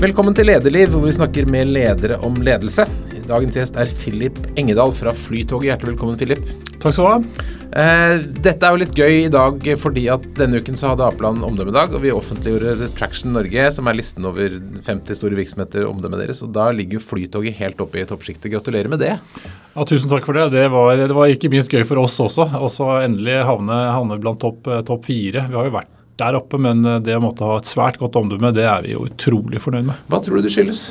Velkommen 0.00 0.32
til 0.32 0.46
Lederliv, 0.48 0.94
hvor 0.94 1.02
vi 1.04 1.10
snakker 1.12 1.44
med 1.52 1.68
ledere 1.74 2.16
om 2.24 2.38
ledelse. 2.40 2.86
Dagens 3.28 3.58
gjest 3.58 3.74
er 3.76 3.90
Philip 4.00 4.38
Engedal 4.56 4.94
fra 4.96 5.12
Flytoget. 5.12 5.66
Hjertelig 5.66 5.90
velkommen, 5.90 6.16
Philip. 6.16 6.40
Takk 6.80 6.94
skal 6.96 7.04
du 7.04 7.10
ha. 7.10 7.50
Eh, 7.82 8.22
dette 8.32 8.64
er 8.64 8.72
jo 8.72 8.80
litt 8.80 8.96
gøy 8.96 9.18
i 9.26 9.34
dag 9.34 9.68
fordi 9.82 10.06
at 10.08 10.24
denne 10.38 10.62
uken 10.64 10.80
så 10.80 10.94
hadde 10.94 11.04
Apeland 11.04 11.44
omdømmedag, 11.44 11.92
og 11.92 12.00
vi 12.06 12.14
offentliggjorde 12.16 12.88
Traction 12.96 13.36
Norge, 13.36 13.68
som 13.76 13.92
er 13.92 14.00
listen 14.00 14.24
over 14.24 14.56
50 14.88 15.20
store 15.20 15.36
virksomheter, 15.36 15.84
omdømmet 15.84 16.24
deres. 16.24 16.40
Og 16.48 16.56
da 16.56 16.70
ligger 16.72 16.96
jo 16.96 17.04
Flytoget 17.04 17.60
helt 17.60 17.84
oppe 17.84 18.00
i 18.00 18.08
toppsjiktet. 18.08 18.48
Gratulerer 18.56 18.88
med 18.88 19.04
det. 19.04 19.18
Ja, 19.20 19.84
Tusen 19.84 20.08
takk 20.08 20.24
for 20.24 20.40
det. 20.40 20.48
Det 20.56 20.64
var, 20.72 20.96
det 20.96 21.12
var 21.12 21.28
ikke 21.28 21.52
minst 21.52 21.76
gøy 21.76 21.84
for 21.84 22.00
oss 22.00 22.16
også. 22.24 22.48
Og 22.56 22.72
så 22.72 22.88
endelig 23.04 23.42
havne, 23.44 23.84
havne 23.92 24.16
blant 24.16 24.40
topp 24.40 24.64
topp 24.88 25.10
fire. 25.12 25.44
Vi 25.52 25.60
har 25.60 25.68
jo 25.68 25.76
vært 25.76 25.99
der 26.20 26.38
oppe, 26.38 26.60
men 26.60 26.84
eh, 26.84 27.00
det 27.04 27.16
å 27.16 27.22
måtte 27.24 27.46
ha 27.46 27.58
et 27.60 27.70
svært 27.70 28.00
godt 28.00 28.18
omdømme, 28.20 28.52
det 28.56 28.66
er 28.68 28.84
vi 28.84 28.94
jo 28.94 29.06
utrolig 29.08 29.62
fornøyd 29.62 29.88
med. 29.90 30.04
Hva 30.10 30.20
tror 30.24 30.38
du 30.38 30.46
det 30.46 30.52
skyldes? 30.54 30.90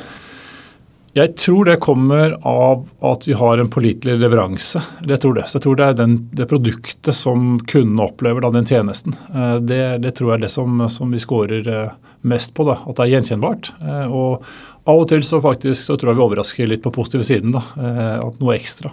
Jeg 1.16 1.32
tror 1.42 1.66
det 1.66 1.80
kommer 1.82 2.36
av 2.46 2.84
at 3.02 3.24
vi 3.26 3.34
har 3.34 3.58
en 3.58 3.70
pålitelig 3.70 4.14
leveranse. 4.20 4.78
Det 5.02 5.18
tror 5.22 5.34
det. 5.40 5.48
Så 5.50 5.58
jeg 5.58 5.64
tror 5.64 5.80
det 5.80 5.88
er 5.88 5.96
den, 5.98 6.14
det 6.38 6.46
produktet 6.50 7.18
som 7.18 7.56
kundene 7.66 8.06
opplever, 8.06 8.44
da, 8.44 8.52
den 8.54 8.68
tjenesten. 8.68 9.16
Eh, 9.34 9.56
det, 9.58 9.82
det, 10.04 10.14
tror 10.18 10.32
jeg 10.34 10.40
er 10.40 10.46
det 10.46 10.54
som, 10.54 10.86
som 10.92 11.10
vi 11.10 11.22
scorer 11.22 11.66
eh, 11.66 11.92
mest 12.30 12.54
på. 12.54 12.68
Da, 12.68 12.78
at 12.84 12.94
det 12.94 13.06
er 13.06 13.14
gjenkjennbart. 13.16 13.72
Og 14.10 14.46
av 14.90 15.02
og 15.02 15.06
til 15.10 15.26
så 15.26 15.42
faktisk 15.42 15.82
så 15.82 15.98
tror 15.98 16.12
jeg 16.12 16.20
vi 16.20 16.26
overrasker 16.28 16.70
litt 16.70 16.84
på 16.84 16.94
positive 16.94 17.26
siden. 17.26 17.54
Da, 17.56 17.64
at 18.20 18.38
noe 18.42 18.54
ekstra. 18.54 18.92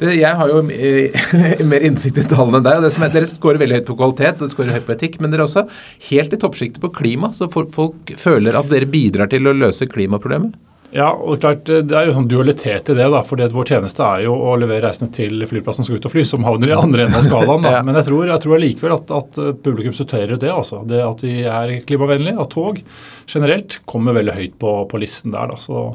Det, 0.00 0.10
jeg 0.18 0.38
har 0.40 0.50
jo 0.50 0.60
eh, 0.74 1.24
mer 1.70 1.86
innsikt 1.86 2.20
i 2.22 2.26
tallene 2.30 2.60
enn 2.60 2.66
deg. 2.66 2.80
og 2.80 2.86
det 2.86 2.92
som 2.94 3.06
er, 3.06 3.14
Dere 3.14 3.30
skårer 3.30 3.62
veldig 3.62 3.80
høyt 3.80 3.88
på 3.90 3.98
kvalitet 4.00 4.44
og 4.44 4.52
skårer 4.52 4.78
høyt 4.78 4.86
på 4.88 4.96
etikk, 4.96 5.18
men 5.22 5.32
dere 5.32 5.44
er 5.44 5.48
også 5.48 5.66
helt 6.10 6.34
i 6.34 6.40
toppsjiktet 6.40 6.82
på 6.82 6.92
klima. 6.94 7.32
Så 7.36 7.50
folk, 7.52 8.14
føler 8.20 8.58
at 8.58 8.70
dere 8.72 8.90
bidrar 8.90 9.30
til 9.32 9.50
å 9.50 9.56
løse 9.56 9.88
klimaproblemet. 9.90 10.56
Ja, 10.94 11.08
og 11.10 11.40
klart 11.42 11.66
Det 11.66 11.90
er 11.90 12.06
jo 12.06 12.14
sånn 12.14 12.28
dualitet 12.30 12.90
i 12.92 12.94
det. 12.94 13.06
da, 13.10 13.22
fordi 13.26 13.42
at 13.48 13.54
Vår 13.54 13.66
tjeneste 13.72 14.04
er 14.06 14.24
jo 14.28 14.34
å 14.38 14.54
levere 14.60 14.86
reisende 14.86 15.10
til 15.16 15.42
flyplassen 15.50 15.82
som 15.82 15.88
skal 15.88 15.98
ut 15.98 16.06
og 16.06 16.14
fly, 16.14 16.24
som 16.28 16.46
havner 16.46 16.70
i 16.70 16.76
andre 16.84 17.06
enden 17.08 17.18
av 17.18 17.26
skalaen. 17.26 17.66
da. 17.66 17.82
Men 17.86 17.98
jeg 17.98 18.08
tror, 18.08 18.28
jeg 18.30 18.44
tror 18.44 18.62
likevel 18.62 18.96
at, 18.96 19.10
at 19.18 19.40
publikum 19.66 19.96
sorterer 19.96 20.36
ut 20.36 20.44
det. 20.44 20.52
altså. 20.54 20.84
Det 20.86 21.02
At 21.02 21.26
vi 21.26 21.36
er 21.42 21.74
klimavennlige. 21.88 22.38
At 22.40 22.54
tog 22.54 22.78
generelt 23.26 23.80
kommer 23.90 24.14
veldig 24.14 24.38
høyt 24.38 24.58
på, 24.62 24.74
på 24.90 25.02
listen 25.02 25.34
der. 25.34 25.50
da. 25.50 25.58
Så 25.58 25.86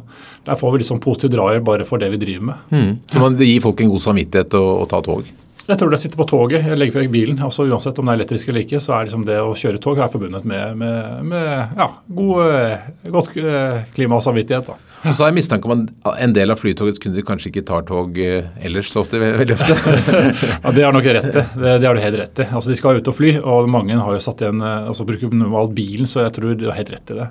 Der 0.46 0.60
får 0.60 0.76
vi 0.78 0.90
sånn 0.92 1.04
positiv 1.04 1.32
drahjelp 1.38 1.64
bare 1.64 1.88
for 1.88 2.02
det 2.02 2.12
vi 2.12 2.20
driver 2.26 2.52
med. 2.52 2.72
Mm. 2.76 2.92
Så 3.12 3.24
man 3.24 3.40
gir 3.40 3.64
folk 3.64 3.80
en 3.82 3.94
god 3.94 4.04
samvittighet 4.10 4.60
å, 4.60 4.66
å 4.84 4.90
ta 4.90 5.00
tog? 5.06 5.28
Jeg 5.70 5.78
tror 5.78 5.92
det 5.94 6.00
sitter 6.02 6.18
på 6.18 6.26
toget, 6.26 6.66
jeg 6.66 6.78
legger 6.80 7.04
vekk 7.04 7.12
bilen. 7.14 7.42
altså 7.46 7.68
Uansett 7.70 8.00
om 8.02 8.08
det 8.08 8.16
er 8.16 8.22
elektrisk 8.24 8.50
eller 8.50 8.64
ikke, 8.66 8.80
så 8.82 8.96
er 8.96 9.06
liksom 9.06 9.26
det 9.28 9.36
å 9.38 9.52
kjøre 9.54 9.82
tog 9.84 10.00
er 10.02 10.10
forbundet 10.10 10.48
med, 10.50 10.78
med, 10.80 11.26
med 11.30 11.76
ja, 11.78 11.90
god, 12.18 13.12
godt 13.14 13.38
eh, 13.38 13.84
klima 13.94 14.18
og 14.18 14.26
samvittighet. 14.26 14.72
da. 14.72 14.78
Og 15.00 15.14
så 15.14 15.24
har 15.24 15.30
jeg 15.30 15.38
mistanke 15.38 15.70
om 15.70 15.86
at 15.86 16.10
en 16.26 16.34
del 16.36 16.52
av 16.52 16.60
Flytogets 16.60 17.00
kunder 17.00 17.24
kanskje 17.28 17.52
ikke 17.52 17.64
tar 17.70 17.86
tog 17.88 18.18
eh, 18.20 18.50
ellers 18.66 18.90
så 18.92 19.04
ofte. 19.04 19.22
veldig 19.22 19.56
ofte. 19.56 19.78
ja, 20.64 20.74
Det 20.74 20.88
har 20.88 20.96
nok 20.96 21.12
rett. 21.20 21.30
Det, 21.38 21.76
det 21.84 21.88
har 21.88 21.96
du 21.96 22.02
helt 22.04 22.20
rett 22.24 22.42
i. 22.42 22.48
Altså, 22.50 22.74
De 22.74 22.80
skal 22.80 22.98
ut 23.00 23.12
og 23.14 23.16
fly, 23.16 23.36
og 23.40 23.70
mange 23.72 23.96
har 23.96 24.18
jo 24.18 24.24
satt 24.26 24.42
igjen, 24.42 24.66
eh, 24.66 24.90
altså 24.90 25.06
bruker 25.08 25.32
normalt 25.32 25.78
bilen, 25.78 26.10
så 26.10 26.26
jeg 26.26 26.34
tror 26.40 26.58
du 26.58 26.66
har 26.72 26.82
helt 26.82 26.92
rett 26.98 27.14
i 27.14 27.20
det. 27.22 27.30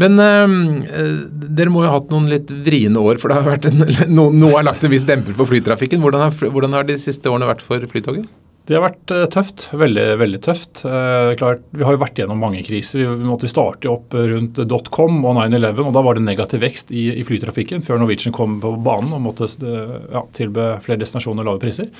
Men 0.00 0.20
øh, 0.20 1.20
dere 1.56 1.72
må 1.72 1.84
jo 1.84 1.90
ha 1.90 1.98
hatt 1.98 2.10
noen 2.12 2.28
litt 2.28 2.50
vriene 2.66 3.00
år, 3.00 3.20
for 3.20 3.32
det 3.32 3.38
har 3.38 3.54
vært 3.54 3.70
en, 3.70 3.84
no, 4.16 4.28
noe 4.34 4.58
har 4.58 4.66
lagt 4.68 4.84
en 4.84 4.92
viss 4.92 5.06
demper 5.08 5.36
på 5.36 5.48
flytrafikken. 5.48 6.02
Hvordan 6.04 6.26
har, 6.26 6.34
hvordan 6.52 6.76
har, 6.76 6.88
de 6.88 6.98
siste 7.00 7.32
årene 7.32 7.48
vært 7.48 7.64
for 7.64 7.86
Flytoget? 7.90 8.28
Det 8.66 8.74
har 8.74 8.82
vært 8.82 9.12
uh, 9.14 9.24
tøft. 9.30 9.68
Veldig 9.78 10.04
veldig 10.18 10.38
tøft. 10.42 10.80
Eh, 10.90 11.32
klart, 11.38 11.60
Vi 11.70 11.84
har 11.86 11.94
jo 11.94 12.00
vært 12.02 12.18
gjennom 12.18 12.40
mange 12.42 12.64
kriser. 12.66 13.04
Vi, 13.04 13.28
måtte 13.28 13.50
starte 13.50 13.92
opp 13.92 14.16
rundt 14.16 14.58
dotcom 14.58 15.20
og 15.22 15.38
9-11, 15.38 15.84
og 15.86 15.92
da 15.94 16.02
var 16.02 16.18
det 16.18 16.24
negativ 16.26 16.64
vekst 16.66 16.90
i, 16.90 17.04
i, 17.14 17.22
flytrafikken 17.26 17.84
før 17.86 18.02
Norwegian 18.02 18.34
kom 18.34 18.58
på 18.62 18.74
banen 18.82 19.14
og 19.14 19.22
måtte 19.28 19.46
uh, 19.62 20.00
ja, 20.10 20.24
tilby 20.34 20.72
flere 20.82 20.98
destinasjoner 21.04 21.46
lave 21.46 21.62
priser. 21.62 21.94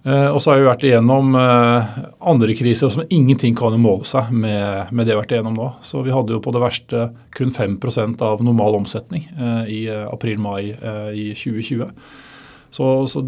Uh, 0.00 0.32
og 0.32 0.38
så 0.40 0.54
har 0.54 0.62
vi 0.62 0.68
vært 0.68 0.84
igjennom 0.88 1.34
uh, 1.36 1.98
andre 2.32 2.54
kriser 2.56 2.88
som 2.92 3.04
ingenting 3.12 3.52
kan 3.58 3.74
måle 3.76 4.08
seg 4.08 4.30
med, 4.32 4.88
med, 4.94 5.04
det 5.04 5.12
vi 5.12 5.16
har 5.18 5.20
vært 5.20 5.34
igjennom 5.36 5.58
nå. 5.58 5.68
Så 5.84 6.00
vi 6.06 6.14
hadde 6.14 6.32
jo 6.32 6.40
på 6.40 6.54
det 6.56 6.62
verste 6.62 7.10
kun 7.36 7.52
5% 7.52 8.24
av 8.24 8.40
normal 8.44 8.78
omsetning 8.80 9.28
uh, 9.36 9.68
i 9.68 9.84
april-mai 9.90 10.72
i 11.12 11.30
2020. 11.36 11.92
Så, 12.70 12.86
så, 13.10 13.20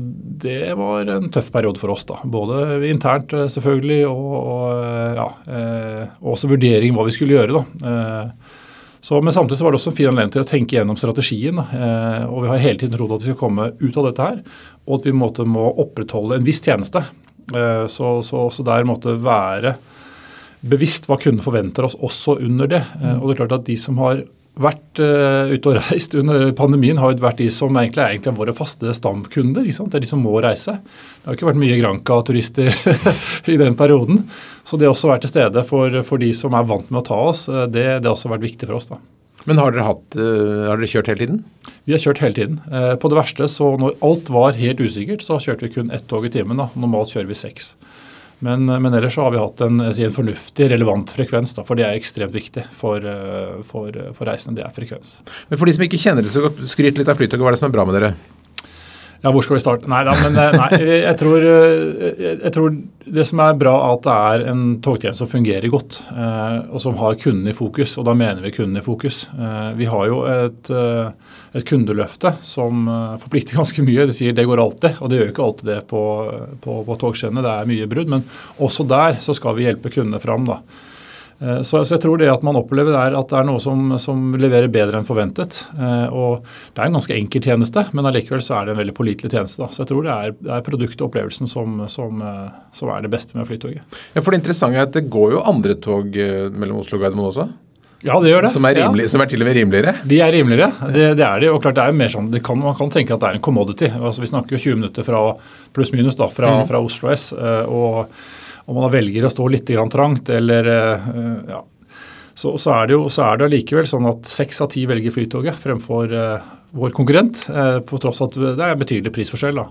det 0.43 0.71
var 0.79 1.09
en 1.11 1.29
tøff 1.35 1.51
periode 1.53 1.81
for 1.83 1.93
oss. 1.93 2.07
da. 2.09 2.21
Både 2.25 2.79
internt 2.89 3.35
selvfølgelig, 3.35 4.05
og, 4.07 4.37
og 4.39 5.17
ja, 5.19 5.27
også 6.23 6.53
vurdering 6.53 6.95
hva 6.95 7.09
vi 7.09 7.15
skulle 7.17 7.41
gjøre. 7.41 7.59
da. 7.59 8.31
Så, 9.03 9.19
men 9.23 9.35
samtidig 9.35 9.59
så 9.59 9.65
var 9.67 9.75
det 9.75 9.81
også 9.81 9.91
en 9.91 9.97
fin 9.99 10.09
anledning 10.13 10.31
til 10.37 10.45
å 10.45 10.47
tenke 10.47 10.77
gjennom 10.77 10.99
strategien. 11.01 11.59
Eh, 11.59 12.21
og 12.29 12.45
vi 12.45 12.51
har 12.53 12.61
hele 12.63 12.79
tiden 12.79 12.95
trodd 12.95 13.17
at 13.17 13.25
vi 13.25 13.33
skal 13.33 13.41
komme 13.41 13.73
ut 13.81 13.97
av 13.99 14.07
dette 14.07 14.29
her, 14.29 14.37
og 14.87 15.01
at 15.01 15.09
vi 15.09 15.15
måtte, 15.19 15.47
må 15.49 15.65
opprettholde 15.83 16.39
en 16.39 16.47
viss 16.47 16.63
tjeneste. 16.63 17.03
Eh, 17.51 17.89
så, 17.91 18.13
så, 18.23 18.45
så, 18.55 18.67
der 18.67 18.87
måtte 18.87 19.17
være 19.19 19.75
bevisst 20.63 21.11
hva 21.11 21.19
kunden 21.19 21.43
forventer 21.43 21.89
oss 21.89 21.99
også 21.99 22.37
under 22.47 22.71
det. 22.71 22.85
Eh, 23.01 23.17
og 23.19 23.27
det 23.27 23.35
er 23.35 23.41
klart 23.43 23.57
at 23.59 23.67
de 23.67 23.77
som 23.81 23.99
har 24.05 24.23
vært 24.61 25.01
uh, 25.01 25.49
ute 25.49 25.71
og 25.71 25.79
reist 25.79 26.15
under 26.19 26.51
pandemien, 26.57 26.99
har 27.01 27.15
jo 27.15 27.23
vært 27.23 27.41
de 27.41 27.49
som 27.53 27.73
egentlig, 27.79 28.05
egentlig 28.05 28.33
er 28.33 28.37
våre 28.37 28.55
faste 28.57 28.93
stamkunder. 28.97 29.65
Det 29.65 29.97
er 29.97 30.05
de 30.05 30.11
som 30.11 30.21
må 30.21 30.35
reise. 30.45 30.77
Det 31.23 31.31
har 31.31 31.39
ikke 31.39 31.49
vært 31.49 31.63
mye 31.63 31.79
Granca-turister 31.81 32.69
i 33.53 33.57
den 33.61 33.79
perioden. 33.79 34.27
Så 34.69 34.79
det 34.81 34.91
å 34.91 34.95
være 34.95 35.25
til 35.25 35.33
stede 35.33 35.65
for, 35.69 36.03
for, 36.07 36.21
de 36.23 36.31
som 36.37 36.55
er 36.57 36.69
vant 36.69 36.93
med 36.93 37.01
å 37.01 37.07
ta 37.09 37.19
oss, 37.33 37.49
eh, 37.49 37.65
det, 37.67 37.87
det 38.03 38.09
har 38.09 38.15
også 38.15 38.31
vært 38.31 38.45
viktig 38.45 38.69
for 38.69 38.79
oss. 38.79 38.91
da. 38.93 39.01
Men 39.49 39.59
har 39.59 39.73
dere, 39.75 39.89
hatt, 39.89 40.19
uh, 40.21 40.69
har 40.69 40.79
dere, 40.79 40.91
kjørt 40.91 41.09
hele 41.11 41.25
tiden? 41.25 41.41
Vi 41.89 41.97
har 41.97 42.03
kjørt 42.05 42.21
hele 42.23 42.37
tiden. 42.37 42.61
Uh, 42.69 42.93
på 43.01 43.11
det 43.11 43.19
verste, 43.19 43.49
så 43.51 43.73
når 43.81 43.97
alt 44.05 44.29
var 44.31 44.61
helt 44.61 44.85
usikkert, 44.85 45.25
så 45.25 45.41
kjørte 45.43 45.67
vi 45.67 45.73
kun 45.81 45.91
ett 45.95 46.07
tog 46.13 46.29
i 46.29 46.31
timen. 46.35 46.61
da. 46.61 46.69
Normalt 46.77 47.17
kjører 47.17 47.33
vi 47.33 47.41
seks. 47.41 47.73
Men, 48.43 48.67
men, 48.67 48.91
ellers 48.91 49.15
så 49.15 49.23
har 49.23 49.35
vi 49.35 49.39
hatt 49.39 49.61
en, 49.63 49.81
en 49.87 50.15
fornuftig, 50.17 50.67
relevant 50.73 51.13
frekvens. 51.15 51.55
Da, 51.55 51.63
for 51.67 51.79
det 51.79 51.87
er 51.87 51.95
ekstremt 51.95 52.35
viktig 52.35 52.65
for, 52.75 53.07
for, 53.69 53.99
for, 54.17 54.27
reisende. 54.27 54.59
Det 54.59 54.67
er 54.67 54.75
frekvens. 54.75 55.21
Men 55.49 55.61
For 55.61 55.71
de 55.71 55.77
som 55.77 55.87
ikke 55.87 56.01
kjenner 56.03 56.27
det 56.27 56.35
så 56.35 56.51
skryt 56.67 56.99
litt 56.99 57.11
av 57.11 57.21
Flytoget. 57.21 57.45
Hva 57.45 57.53
er 57.53 57.57
det 57.57 57.63
som 57.63 57.71
er 57.71 57.77
bra 57.77 57.87
med 57.87 58.01
dere? 58.01 58.15
Ja, 59.23 59.31
hvor 59.31 59.45
skal 59.47 59.55
vi 59.55 59.63
starte? 59.63 59.87
Nei 59.91 60.01
da, 60.03 60.17
men 60.19 60.35
nei, 60.35 60.69
jeg, 61.05 61.15
tror, 61.21 61.45
jeg, 61.47 62.51
tror, 62.55 62.73
det 63.07 63.25
som 63.29 63.43
er 63.45 63.59
bra, 63.61 63.75
at 63.93 64.03
det 64.03 64.15
er 64.33 64.45
en 64.51 64.65
togtjeneste 64.83 65.23
som 65.23 65.31
fungerer 65.31 65.71
godt, 65.71 66.01
eh, 66.11 66.57
og 66.75 66.83
som 66.83 66.99
har 66.99 67.15
kunden 67.23 67.47
i 67.47 67.55
fokus. 67.55 67.95
Og 68.03 68.09
da 68.09 68.17
mener 68.19 68.43
vi 68.43 68.51
kunden 68.57 68.81
i 68.81 68.83
fokus. 68.83 69.29
Eh, 69.31 69.69
vi 69.79 69.87
har 69.87 70.09
jo 70.11 70.25
et, 70.27 70.73
eh, 70.75 71.39
et 71.55 71.67
kundeløfte 71.69 72.35
som 72.43 72.89
forplikter 73.23 73.57
ganske 73.61 73.87
mye. 73.87 74.09
Det 74.11 74.19
sier 74.19 74.35
det 74.35 74.49
går 74.51 74.65
alltid, 74.65 74.99
og 74.99 75.13
det 75.13 75.21
gjør 75.21 75.31
ikke 75.31 75.47
alltid 75.47 75.71
det 75.71 75.81
på, 75.93 76.03
på, 76.67 76.81
på 76.89 76.99
togskinnene. 77.07 77.47
Det 77.47 77.55
er 77.55 77.71
mye 77.77 77.91
brudd, 77.95 78.11
men 78.17 78.27
også 78.59 78.89
der 78.91 79.23
så 79.23 79.39
skal 79.39 79.55
vi 79.59 79.69
hjelpe 79.69 79.93
kundene 79.95 80.23
fram. 80.23 80.51
da. 80.51 80.65
Eh, 81.43 81.63
så, 81.63 81.85
så, 81.85 81.97
jeg 81.97 82.03
tror 82.05 82.21
det 82.21 82.31
at 82.31 82.45
man 82.47 82.59
opplever 82.61 82.95
er 82.99 83.17
at 83.19 83.33
det 83.33 83.39
er 83.41 83.49
noe 83.49 83.63
som, 83.63 83.97
som 84.01 84.37
leverer 84.39 84.71
bedre 84.73 85.01
enn 85.01 85.09
forventet. 85.09 85.63
Eh, 85.75 86.07
og 86.15 86.47
Det 86.73 86.83
er 86.83 86.91
en 86.91 86.99
ganske 87.01 87.17
enkel 87.17 87.43
tjeneste, 87.49 87.87
men 87.97 88.09
allikevel 88.09 88.45
så 88.45 88.61
er 88.61 88.69
det 88.69 88.77
en 88.77 88.83
veldig 88.83 88.97
pålitelig 88.97 89.33
tjeneste. 89.33 89.63
Da. 89.65 89.71
Så 89.73 89.83
jeg 89.83 89.91
tror 89.91 90.07
det 90.07 90.15
er, 90.15 90.37
det 90.39 90.55
er 90.57 90.69
produktet 90.69 91.03
og 91.03 91.11
opplevelsen 91.11 91.51
som, 91.51 91.83
som, 91.91 92.23
eh, 92.23 92.47
som, 92.77 92.93
er 92.95 93.03
det 93.05 93.13
beste 93.13 93.39
med 93.39 93.49
Flytoget. 93.49 93.99
Ja, 94.15 94.23
for 94.23 94.31
Det 94.31 94.43
interessante 94.43 94.79
er 94.79 94.89
at 94.89 94.95
det 94.95 95.09
går 95.13 95.37
jo 95.37 95.45
andre 95.53 95.77
tog 95.83 96.15
mellom 96.15 96.81
Oslo 96.83 96.99
og 96.99 97.05
Gardermoen 97.05 97.31
også? 97.33 97.49
Ja, 98.03 98.17
det 98.19 98.33
gjør 98.33 98.43
det. 98.43 98.51
Som 98.51 98.67
er, 98.67 98.75
rimelig, 98.81 99.05
ja. 99.07 99.11
som 99.13 99.23
er, 99.23 99.29
til 99.31 99.45
og 99.45 99.47
med 99.47 99.55
rimeligere? 99.55 99.93
De 100.11 100.17
er 100.25 100.33
rimeligere, 100.35 100.89
det, 100.91 101.05
det 101.21 101.23
er 101.23 101.43
de. 101.45 101.51
Og 101.55 101.61
klart 101.63 101.77
det 101.79 101.85
er 101.87 101.95
mer 101.95 102.11
sånn, 102.11 102.31
kan, 102.43 102.59
Man 102.59 102.75
kan 102.79 102.91
tenke 102.91 103.15
at 103.15 103.23
det 103.23 103.29
er 103.31 103.39
en 103.39 103.45
commodity. 103.45 103.91
Altså 103.95 104.25
Vi 104.25 104.31
snakker 104.31 104.57
jo 104.57 104.63
20 104.65 104.81
minutter 104.81 105.07
fra 105.07 105.21
pluss-minus 105.75 106.19
da, 106.19 106.27
fra, 106.35 106.51
mm. 106.63 106.65
fra 106.71 106.83
Oslo 106.83 107.13
S. 107.15 107.29
og 107.71 108.11
om 108.67 108.79
man 108.79 108.93
velger 108.93 109.27
å 109.27 109.33
stå 109.33 109.47
litt 109.51 109.71
trangt 109.93 110.31
eller 110.31 110.69
eh, 110.71 111.07
ja, 111.51 111.63
så, 112.35 112.55
så, 112.59 112.73
er 112.75 112.89
det 112.89 112.97
jo 112.97 113.09
så 113.13 113.27
er 113.27 113.41
det 113.41 113.51
likevel 113.53 113.89
sånn 113.89 114.09
at 114.09 114.29
seks 114.31 114.63
av 114.65 114.71
ti 114.73 114.87
velger 114.89 115.13
Flytoget 115.15 115.59
fremfor 115.61 116.15
uh, 116.17 116.47
vår 116.73 116.95
konkurrent, 116.97 117.43
uh, 117.53 117.83
på 117.85 118.01
tross 118.01 118.23
at 118.25 118.39
det 118.39 118.55
er 118.57 118.73
en 118.73 118.81
betydelig 118.81 119.13
prisforskjell. 119.13 119.61
Da. 119.61 119.67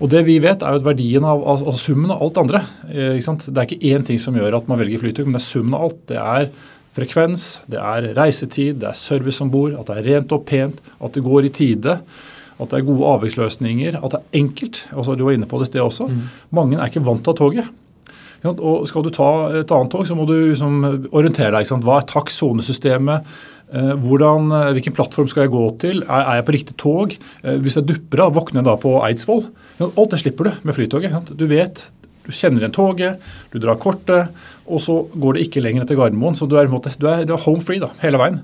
Og 0.00 0.10
Det 0.10 0.24
vi 0.26 0.40
vet, 0.42 0.64
er 0.64 0.74
jo 0.74 0.80
at 0.80 0.88
verdien 0.88 1.26
av, 1.26 1.44
av, 1.52 1.62
av 1.70 1.78
summen 1.78 2.10
av 2.10 2.24
alt 2.26 2.40
andre. 2.42 2.64
Uh, 2.88 3.14
det 3.14 3.54
er 3.54 3.68
ikke 3.68 3.94
én 3.94 4.06
ting 4.06 4.18
som 4.22 4.36
gjør 4.36 4.58
at 4.58 4.68
man 4.70 4.82
velger 4.82 5.04
Flytog, 5.04 5.30
men 5.30 5.38
det 5.38 5.44
er 5.44 5.46
summen 5.46 5.78
av 5.78 5.86
alt. 5.86 6.02
Det 6.10 6.18
er 6.18 6.50
frekvens, 6.98 7.46
det 7.70 7.78
er 7.78 8.10
reisetid, 8.18 8.82
det 8.82 8.90
er 8.90 8.98
service 8.98 9.38
om 9.44 9.52
bord, 9.52 9.78
at 9.78 9.92
det 9.92 10.00
er 10.00 10.08
rent 10.16 10.34
og 10.34 10.42
pent, 10.48 10.82
at 10.98 11.14
det 11.14 11.22
går 11.26 11.46
i 11.46 11.54
tide. 11.54 12.00
At 12.60 12.72
det 12.72 12.80
er 12.80 12.88
gode 12.90 13.06
avviksløsninger, 13.14 14.02
at 14.02 14.12
det 14.12 14.18
er 14.18 14.40
enkelt. 14.42 14.82
Altså, 14.90 15.14
du 15.16 15.22
var 15.24 15.38
inne 15.38 15.48
på 15.48 15.62
det 15.62 15.70
sted 15.70 15.80
også. 15.80 16.10
Mm. 16.10 16.24
Mange 16.58 16.80
er 16.80 16.90
ikke 16.90 17.06
vant 17.06 17.22
til 17.24 17.38
toget. 17.38 17.70
Og 18.48 18.88
Skal 18.88 19.04
du 19.04 19.10
ta 19.12 19.30
et 19.60 19.72
annet 19.74 19.92
tog, 19.92 20.06
så 20.08 20.16
må 20.16 20.26
du 20.28 20.34
liksom 20.52 20.82
orientere 21.12 21.52
deg. 21.58 21.68
Hva 21.84 22.00
er 22.00 22.08
taksonesystemet? 22.08 23.32
Eh, 23.70 23.94
hvordan, 24.02 24.50
eh, 24.50 24.72
hvilken 24.74 24.94
plattform 24.96 25.28
skal 25.30 25.44
jeg 25.44 25.52
gå 25.54 25.64
til? 25.78 26.02
Er, 26.02 26.40
jeg 26.40 26.46
på 26.46 26.54
riktig 26.56 26.76
tog? 26.76 27.14
Eh, 27.44 27.58
hvis 27.62 27.76
jeg 27.78 27.86
dupper 27.86 28.24
av, 28.24 28.34
våkner 28.34 28.60
jeg 28.60 28.66
da 28.66 28.76
på 28.82 28.96
Eidsvoll? 29.06 29.44
Alt 29.80 30.10
det 30.10 30.18
slipper 30.24 30.48
du 30.48 30.50
med 30.66 30.74
Flytoget. 30.74 31.30
Du 31.38 31.46
vet, 31.46 31.84
du 32.26 32.32
kjenner 32.34 32.64
igjen 32.64 32.74
toget, 32.74 33.20
du 33.52 33.60
drar 33.62 33.78
kortet, 33.78 34.34
og 34.66 34.82
så 34.82 35.06
går 35.14 35.38
det 35.38 35.46
ikke 35.46 35.62
lenger 35.62 35.86
til 35.86 36.00
Gardermoen. 36.00 36.36
Så 36.36 36.48
du 36.48 36.56
du 36.56 37.06
er, 37.06 37.24
du 37.24 37.32
er 37.32 37.44
home 37.46 37.62
free 37.62 37.78
da, 37.78 37.90
hele 38.02 38.18
veien. 38.18 38.42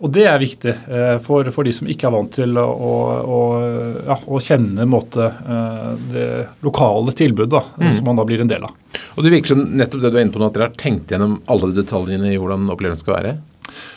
Og 0.00 0.10
det 0.12 0.24
er 0.26 0.40
viktig 0.40 0.72
eh, 0.72 1.16
for, 1.24 1.46
for, 1.54 1.66
de 1.66 1.72
som 1.74 1.88
ikke 1.90 2.08
er 2.08 2.14
vant 2.14 2.32
til 2.34 2.56
å, 2.58 2.64
å, 3.36 3.40
ja, 4.08 4.16
å 4.16 4.40
kjenne 4.42 4.86
måte, 4.88 5.28
eh, 5.28 5.88
det 6.12 6.28
lokale 6.64 7.14
tilbudet 7.16 7.62
mm. 7.76 7.90
som 7.98 8.08
man 8.08 8.20
da 8.20 8.26
blir 8.26 8.42
en 8.42 8.50
del 8.50 8.64
av. 8.66 8.74
Og 9.14 9.24
Det 9.24 9.34
virker 9.34 9.52
som 9.52 9.64
nettopp 9.76 10.02
det 10.02 10.12
du 10.12 10.18
er 10.18 10.24
inne 10.24 10.34
på 10.34 10.40
nå, 10.40 10.48
at 10.48 10.56
dere 10.56 10.70
har 10.70 10.78
tenkt 10.80 11.12
gjennom 11.12 11.36
alle 11.52 11.72
detaljene 11.76 12.32
i 12.32 12.38
hvordan 12.40 12.70
opplevelsen 12.72 13.04
skal 13.04 13.18
være? 13.18 13.34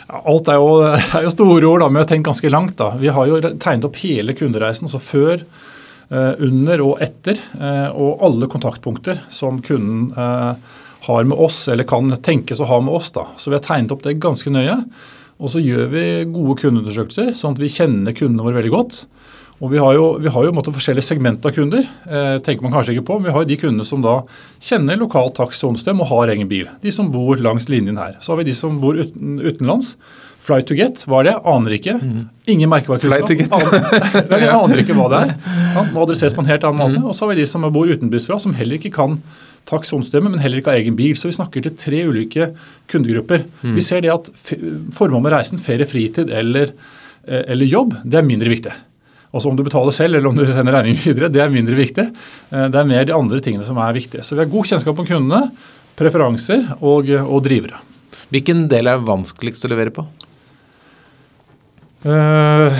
Ja, 0.06 0.20
alt 0.20 0.52
er 0.52 0.60
jo, 0.60 0.70
er 1.16 1.26
jo, 1.26 1.32
store 1.34 1.70
ord, 1.72 1.82
da, 1.82 1.88
men 1.88 2.00
vi 2.00 2.04
har 2.04 2.12
tenkt 2.12 2.30
ganske 2.30 2.52
langt. 2.52 2.76
da. 2.82 2.92
Vi 3.00 3.10
har 3.16 3.32
jo 3.32 3.40
tegnet 3.48 3.88
opp 3.88 3.98
hele 4.04 4.36
kundereisen, 4.36 4.92
så 4.92 5.02
før, 5.02 5.42
eh, 6.12 6.32
under 6.44 6.84
og 6.84 7.02
etter, 7.02 7.40
og 7.96 8.22
alle 8.28 8.52
kontaktpunkter 8.52 9.24
som 9.32 9.62
kunden 9.64 10.12
har 11.06 11.26
med 11.26 11.38
oss, 11.38 11.66
eller 11.70 11.86
kan 11.86 12.10
tenkes 12.22 12.60
å 12.60 12.66
ha 12.68 12.80
med 12.84 12.94
oss. 12.94 13.10
da. 13.16 13.28
Så 13.38 13.50
vi 13.50 13.58
har 13.58 13.64
tegnet 13.64 13.94
opp 13.94 14.06
det 14.06 14.18
ganske 14.22 14.50
nøye. 14.52 14.80
Og 15.36 15.52
så 15.52 15.60
gjør 15.60 15.90
vi 15.92 16.04
gode 16.32 16.56
kundeundersøkelser, 16.62 17.34
sånn 17.36 17.56
at 17.56 17.60
vi 17.60 17.72
kjenner 17.72 18.16
kundene 18.16 18.46
våre 18.46 18.60
veldig 18.60 18.72
godt. 18.72 19.02
Og 19.56 19.70
Vi 19.72 19.80
har 19.80 19.94
jo, 19.96 20.18
vi 20.20 20.28
har 20.28 20.44
jo 20.44 20.52
måte, 20.52 20.72
forskjellige 20.72 21.06
segment 21.06 21.44
av 21.48 21.54
kunder. 21.56 21.86
Eh, 22.04 22.36
tenker 22.44 22.64
man 22.64 22.74
kanskje 22.74 22.92
ikke 22.96 23.06
på, 23.08 23.16
men 23.18 23.30
Vi 23.30 23.36
har 23.36 23.44
de 23.48 23.56
kundene 23.56 23.86
som 23.88 24.02
da 24.04 24.18
kjenner 24.60 25.00
lokalt 25.00 25.34
takst- 25.36 25.64
og 25.64 25.76
og 25.76 26.06
har 26.08 26.28
egen 26.28 26.48
bil. 26.48 26.68
De 26.82 26.90
som 26.92 27.10
bor 27.10 27.36
langs 27.36 27.68
linjen 27.68 27.96
her. 27.96 28.16
Så 28.20 28.32
har 28.32 28.36
vi 28.38 28.50
de 28.50 28.54
som 28.54 28.80
bor 28.80 28.92
uten, 28.94 29.40
utenlands. 29.40 29.96
Fly 30.40 30.62
to 30.62 30.74
get, 30.74 31.02
hva 31.08 31.20
er 31.20 31.24
det? 31.24 31.34
Aner 31.44 31.70
ikke. 31.74 31.94
Mm. 31.98 32.28
Ingen 32.46 32.70
merkevarekunnskap. 32.70 33.50
Aner, 34.30 34.48
aner 34.62 34.76
ikke 34.78 34.94
hva 34.94 35.08
det 35.10 35.22
er. 35.24 35.34
Ja, 35.74 35.82
må 35.90 36.04
adresseres 36.04 36.36
på 36.36 36.44
en 36.44 36.52
helt 36.52 36.62
annen 36.62 36.78
måte. 36.78 37.00
Mm. 37.00 37.08
Og 37.08 37.16
så 37.16 37.24
har 37.24 37.34
vi 37.34 37.40
de 37.40 37.46
som 37.50 37.66
bor 37.72 37.88
utenbys 37.88 38.28
fra, 38.28 38.38
som 38.38 38.54
heller 38.54 38.78
ikke 38.78 38.92
kan 38.94 39.18
taksonsstemme, 39.66 40.30
men 40.32 40.42
heller 40.42 40.60
ikke 40.60 40.72
har 40.72 40.80
egen 40.80 40.96
bil. 40.98 41.16
Så 41.18 41.30
vi 41.30 41.36
snakker 41.36 41.64
til 41.64 41.74
tre 41.78 42.02
ulike 42.08 42.50
kundegrupper. 42.90 43.46
Mm. 43.62 43.76
Vi 43.78 43.84
ser 43.84 44.04
det 44.04 44.12
at 44.14 44.30
formålet 44.96 45.26
med 45.26 45.34
reisen, 45.34 45.62
ferie, 45.62 45.88
fritid 45.88 46.30
eller, 46.30 46.74
eh, 47.26 47.42
eller, 47.46 47.66
jobb, 47.66 47.96
det 48.04 48.20
er 48.20 48.28
mindre 48.28 48.52
viktig. 48.52 48.74
Altså 49.36 49.50
om 49.50 49.56
du 49.58 49.64
betaler 49.66 49.92
selv 49.92 50.16
eller 50.16 50.30
om 50.30 50.38
du 50.38 50.46
sender 50.46 50.78
regningen 50.78 51.02
videre, 51.02 51.32
det 51.32 51.42
er 51.42 51.52
mindre 51.52 51.78
viktig. 51.78 52.06
Eh, 52.52 52.68
det 52.72 52.80
er 52.80 52.92
mer 52.92 53.08
de 53.08 53.16
andre 53.16 53.42
tingene 53.44 53.66
som 53.66 53.80
er 53.82 53.96
viktige. 53.96 54.24
Så 54.24 54.36
vi 54.36 54.44
har 54.44 54.52
god 54.52 54.70
kjennskap 54.70 55.02
om 55.02 55.08
kundene, 55.08 55.50
preferanser 55.96 56.76
og, 56.80 57.10
og 57.10 57.42
drivere. 57.44 57.82
Hvilken 58.32 58.66
del 58.70 58.90
er 58.90 59.04
vanskeligst 59.06 59.64
å 59.66 59.70
levere 59.70 59.94
på? 59.94 60.04
Uh, 62.06 62.74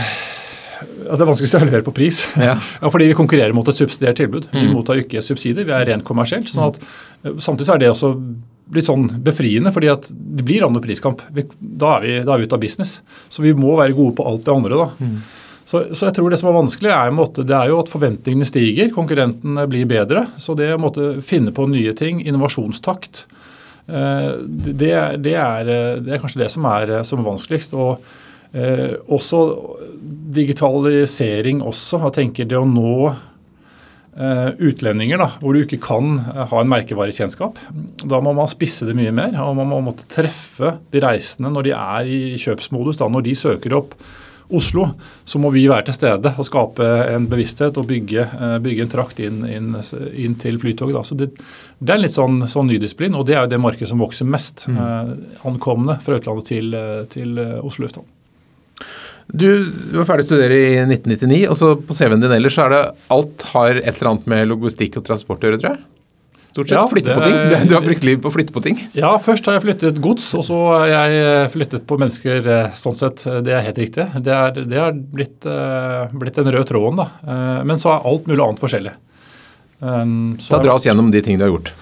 at 1.06 1.18
det 1.18 1.24
er 1.24 1.30
vanskelig 1.30 1.52
å 1.58 1.64
levere 1.66 1.86
på 1.86 1.94
pris. 1.96 2.24
Ja. 2.46 2.56
ja. 2.56 2.90
fordi 2.92 3.08
vi 3.10 3.16
konkurrerer 3.18 3.54
mot 3.56 3.68
et 3.68 3.78
subsidiert 3.78 4.18
tilbud. 4.20 4.50
Vi 4.52 4.66
mm. 4.66 4.74
mottar 4.76 5.00
ikke 5.00 5.24
subsidier, 5.24 5.66
vi 5.68 5.74
er 5.76 5.88
rent 5.88 6.06
kommersielt. 6.06 6.50
sånn 6.52 6.70
at 6.70 6.82
eh, 6.82 7.32
Samtidig 7.42 7.72
er 7.74 7.82
det 7.84 7.94
også 7.94 8.12
litt 8.74 8.86
sånn 8.86 9.06
befriende, 9.22 9.70
fordi 9.74 9.90
at 9.92 10.08
det 10.10 10.44
blir 10.46 10.66
annen 10.66 10.82
priskamp. 10.82 11.22
Da 11.30 11.96
er, 11.96 12.04
vi, 12.04 12.14
da 12.26 12.34
er 12.34 12.42
vi 12.42 12.48
ute 12.48 12.58
av 12.58 12.62
business. 12.62 12.98
Så 13.30 13.44
vi 13.44 13.54
må 13.56 13.76
være 13.78 13.94
gode 13.96 14.16
på 14.18 14.26
alt 14.26 14.46
det 14.46 14.54
andre. 14.54 14.80
da. 14.82 14.88
Mm. 14.98 15.18
Så, 15.66 15.80
så, 15.92 16.06
jeg 16.06 16.14
tror 16.14 16.30
det 16.30 16.38
som 16.38 16.50
er 16.50 16.58
vanskelig, 16.60 16.90
er, 16.94 17.14
måte, 17.14 17.42
det 17.46 17.54
er 17.56 17.72
jo 17.72 17.80
at 17.82 17.90
forventningene 17.90 18.46
stiger. 18.46 18.92
Konkurrentene 18.94 19.64
blir 19.70 19.88
bedre. 19.90 20.28
Så 20.38 20.54
det 20.58 20.72
å 20.74 20.92
finne 21.26 21.54
på 21.54 21.66
nye 21.70 21.94
ting, 21.98 22.20
innovasjonstakt, 22.22 23.24
eh, 23.86 24.30
det, 24.46 24.76
det, 25.24 25.34
er, 25.34 25.66
det, 25.66 26.12
er, 26.12 26.22
kanskje 26.22 26.44
det 26.44 26.52
som 26.54 26.68
er, 26.70 27.00
som 27.06 27.22
er 27.22 27.30
vanskeligst. 27.32 27.74
og 27.74 28.06
Eh, 28.52 28.92
også 29.12 29.40
digitalisering 30.36 31.62
også. 31.64 32.02
Jeg 32.06 32.16
tenker 32.20 32.48
det 32.48 32.58
å 32.58 32.66
nå 32.68 32.98
eh, 34.16 34.50
utlendinger 34.68 35.20
da, 35.20 35.30
hvor 35.40 35.56
du 35.56 35.62
ikke 35.64 35.80
kan 35.82 36.20
eh, 36.20 36.44
ha 36.50 36.60
en 36.62 36.70
merkevarekjennskap. 36.72 37.58
Da 38.04 38.20
må 38.24 38.34
man 38.36 38.50
spisse 38.50 38.88
det 38.88 38.96
mye 38.98 39.14
mer. 39.14 39.36
og 39.44 39.56
Man 39.60 39.72
må 39.72 39.82
måtte 39.90 40.08
treffe 40.10 40.76
de 40.92 41.02
reisende 41.04 41.52
når 41.54 41.68
de 41.68 41.74
er 41.78 42.12
i 42.12 42.22
kjøpsmodus. 42.40 43.00
Da, 43.02 43.10
når 43.12 43.28
de 43.28 43.36
søker 43.46 43.76
opp 43.80 43.98
Oslo, 44.46 44.84
så 45.26 45.40
må 45.42 45.50
vi 45.50 45.64
være 45.66 45.88
til 45.88 45.96
stede 45.96 46.30
og 46.38 46.46
skape 46.46 46.86
en 47.10 47.24
bevissthet 47.26 47.78
og 47.80 47.88
bygge, 47.88 48.26
eh, 48.30 48.58
bygge 48.62 48.84
en 48.84 48.92
trakt 48.92 49.18
inn, 49.18 49.40
inn, 49.42 49.72
inn 50.14 50.36
til 50.38 50.60
Flytoget. 50.62 51.00
Så 51.08 51.18
det, 51.18 51.32
det, 51.80 51.88
er 51.90 51.96
en 51.96 52.04
litt 52.04 52.14
sånn, 52.14 52.44
sånn 52.50 52.70
ny 52.70 52.78
disiplin, 52.82 53.16
og 53.18 53.26
det 53.26 53.34
er 53.34 53.42
jo 53.42 53.56
det 53.56 53.62
markedet 53.64 53.90
som 53.90 54.04
vokser 54.04 54.28
mest. 54.30 54.68
Mm. 54.70 54.78
Eh, 54.78 55.40
ankomne 55.50 55.98
fra 56.06 56.20
utlandet 56.20 56.52
til, 56.52 56.78
til 57.10 57.42
Oslo 57.58 57.88
lufthavn. 57.88 58.06
Du, 59.26 59.48
du 59.66 59.98
var 59.98 60.06
ferdig 60.08 60.26
å 60.26 60.28
studere 60.28 60.56
i 60.56 60.70
1999, 60.84 61.42
og 61.50 61.58
så 61.58 61.72
på 61.82 61.96
CV-en 61.96 62.22
din 62.22 62.34
ellers 62.36 62.54
så 62.56 62.66
er 62.66 62.74
det 62.74 62.82
alt 63.12 63.44
har 63.52 63.80
et 63.80 63.92
eller 63.96 64.12
annet 64.12 64.30
med 64.30 64.48
logistikk 64.52 65.00
og 65.00 65.06
transport 65.08 65.42
å 65.42 65.50
gjøre, 65.50 65.60
tror 65.62 65.74
jeg? 65.74 65.82
Stort 66.56 66.70
sett 66.70 66.78
ja, 66.78 66.84
flytte 66.88 67.12
på 67.12 67.20
ting. 67.20 67.66
Du 67.68 67.74
har 67.76 67.82
brukt 67.84 68.04
liv 68.06 68.20
på 68.22 68.30
å 68.30 68.32
flytte 68.32 68.54
på 68.54 68.62
ting? 68.64 68.78
Ja, 68.96 69.10
først 69.20 69.44
har 69.44 69.58
jeg 69.58 69.66
flyttet 69.66 69.98
gods, 70.00 70.30
og 70.38 70.46
så 70.46 70.60
har 70.70 70.86
jeg 70.88 71.18
eh, 71.20 71.48
flyttet 71.52 71.84
på 71.90 71.98
mennesker 72.00 72.48
eh, 72.48 72.70
sånn 72.80 72.96
sett. 72.96 73.26
Det 73.44 73.52
er 73.52 73.66
helt 73.66 73.80
riktig. 73.82 74.06
Det 74.24 74.32
er, 74.32 74.62
det 74.64 74.78
er 74.80 74.96
blitt, 74.96 75.36
uh, 75.44 76.06
blitt, 76.16 76.38
den 76.38 76.48
røde 76.54 76.64
tråden, 76.70 77.02
da. 77.02 77.36
Men 77.66 77.82
så 77.82 77.92
er 77.92 78.08
alt 78.08 78.30
mulig 78.30 78.40
annet 78.40 78.62
forskjellig. 78.62 78.94
Så 79.76 80.54
da 80.54 80.62
dra 80.64 80.78
oss 80.78 80.86
gjennom 80.88 81.10
de 81.12 81.20
tingene 81.20 81.44
du 81.44 81.48
har 81.50 81.52
gjort. 81.58 81.74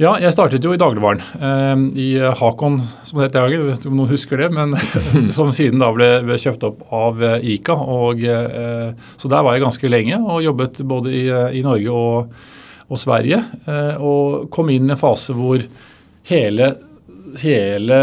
Ja, 0.00 0.14
jeg 0.16 0.32
startet 0.32 0.64
jo 0.64 0.70
i 0.72 0.78
dagligvaren. 0.80 1.20
Eh, 1.44 1.80
I 2.00 2.06
Hakon, 2.40 2.78
som 3.04 3.18
det 3.18 3.26
het 3.26 3.34
i 3.36 3.40
dag, 3.52 3.82
om 3.90 3.98
noen 3.98 4.08
husker 4.08 4.40
det, 4.40 4.46
men 4.56 4.72
som 5.36 5.50
siden 5.52 5.82
da 5.82 5.90
ble, 5.92 6.38
kjøpt 6.40 6.64
opp 6.64 6.86
av 6.96 7.20
eh, 7.20 7.44
Ica. 7.52 7.76
Og, 7.76 8.22
eh, 8.24 8.94
så 9.20 9.28
der 9.28 9.44
var 9.44 9.58
jeg 9.58 9.66
ganske 9.66 9.90
lenge 9.92 10.22
og 10.22 10.40
jobbet 10.46 10.80
både 10.88 11.12
i, 11.12 11.26
i 11.58 11.60
Norge 11.66 11.92
og, 11.92 12.32
og 12.88 13.02
Sverige. 13.02 13.42
Og 14.00 14.48
kom 14.54 14.72
inn 14.72 14.88
i 14.88 14.94
en 14.96 15.00
fase 15.00 15.36
hvor 15.36 15.60
hele, 16.30 16.70
hele 17.42 18.00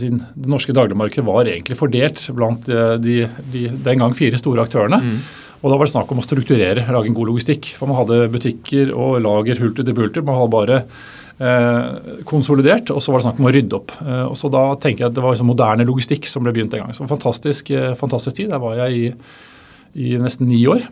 sin, 0.00 0.22
det 0.24 0.48
norske 0.48 0.72
dagligmarkedet 0.72 1.26
var 1.26 1.52
egentlig 1.52 1.76
fordelt 1.76 2.24
blant 2.32 2.64
de, 3.04 3.26
de 3.52 3.68
den 3.68 4.00
gang 4.00 4.16
fire 4.16 4.40
store 4.40 4.64
aktørene. 4.64 5.04
Mm. 5.04 5.20
Og 5.62 5.70
Da 5.70 5.78
var 5.78 5.86
det 5.86 5.94
snakk 5.94 6.10
om 6.10 6.18
å 6.18 6.26
strukturere, 6.26 6.82
lage 6.90 7.06
en 7.06 7.14
god 7.16 7.30
logistikk. 7.30 7.72
For 7.78 7.86
Man 7.86 8.00
hadde 8.00 8.30
butikker 8.32 8.90
og 8.98 9.20
lager 9.22 9.60
hulter 9.62 9.86
til 9.86 9.94
bulter. 9.94 10.24
Man 10.26 10.40
hadde 10.40 10.54
bare 10.56 10.78
eh, 11.38 12.22
konsolidert, 12.28 12.90
og 12.90 13.02
så 13.02 13.14
var 13.14 13.22
det 13.22 13.28
snakk 13.28 13.38
om 13.38 13.46
å 13.46 13.54
rydde 13.54 13.78
opp. 13.78 13.94
Eh, 14.02 14.24
og 14.26 14.34
så 14.38 14.50
Da 14.50 14.64
tenker 14.82 15.04
jeg 15.04 15.12
at 15.12 15.18
det 15.18 15.22
var 15.22 15.36
liksom 15.36 15.52
moderne 15.52 15.86
logistikk 15.86 16.26
som 16.26 16.42
ble 16.42 16.54
begynt 16.56 16.74
en 16.74 16.86
gang. 16.86 16.96
Så 16.98 17.06
fantastisk, 17.10 17.70
eh, 17.70 17.94
fantastisk 17.98 18.40
tid. 18.40 18.50
Der 18.50 18.62
var 18.62 18.74
jeg 18.82 18.98
i, 18.98 19.06
i 20.10 20.18
nesten 20.18 20.50
ni 20.50 20.64
år. 20.66 20.82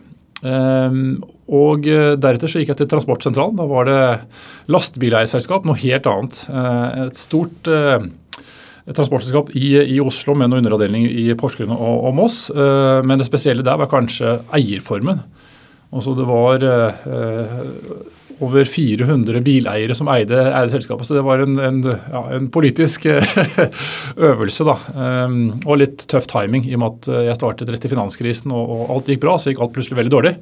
Eh, 0.41 0.97
og 1.51 1.91
eh, 1.91 2.15
Deretter 2.15 2.47
så 2.47 2.63
gikk 2.63 2.71
jeg 2.71 2.81
til 2.83 2.91
Transportsentralen. 2.95 3.59
Da 3.59 3.67
var 3.67 3.91
det 3.91 4.01
lastebileierselskap, 4.71 5.67
noe 5.67 5.83
helt 5.83 6.07
annet. 6.07 6.45
Eh, 6.47 7.07
et 7.09 7.19
stort 7.19 7.67
transportselskap 8.89 9.51
i, 9.57 9.75
i, 9.95 9.99
Oslo 10.01 10.35
med 10.37 10.49
noen 10.49 10.63
underavdeling 10.63 11.05
i 11.05 11.29
Porsgrunn 11.37 11.73
og, 11.75 12.07
og 12.09 12.15
Moss. 12.17 12.47
Uh, 12.53 13.01
men 13.05 13.21
det 13.21 13.27
spesielle 13.27 13.65
der 13.65 13.77
var 13.81 13.91
kanskje 13.91 14.39
eierformen. 14.57 15.21
Altså 15.91 16.15
det 16.17 16.25
var 16.25 16.63
uh, 16.65 17.61
over 18.41 18.65
400 18.65 19.43
bileiere 19.45 19.95
som 19.97 20.09
eide, 20.09 20.39
eide 20.49 20.73
selskapet. 20.73 21.05
Så 21.05 21.17
det 21.17 21.25
var 21.27 21.43
en, 21.43 21.59
en, 21.61 21.83
ja, 21.85 22.23
en 22.37 22.49
politisk 22.53 23.05
øvelse. 24.31 24.65
da, 24.65 24.77
Og 25.61 25.77
litt 25.77 26.07
tøff 26.09 26.25
timing 26.31 26.65
i 26.65 26.73
og 26.73 26.81
med 26.81 26.95
at 26.95 27.27
jeg 27.27 27.37
startet 27.37 27.69
rett 27.69 27.85
i 27.85 27.91
finanskrisen 27.91 28.55
og, 28.55 28.73
og 28.73 28.95
alt 28.95 29.13
gikk 29.13 29.21
bra. 29.21 29.37
Så 29.37 29.53
gikk 29.53 29.61
alt 29.61 29.75
plutselig 29.75 29.99
veldig 29.99 30.15
dårlig. 30.15 30.33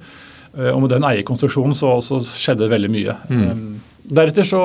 Og 0.55 0.79
med 0.79 0.93
den 0.93 1.09
eierkonstruksjonen 1.09 1.75
så, 1.75 1.97
så 2.05 2.21
skjedde 2.23 2.63
det 2.63 2.71
veldig 2.71 2.93
mye. 2.93 3.17
Mm. 3.27 3.67
Deretter 4.15 4.47
så 4.47 4.63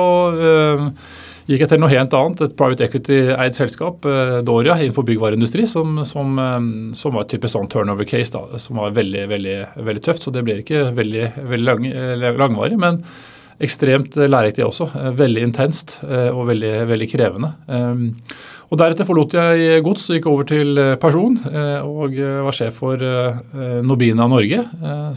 gikk 1.45 1.61
jeg 1.61 1.71
til 1.71 1.81
noe 1.81 1.91
helt 1.91 2.15
annet, 2.17 2.41
et 2.41 2.55
private 2.57 2.87
equity-eid 2.87 3.57
selskap, 3.57 4.05
eh, 4.09 4.39
Doria, 4.45 4.77
innenfor 4.81 5.05
byggvareindustri, 5.05 5.67
som, 5.69 6.01
som, 6.07 6.33
eh, 6.41 6.57
som, 6.97 7.13
var 7.13 7.25
et 7.25 7.35
typisk 7.35 7.53
sånn 7.53 7.69
turnover 7.71 8.07
case, 8.09 8.33
da, 8.33 8.59
som 8.61 8.81
var 8.81 8.95
veldig, 8.97 9.27
veldig, 9.29 9.55
veldig 9.85 10.03
tøft. 10.05 10.25
Så 10.25 10.33
det 10.33 10.45
blir 10.47 10.63
ikke 10.63 10.87
veldig, 10.97 11.29
veldig 11.45 11.69
lang, 11.69 11.87
eh, 11.91 12.27
langvarig. 12.33 12.79
men 12.81 13.03
ekstremt 13.55 14.17
læreriktig 14.19 14.65
også. 14.65 14.89
Veldig 15.15 15.43
intenst 15.47 15.93
og 16.03 16.41
veldig, 16.49 16.73
veldig 16.89 17.05
krevende. 17.07 17.53
Og 18.71 18.79
Deretter 18.81 19.05
forlot 19.07 19.35
jeg 19.37 19.83
gods 19.85 20.07
og 20.09 20.17
gikk 20.17 20.27
over 20.31 20.47
til 20.49 20.79
person 21.01 21.37
eh, 21.51 21.85
og 21.85 22.15
eh, 22.17 22.39
var 22.45 22.55
sjef 22.55 22.79
for 22.81 23.01
eh, 23.01 23.81
Nobina 23.85 24.27
Norge, 24.29 24.63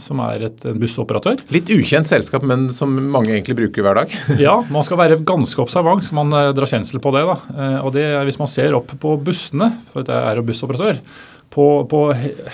som 0.01 0.21
er 0.23 0.45
et 0.49 0.65
bussoperatør. 0.79 1.41
Litt 1.53 1.71
ukjent 1.73 2.09
selskap, 2.09 2.45
men 2.45 2.67
som 2.73 2.93
mange 3.11 3.33
egentlig 3.33 3.57
bruker 3.59 3.85
hver 3.85 4.01
dag? 4.01 4.13
ja, 4.45 4.55
man 4.69 4.85
skal 4.85 5.01
være 5.01 5.19
ganske 5.27 5.63
observant 5.63 6.05
skal 6.05 6.21
man 6.21 6.53
dra 6.55 6.69
kjensel 6.69 7.01
på 7.03 7.13
det. 7.15 7.25
da. 7.27 7.37
Og 7.83 7.91
det, 7.95 8.05
Hvis 8.29 8.39
man 8.41 8.51
ser 8.51 8.77
opp 8.77 8.93
på 9.01 9.15
bussene, 9.23 9.71
for 9.93 10.05
jeg 10.05 10.19
er 10.19 10.39
jo 10.39 10.45
bussoperatør, 10.47 11.01
på, 11.49 11.65
på 11.89 12.01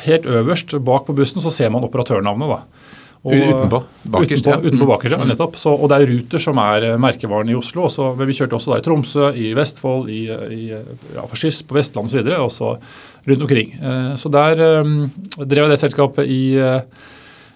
helt 0.06 0.28
øverst 0.32 0.78
bak 0.88 1.04
på 1.08 1.16
bussen 1.18 1.44
så 1.44 1.52
ser 1.52 1.74
man 1.74 1.84
operatørnavnet. 1.84 2.56
da. 2.56 2.86
Og, 3.26 3.34
utenpå? 3.34 3.80
Bakerst, 4.14 4.46
utenpå, 4.46 4.52
ja. 4.54 4.62
Utenpå 4.62 4.88
bakerst, 4.92 5.16
ja, 5.16 5.18
mm. 5.18 5.30
nettopp. 5.32 5.56
Så, 5.58 5.72
og 5.74 5.90
det 5.90 5.98
er 5.98 6.12
Ruter 6.12 6.44
som 6.44 6.60
er 6.62 6.86
eh, 6.92 7.00
merkevaren 7.02 7.50
i 7.50 7.58
Oslo. 7.58 7.88
Også, 7.88 8.12
men 8.20 8.30
vi 8.30 8.38
kjørte 8.38 8.60
også 8.60 8.76
da 8.76 8.78
i 8.78 8.86
Tromsø, 8.86 9.32
i 9.34 9.50
Vestfold, 9.58 10.12
i, 10.14 10.22
i 10.30 10.62
ja, 10.70 11.24
for 11.24 11.40
Skyss 11.42 11.64
på 11.66 11.78
Vestland 11.80 12.12
osv. 12.12 12.30
Og 12.38 12.52
så 12.54 12.76
rundt 13.26 13.42
omkring. 13.42 13.74
Eh, 13.82 14.16
så 14.16 14.30
der 14.30 14.62
um, 14.82 15.12
drev 15.38 15.66
jeg 15.66 15.74
det 15.74 15.82
selskapet 15.82 16.30
i, 16.30 16.42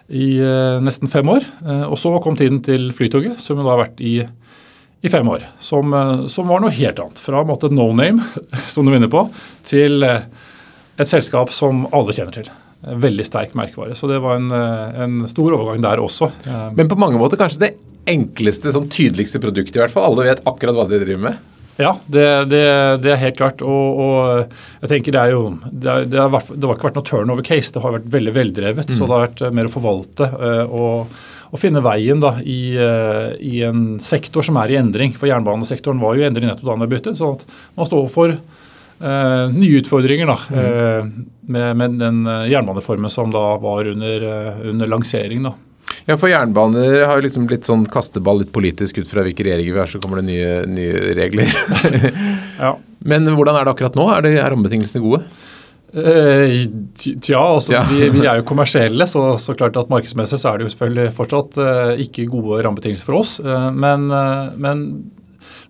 i 0.09 0.29
eh, 0.41 0.79
nesten 0.83 1.11
fem 1.11 1.29
år. 1.29 1.45
Eh, 1.65 1.85
og 1.85 1.97
så 2.01 2.15
kom 2.23 2.37
tiden 2.39 2.63
til 2.65 2.89
Flytoget, 2.95 3.37
som 3.43 3.59
jo 3.59 3.65
da 3.67 3.75
har 3.75 3.83
vært 3.83 4.01
i, 4.01 4.15
i 5.05 5.11
fem 5.11 5.29
år. 5.29 5.45
Som, 5.63 5.93
som 6.31 6.49
var 6.49 6.63
noe 6.63 6.73
helt 6.73 7.01
annet. 7.01 7.21
Fra 7.21 7.43
en 7.43 7.51
måte 7.51 7.69
no 7.73 7.91
name, 7.93 8.25
som 8.73 8.87
du 8.87 8.93
vinner 8.95 9.11
på, 9.11 9.27
til 9.69 10.01
et 10.01 11.07
selskap 11.07 11.53
som 11.55 11.85
alle 11.93 12.15
kjenner 12.15 12.41
til. 12.41 12.49
Veldig 12.79 13.25
sterk 13.27 13.55
merkevare. 13.59 13.95
Så 13.99 14.07
det 14.07 14.21
var 14.23 14.39
en, 14.39 14.49
en 14.51 15.21
stor 15.27 15.51
overgang 15.57 15.83
der 15.83 15.99
også. 15.99 16.31
Men 16.77 16.87
på 16.87 16.97
mange 16.99 17.19
måter 17.19 17.39
kanskje 17.39 17.65
det 17.65 17.73
enkleste, 18.09 18.71
sånn 18.73 18.89
tydeligste 18.91 19.41
produktet 19.43 19.77
i 19.77 19.83
hvert 19.83 19.93
fall. 19.93 20.07
Alle 20.07 20.29
vet 20.29 20.43
akkurat 20.47 20.77
hva 20.77 20.87
de 20.89 21.01
driver 21.01 21.25
med. 21.29 21.47
Ja, 21.79 21.93
det, 22.11 22.25
det, 22.51 22.63
det, 23.05 23.11
er 23.13 23.21
helt 23.21 23.37
klart. 23.39 23.61
Og, 23.63 23.99
og, 24.03 24.55
jeg 24.83 24.91
tenker 24.91 25.15
det 25.15 25.21
er 25.21 25.31
jo 25.31 25.43
det, 25.63 25.87
er, 25.87 26.07
det, 26.11 26.19
har, 26.19 26.47
det 26.51 26.67
har 26.67 26.75
ikke 26.75 26.89
vært 26.89 26.99
noe 26.99 27.07
turnover 27.07 27.45
case. 27.47 27.71
Det 27.75 27.83
har 27.83 27.95
vært 27.95 28.09
veldig 28.15 28.33
veldrevet. 28.35 28.89
Mm. 28.89 28.95
Så 28.97 29.05
det 29.05 29.15
har 29.15 29.27
vært 29.27 29.43
mer 29.55 29.69
å 29.69 29.73
forvalte 29.73 30.27
og, 30.67 31.19
og 31.49 31.61
finne 31.61 31.83
veien 31.85 32.19
da, 32.23 32.33
i, 32.43 32.61
i, 32.75 33.53
en 33.65 33.85
sektor 34.03 34.45
som 34.45 34.59
er 34.59 34.73
i 34.73 34.79
endring. 34.81 35.15
For 35.15 35.31
jernbanesektoren 35.31 36.03
var 36.03 36.17
jo 36.17 36.25
i 36.25 36.27
endring 36.27 36.51
nettopp 36.51 36.67
da 36.67 36.75
den 36.75 36.83
ble 36.83 36.91
byttet. 36.97 37.19
Så 37.19 37.31
at 37.37 37.47
man 37.79 37.87
står 37.87 38.11
for 38.11 38.35
nye 38.99 39.79
utfordringer 39.79 40.27
da, 40.27 40.35
mm. 40.51 40.59
uh, 40.59 41.27
med, 41.49 41.77
med, 41.79 41.97
den 42.01 42.17
jernbaneformen 42.51 43.11
som 43.13 43.31
da 43.31 43.43
var 43.63 43.87
under, 43.87 44.25
under 44.69 44.91
lansering. 44.91 45.45
da. 45.47 45.53
Ja, 46.09 46.17
for 46.17 46.29
jernbaner 46.29 47.05
har 47.05 47.19
jo 47.19 47.25
liksom 47.25 47.45
blitt 47.49 47.67
sånn 47.67 47.85
kasteball 47.89 48.43
litt 48.43 48.51
politisk 48.53 49.01
ut 49.01 49.09
fra 49.09 49.23
hvilke 49.25 49.45
regjeringer 49.45 49.75
vi 49.75 49.81
er, 49.83 49.89
så 49.91 50.01
kommer 50.01 50.21
det 50.21 50.27
nye, 50.29 50.51
nye 50.69 51.13
regler. 51.17 51.51
ja. 52.63 52.73
Men 52.99 53.29
hvordan 53.29 53.59
er 53.59 53.67
det 53.67 53.73
akkurat 53.75 53.97
nå? 53.97 54.07
Er, 54.15 54.25
det, 54.25 54.35
er 54.41 54.51
rammebetingelsene 54.53 55.03
gode? 55.03 55.23
Eh, 55.89 56.67
tja, 57.01 57.39
altså 57.39 57.73
ja. 57.73 57.83
vi, 57.89 58.03
vi, 58.13 58.25
er 58.27 58.41
jo 58.41 58.47
kommersielle, 58.49 59.07
så, 59.09 59.23
så, 59.41 59.55
klart 59.57 59.77
at 59.79 59.89
markedsmessig 59.89 60.37
så 60.37 60.51
er 60.51 60.59
det 60.59 60.67
jo 60.67 60.73
selvfølgelig 60.75 61.13
fortsatt 61.17 61.57
eh, 61.63 62.03
ikke 62.05 62.27
gode 62.29 62.61
rammebetingelser 62.65 63.09
for 63.09 63.21
oss. 63.21 63.37
Eh, 63.41 63.69
men, 63.73 64.09
eh, 64.13 64.51
men, 64.61 64.83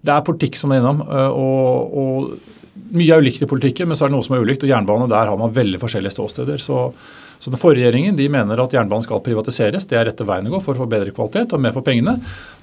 det 0.03 0.15
er 0.15 0.25
politikk 0.27 0.59
som 0.59 0.73
er 0.73 0.81
innom. 0.81 1.03
Eh, 1.03 1.31
og, 1.31 1.99
og 2.03 2.58
mye 2.95 3.15
er 3.15 3.23
ulikt 3.23 3.45
i 3.45 3.49
politikken, 3.49 3.89
men 3.89 3.97
så 3.97 4.05
er 4.05 4.11
det 4.11 4.17
noe 4.17 4.25
som 4.25 4.37
er 4.37 4.45
ulikt. 4.45 4.65
Og 4.65 4.71
jernbane, 4.71 5.09
der 5.11 5.31
har 5.31 5.39
man 5.39 5.55
veldig 5.55 5.81
forskjellige 5.81 6.15
ståsteder. 6.17 6.61
så 6.63 6.87
så 7.39 7.49
Den 7.49 7.59
forrige 7.59 7.87
regjeringen 7.87 8.17
de 8.19 8.27
mener 8.31 8.59
at 8.59 8.73
jernbanen 8.75 9.05
skal 9.05 9.21
privatiseres. 9.23 9.85
Det 9.87 9.95
er 9.95 10.09
rette 10.09 10.25
veien 10.27 10.49
å 10.49 10.57
gå 10.57 10.59
for 10.63 10.75
å 10.75 10.83
få 10.83 10.89
bedre 10.91 11.13
kvalitet 11.15 11.53
og 11.55 11.61
mer 11.63 11.71
for 11.75 11.85
pengene. 11.87 12.17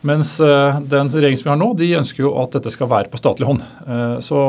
Mens 0.05 0.35
uh, 0.45 0.77
den 0.85 1.09
regjeringen 1.09 1.41
som 1.41 1.49
vi 1.49 1.53
har 1.55 1.63
nå, 1.63 1.71
de 1.81 1.95
ønsker 2.03 2.27
jo 2.27 2.35
at 2.43 2.59
dette 2.59 2.73
skal 2.75 2.91
være 2.91 3.09
på 3.13 3.21
statlig 3.21 3.49
hånd. 3.49 3.65
Uh, 3.89 4.19
så, 4.21 4.43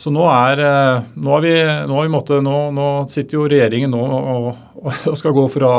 så 0.00 0.12
nå 0.14 0.24
er, 0.32 0.62
uh, 0.64 1.10
nå 1.20 1.34
er 1.36 1.44
vi, 1.44 1.52
nå, 1.90 1.98
er 1.98 2.08
vi 2.08 2.14
måtte, 2.16 2.40
nå, 2.44 2.56
nå, 2.72 2.88
sitter 3.12 3.36
jo 3.36 3.50
regjeringen 3.52 3.92
nå 3.92 4.06
og, 4.08 4.48
og, 4.80 5.04
skal 5.20 5.36
gå 5.36 5.44
fra 5.52 5.74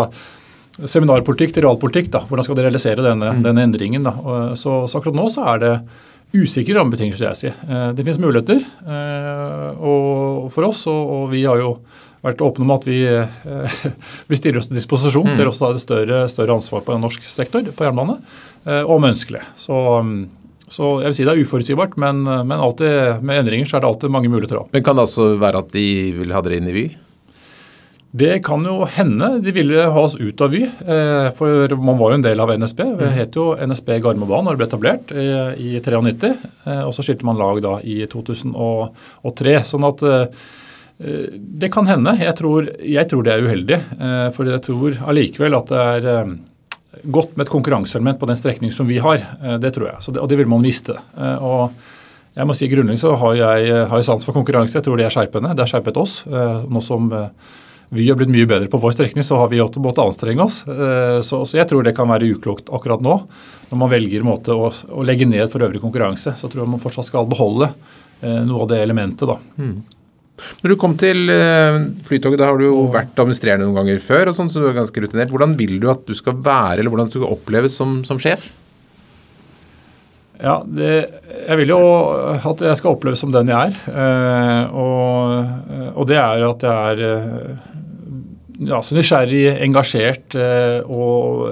seminarpolitikk 0.77 1.58
til 1.58 1.65
realpolitikk. 1.65 2.13
da, 2.13 2.22
Hvordan 2.29 2.46
skal 2.46 2.62
de 2.62 2.67
realisere 2.69 3.03
denne, 3.10 3.34
mm. 3.39 3.41
denne 3.48 3.65
endringen? 3.65 4.05
da, 4.05 4.13
så, 4.53 4.84
så, 4.86 5.01
akkurat 5.01 5.17
nå 5.17 5.25
så 5.34 5.50
er 5.55 5.65
det 5.65 5.74
usikre 6.36 6.77
rammebetingelser, 6.77 7.24
vil 7.24 7.31
jeg 7.31 7.39
si. 7.39 7.51
Det 7.98 8.05
finnes 8.05 8.21
muligheter 8.21 8.62
og, 9.79 10.50
for 10.53 10.69
oss, 10.69 10.86
og, 10.91 11.29
vi 11.33 11.43
har 11.48 11.62
jo 11.62 11.74
vært 12.25 12.41
åpne 12.43 12.65
om 12.65 12.74
at 12.75 12.86
vi, 12.88 13.00
eh, 13.07 13.83
vi 14.29 14.38
stiller 14.39 14.59
oss 14.59 14.67
til 14.67 14.75
disposisjon 14.75 15.29
mm. 15.29 15.38
til 15.39 15.48
også 15.48 15.71
et 15.71 15.83
større, 15.83 16.24
større, 16.31 16.57
ansvar 16.57 16.83
på 16.83 16.95
en 16.95 17.05
norsk 17.05 17.24
sektor 17.24 17.63
på 17.63 17.88
jernbane, 17.88 18.17
og 18.83 18.95
om 18.98 19.07
ønskelig. 19.07 19.41
Så, 19.57 19.75
mm, 20.03 20.25
så, 20.67 20.98
jeg 21.00 21.13
vil 21.13 21.15
si 21.17 21.27
det 21.29 21.36
er 21.36 21.45
uforutsigbart, 21.45 21.95
men, 22.01 22.25
men 22.27 22.57
alltid, 22.59 23.24
med 23.24 23.45
endringer 23.45 23.69
så 23.69 23.79
er 23.79 23.86
det 23.86 23.93
alltid 23.93 24.13
mange 24.13 24.31
muligheter. 24.31 24.67
Men 24.75 24.83
Kan 24.86 25.00
det 25.00 25.07
altså 25.07 25.31
være 25.39 25.63
at 25.63 25.71
de 25.74 25.86
vil 26.19 26.36
ha 26.36 26.43
dere 26.45 26.59
inn 26.59 26.67
i 26.69 26.75
Vy? 26.75 26.89
Det 28.11 28.39
kan 28.45 28.63
jo 28.65 28.87
hende 28.89 29.35
de 29.45 29.53
ville 29.53 29.83
ha 29.93 30.01
oss 30.01 30.15
ut 30.17 30.41
av 30.41 30.49
Vy, 30.53 30.63
eh, 30.65 31.27
for 31.37 31.75
man 31.77 31.99
var 31.99 32.13
jo 32.13 32.19
en 32.19 32.25
del 32.25 32.41
av 32.41 32.53
NSB. 32.55 32.79
Det 32.97 33.09
mm. 33.11 33.17
het 33.17 33.37
jo 33.37 33.51
NSB 33.53 33.91
Gardermobanen 33.99 34.49
da 34.49 34.55
det 34.55 34.61
ble 34.61 34.69
etablert 34.69 35.13
i 35.13 35.75
93, 35.77 36.31
og 36.87 36.95
så 36.95 37.05
skilte 37.05 37.27
man 37.29 37.37
lag 37.37 37.61
da 37.61 37.75
i 37.85 38.01
2003. 38.09 39.59
sånn 39.69 39.85
at 39.91 40.07
Eh, 40.99 41.31
det 41.33 41.71
kan 41.71 41.87
hende. 41.87 42.15
Jeg 42.19 42.35
tror, 42.35 42.67
jeg 42.83 43.09
tror, 43.09 43.23
det 43.23 43.33
er 43.33 43.45
uheldig. 43.45 43.79
Eh, 43.79 44.25
for 44.35 44.49
jeg 44.49 44.63
tror 44.65 44.97
allikevel 45.11 45.55
at 45.55 45.71
det 45.71 45.85
er 45.93 46.09
eh, 46.13 46.33
godt 47.15 47.37
med 47.37 47.45
et 47.45 47.53
konkurranseelement 47.53 48.19
på 48.19 48.27
den 48.27 48.39
strekning 48.39 48.73
som 48.75 48.89
vi 48.89 48.99
har. 48.99 49.23
Det 49.61 49.71
tror 49.75 49.93
jeg. 49.93 50.03
Det, 50.09 50.19
og 50.19 50.27
det 50.27 50.39
vil 50.41 50.49
man 50.51 50.63
miste. 50.63 50.97
Og 51.15 51.71
jeg 52.35 52.47
må 52.47 52.55
si 52.57 52.67
Grunnleggende 52.71 52.99
så 52.99 53.13
har 53.21 53.37
jeg, 53.37 53.85
har 53.91 54.03
sans 54.03 54.25
for 54.25 54.35
konkurranse. 54.35 54.75
Jeg 54.75 54.83
tror 54.83 54.99
det 54.99 55.05
er 55.07 55.13
skjerpende. 55.13 55.53
Det 55.55 55.63
har 55.63 55.71
skjerpet 55.71 55.99
oss. 56.01 56.17
Nå 56.27 56.81
som 56.83 57.07
vi 57.89 58.08
har 58.10 58.17
blitt 58.19 58.31
mye 58.34 58.48
bedre 58.50 58.69
på 58.69 58.79
vår 58.81 58.93
strekning, 58.93 59.25
så 59.25 59.39
har 59.41 59.50
vi 59.50 59.62
også 59.63 59.81
måttet 59.81 60.03
anstrenge 60.03 60.43
oss. 60.46 60.60
Så, 61.25 61.39
så, 61.41 61.58
jeg 61.58 61.65
tror 61.69 61.81
det 61.86 61.96
kan 61.98 62.10
være 62.12 62.27
uklokt 62.36 62.69
akkurat 62.69 63.01
nå. 63.01 63.15
Når 63.72 63.79
man 63.81 63.89
velger 63.89 64.25
måte 64.25 64.53
å, 64.53 64.69
å 64.69 65.05
legge 65.05 65.25
ned 65.25 65.50
for 65.50 65.65
øvrig 65.65 65.81
konkurranse, 65.81 66.36
så 66.38 66.50
tror 66.50 66.63
jeg 66.63 66.74
man 66.75 66.84
fortsatt 66.84 67.08
skal 67.10 67.25
beholde 67.29 67.72
noe 68.22 68.62
av 68.62 68.69
det 68.69 68.84
elementet. 68.84 69.25
da. 69.25 69.39
Mm. 69.58 69.79
Når 70.63 70.74
du 70.74 70.77
kom 70.79 70.96
til 71.00 71.29
uh, 71.31 71.81
Flytoget, 72.08 72.39
da 72.41 72.50
har 72.50 72.60
du 72.60 72.67
jo 72.67 72.88
vært 72.93 73.19
administrerende 73.19 73.67
noen 73.67 73.81
ganger 73.81 74.01
før, 74.03 74.31
og 74.31 74.38
sånn, 74.38 74.51
så 74.51 74.63
du 74.63 74.69
er 74.69 74.77
ganske 74.77 75.03
rutinert. 75.03 75.31
Hvordan 75.34 75.55
vil 75.60 75.77
du 75.81 75.89
at 75.91 76.05
du 76.08 76.15
skal 76.17 76.39
være, 76.39 76.79
eller 76.79 76.93
hvordan 76.93 77.12
du 77.12 77.19
skal 77.19 77.31
oppleves 77.31 77.77
som, 77.79 78.01
som 78.08 78.22
sjef? 78.22 78.51
Ja, 80.39 80.62
det, 80.63 80.91
Jeg 81.50 81.60
vil 81.60 81.74
jo 81.74 81.79
at 82.31 82.62
jeg 82.63 82.79
skal 82.79 82.93
oppleves 82.96 83.19
som 83.19 83.34
den 83.34 83.51
jeg 83.51 83.74
er. 83.74 84.69
Og, 84.72 85.89
og, 85.98 86.05
det 86.08 86.15
er 86.15 86.46
at 86.48 86.63
jeg 86.63 86.93
er 86.93 87.58
ja, 88.67 88.81
så 88.83 88.97
nysgjerrig, 88.97 89.45
engasjert 89.63 90.35
og 90.89 91.45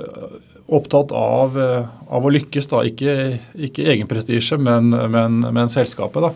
opptatt 0.67 1.13
av, 1.15 1.55
av, 1.55 2.25
å 2.25 2.31
lykkes. 2.33 2.67
da, 2.67 2.81
Ikke, 2.87 3.37
ikke 3.55 3.85
egen 3.93 4.09
prestisje, 4.09 4.57
men, 4.59 4.91
men, 4.91 5.39
men 5.55 5.71
selskapet. 5.71 6.27
da. 6.27 6.33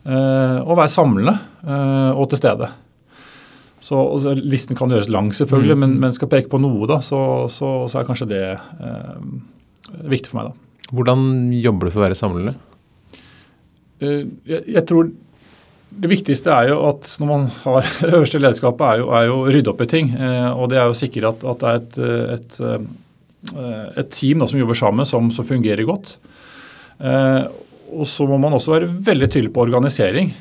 Eh, 0.00 0.58
og 0.64 0.78
være 0.78 0.88
samlende 0.88 1.34
eh, 1.60 2.12
og 2.16 2.30
til 2.30 2.40
stede. 2.40 2.70
Så, 3.80 3.98
Listen 4.36 4.76
kan 4.76 4.92
gjøres 4.92 5.10
lang, 5.12 5.30
selvfølgelig, 5.36 5.76
mm. 5.76 5.82
men, 5.84 5.96
men 6.00 6.16
skal 6.16 6.28
peke 6.32 6.50
på 6.52 6.60
noe, 6.60 6.88
da, 6.88 7.00
så, 7.04 7.20
så, 7.52 7.72
så 7.88 8.00
er 8.00 8.08
kanskje 8.08 8.28
det 8.30 8.42
eh, 8.56 9.30
viktig 10.08 10.32
for 10.32 10.40
meg. 10.40 10.50
da. 10.50 10.90
Hvordan 10.90 11.24
jobber 11.56 11.88
du 11.88 11.92
for 11.94 12.02
å 12.02 12.06
være 12.06 12.18
samlende? 12.18 12.54
Eh, 14.00 14.24
jeg, 14.48 14.62
jeg, 14.76 14.84
tror 14.88 15.12
det 15.90 16.10
viktigste 16.10 16.52
er 16.54 16.70
jo 16.70 16.80
at 16.88 17.08
når 17.20 17.30
man 17.30 17.46
har 17.64 17.86
det 18.00 18.12
øverste 18.14 18.40
lederskapet, 18.40 18.86
er 18.86 19.02
jo, 19.02 19.08
er 19.16 19.28
jo 19.28 19.38
å 19.40 19.54
rydde 19.54 19.72
opp 19.72 19.84
i 19.84 19.88
ting. 19.90 20.12
Eh, 20.14 20.50
og 20.50 20.70
det 20.72 20.80
er 20.80 20.90
jo 20.90 20.98
sikre 20.98 21.32
at, 21.32 21.46
at, 21.54 21.64
det 21.64 21.70
er 21.70 21.80
et, 21.80 22.36
et, 22.36 22.60
eh, 23.56 23.88
et 24.04 24.12
team 24.14 24.44
da, 24.44 24.50
som 24.50 24.60
jobber 24.60 24.78
sammen, 24.78 25.08
som, 25.08 25.32
som 25.34 25.48
fungerer 25.48 25.88
godt. 25.88 26.16
Og 27.90 28.04
så 28.06 28.26
må 28.28 28.36
man 28.38 28.52
også 28.54 28.74
være 28.74 28.88
veldig 29.02 29.28
tydelig 29.32 29.52
på 29.54 29.62
organisering. 29.64 30.34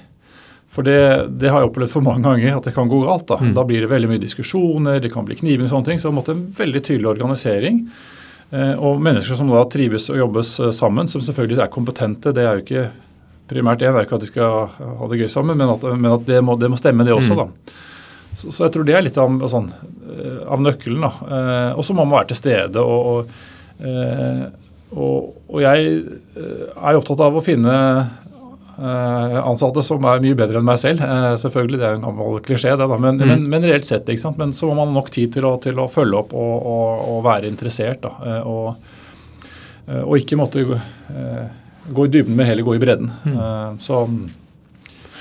For 0.70 0.86
det, 0.86 1.00
det, 1.42 1.50
har 1.50 1.64
jeg 1.64 1.72
opplevd 1.72 1.92
for 1.96 2.06
mange 2.06 2.28
ganger 2.28 2.60
at 2.60 2.68
det 2.70 2.76
kan 2.76 2.90
gå 2.90 3.02
galt. 3.02 3.26
Da, 3.32 3.40
mm. 3.42 3.54
da 3.58 3.66
blir 3.66 3.84
det 3.84 3.90
veldig 3.90 4.12
mye 4.12 4.22
diskusjoner, 4.22 5.02
det 5.02 5.12
kan 5.14 5.26
bli 5.26 5.40
kniving 5.40 5.66
og 5.66 5.74
sånne 5.74 5.90
ting. 5.90 6.02
Så 6.02 6.12
det 6.12 6.18
måtte 6.20 6.36
en 6.36 6.46
veldig 6.56 6.82
tydelig 6.86 7.10
organisering. 7.16 7.82
Eh, 8.52 8.76
og 8.78 9.02
mennesker 9.02 9.38
som 9.38 9.50
da 9.50 9.64
trives 9.70 10.08
og 10.14 10.22
jobbes 10.22 10.56
eh, 10.62 10.74
sammen, 10.76 11.10
som 11.10 11.24
selvfølgelig 11.26 11.64
er 11.66 11.74
kompetente. 11.74 12.34
Det 12.36 12.46
er 12.46 12.58
jo 12.58 12.66
ikke 12.66 12.86
primært 13.50 13.84
én, 13.84 13.94
er 13.96 14.08
ikke 14.08 14.20
at 14.20 14.26
de 14.26 14.30
skal 14.30 14.70
ha 14.78 15.10
det 15.12 15.20
gøy 15.22 15.30
sammen, 15.32 15.58
men 15.60 15.74
at, 15.74 15.86
men 15.96 16.14
at 16.14 16.26
det, 16.28 16.40
må, 16.46 16.56
det, 16.60 16.70
må, 16.72 16.80
stemme, 16.80 17.06
det 17.08 17.16
også. 17.16 17.36
Mm. 17.36 17.44
da. 17.44 17.76
Så, 18.30 18.52
så, 18.52 18.64
jeg 18.68 18.76
tror 18.76 18.86
det 18.88 18.96
er 18.96 19.06
litt 19.06 19.18
av, 19.20 19.36
sånn, 19.52 19.70
eh, 20.14 20.42
av 20.54 20.62
nøkkelen. 20.64 21.04
da. 21.04 21.12
Eh, 21.26 21.70
og 21.80 21.86
så 21.86 21.96
må 21.98 22.06
man 22.06 22.20
være 22.20 22.32
til 22.32 22.42
stede. 22.44 22.84
og, 22.84 23.12
og 23.12 23.86
eh, 23.86 24.48
og, 24.90 25.60
jeg 25.62 25.90
er 26.34 26.98
opptatt 26.98 27.22
av 27.22 27.36
å 27.38 27.44
finne 27.46 27.74
eh, 28.02 29.36
ansatte 29.38 29.84
som 29.86 30.06
er 30.10 30.24
mye 30.24 30.38
bedre 30.38 30.62
enn 30.62 30.66
meg 30.66 30.80
selv. 30.82 31.04
Eh, 31.06 31.34
selvfølgelig, 31.42 31.80
Det 31.82 31.88
er 31.88 31.98
en 31.98 32.08
gammel 32.08 32.40
klisjé, 32.46 32.74
det, 32.74 32.88
da, 32.90 32.98
men, 32.98 33.20
mm. 33.20 33.28
men, 33.28 33.48
men, 33.52 33.68
reelt 33.70 33.86
sett. 33.86 34.10
ikke 34.10 34.24
sant? 34.24 34.40
Men 34.42 34.54
så 34.58 34.70
må 34.70 34.80
man 34.80 34.90
ha 34.90 34.98
nok 34.98 35.12
tid 35.14 35.36
til 35.36 35.46
å, 35.46 35.58
til 35.62 35.78
å 35.78 35.90
følge 35.92 36.24
opp 36.24 36.34
og, 36.34 36.56
og, 36.58 37.06
og, 37.14 37.20
være 37.28 37.52
interessert. 37.52 38.02
da, 38.06 38.42
og, 38.50 38.90
og 39.90 40.18
ikke 40.18 40.38
måtte 40.38 40.66
gå 41.88 42.06
i 42.06 42.12
dybden, 42.14 42.36
men 42.38 42.50
heller 42.50 42.68
gå 42.68 42.76
i 42.78 42.82
bredden. 42.82 43.10
Mm. 43.26 43.80
Så 43.84 44.04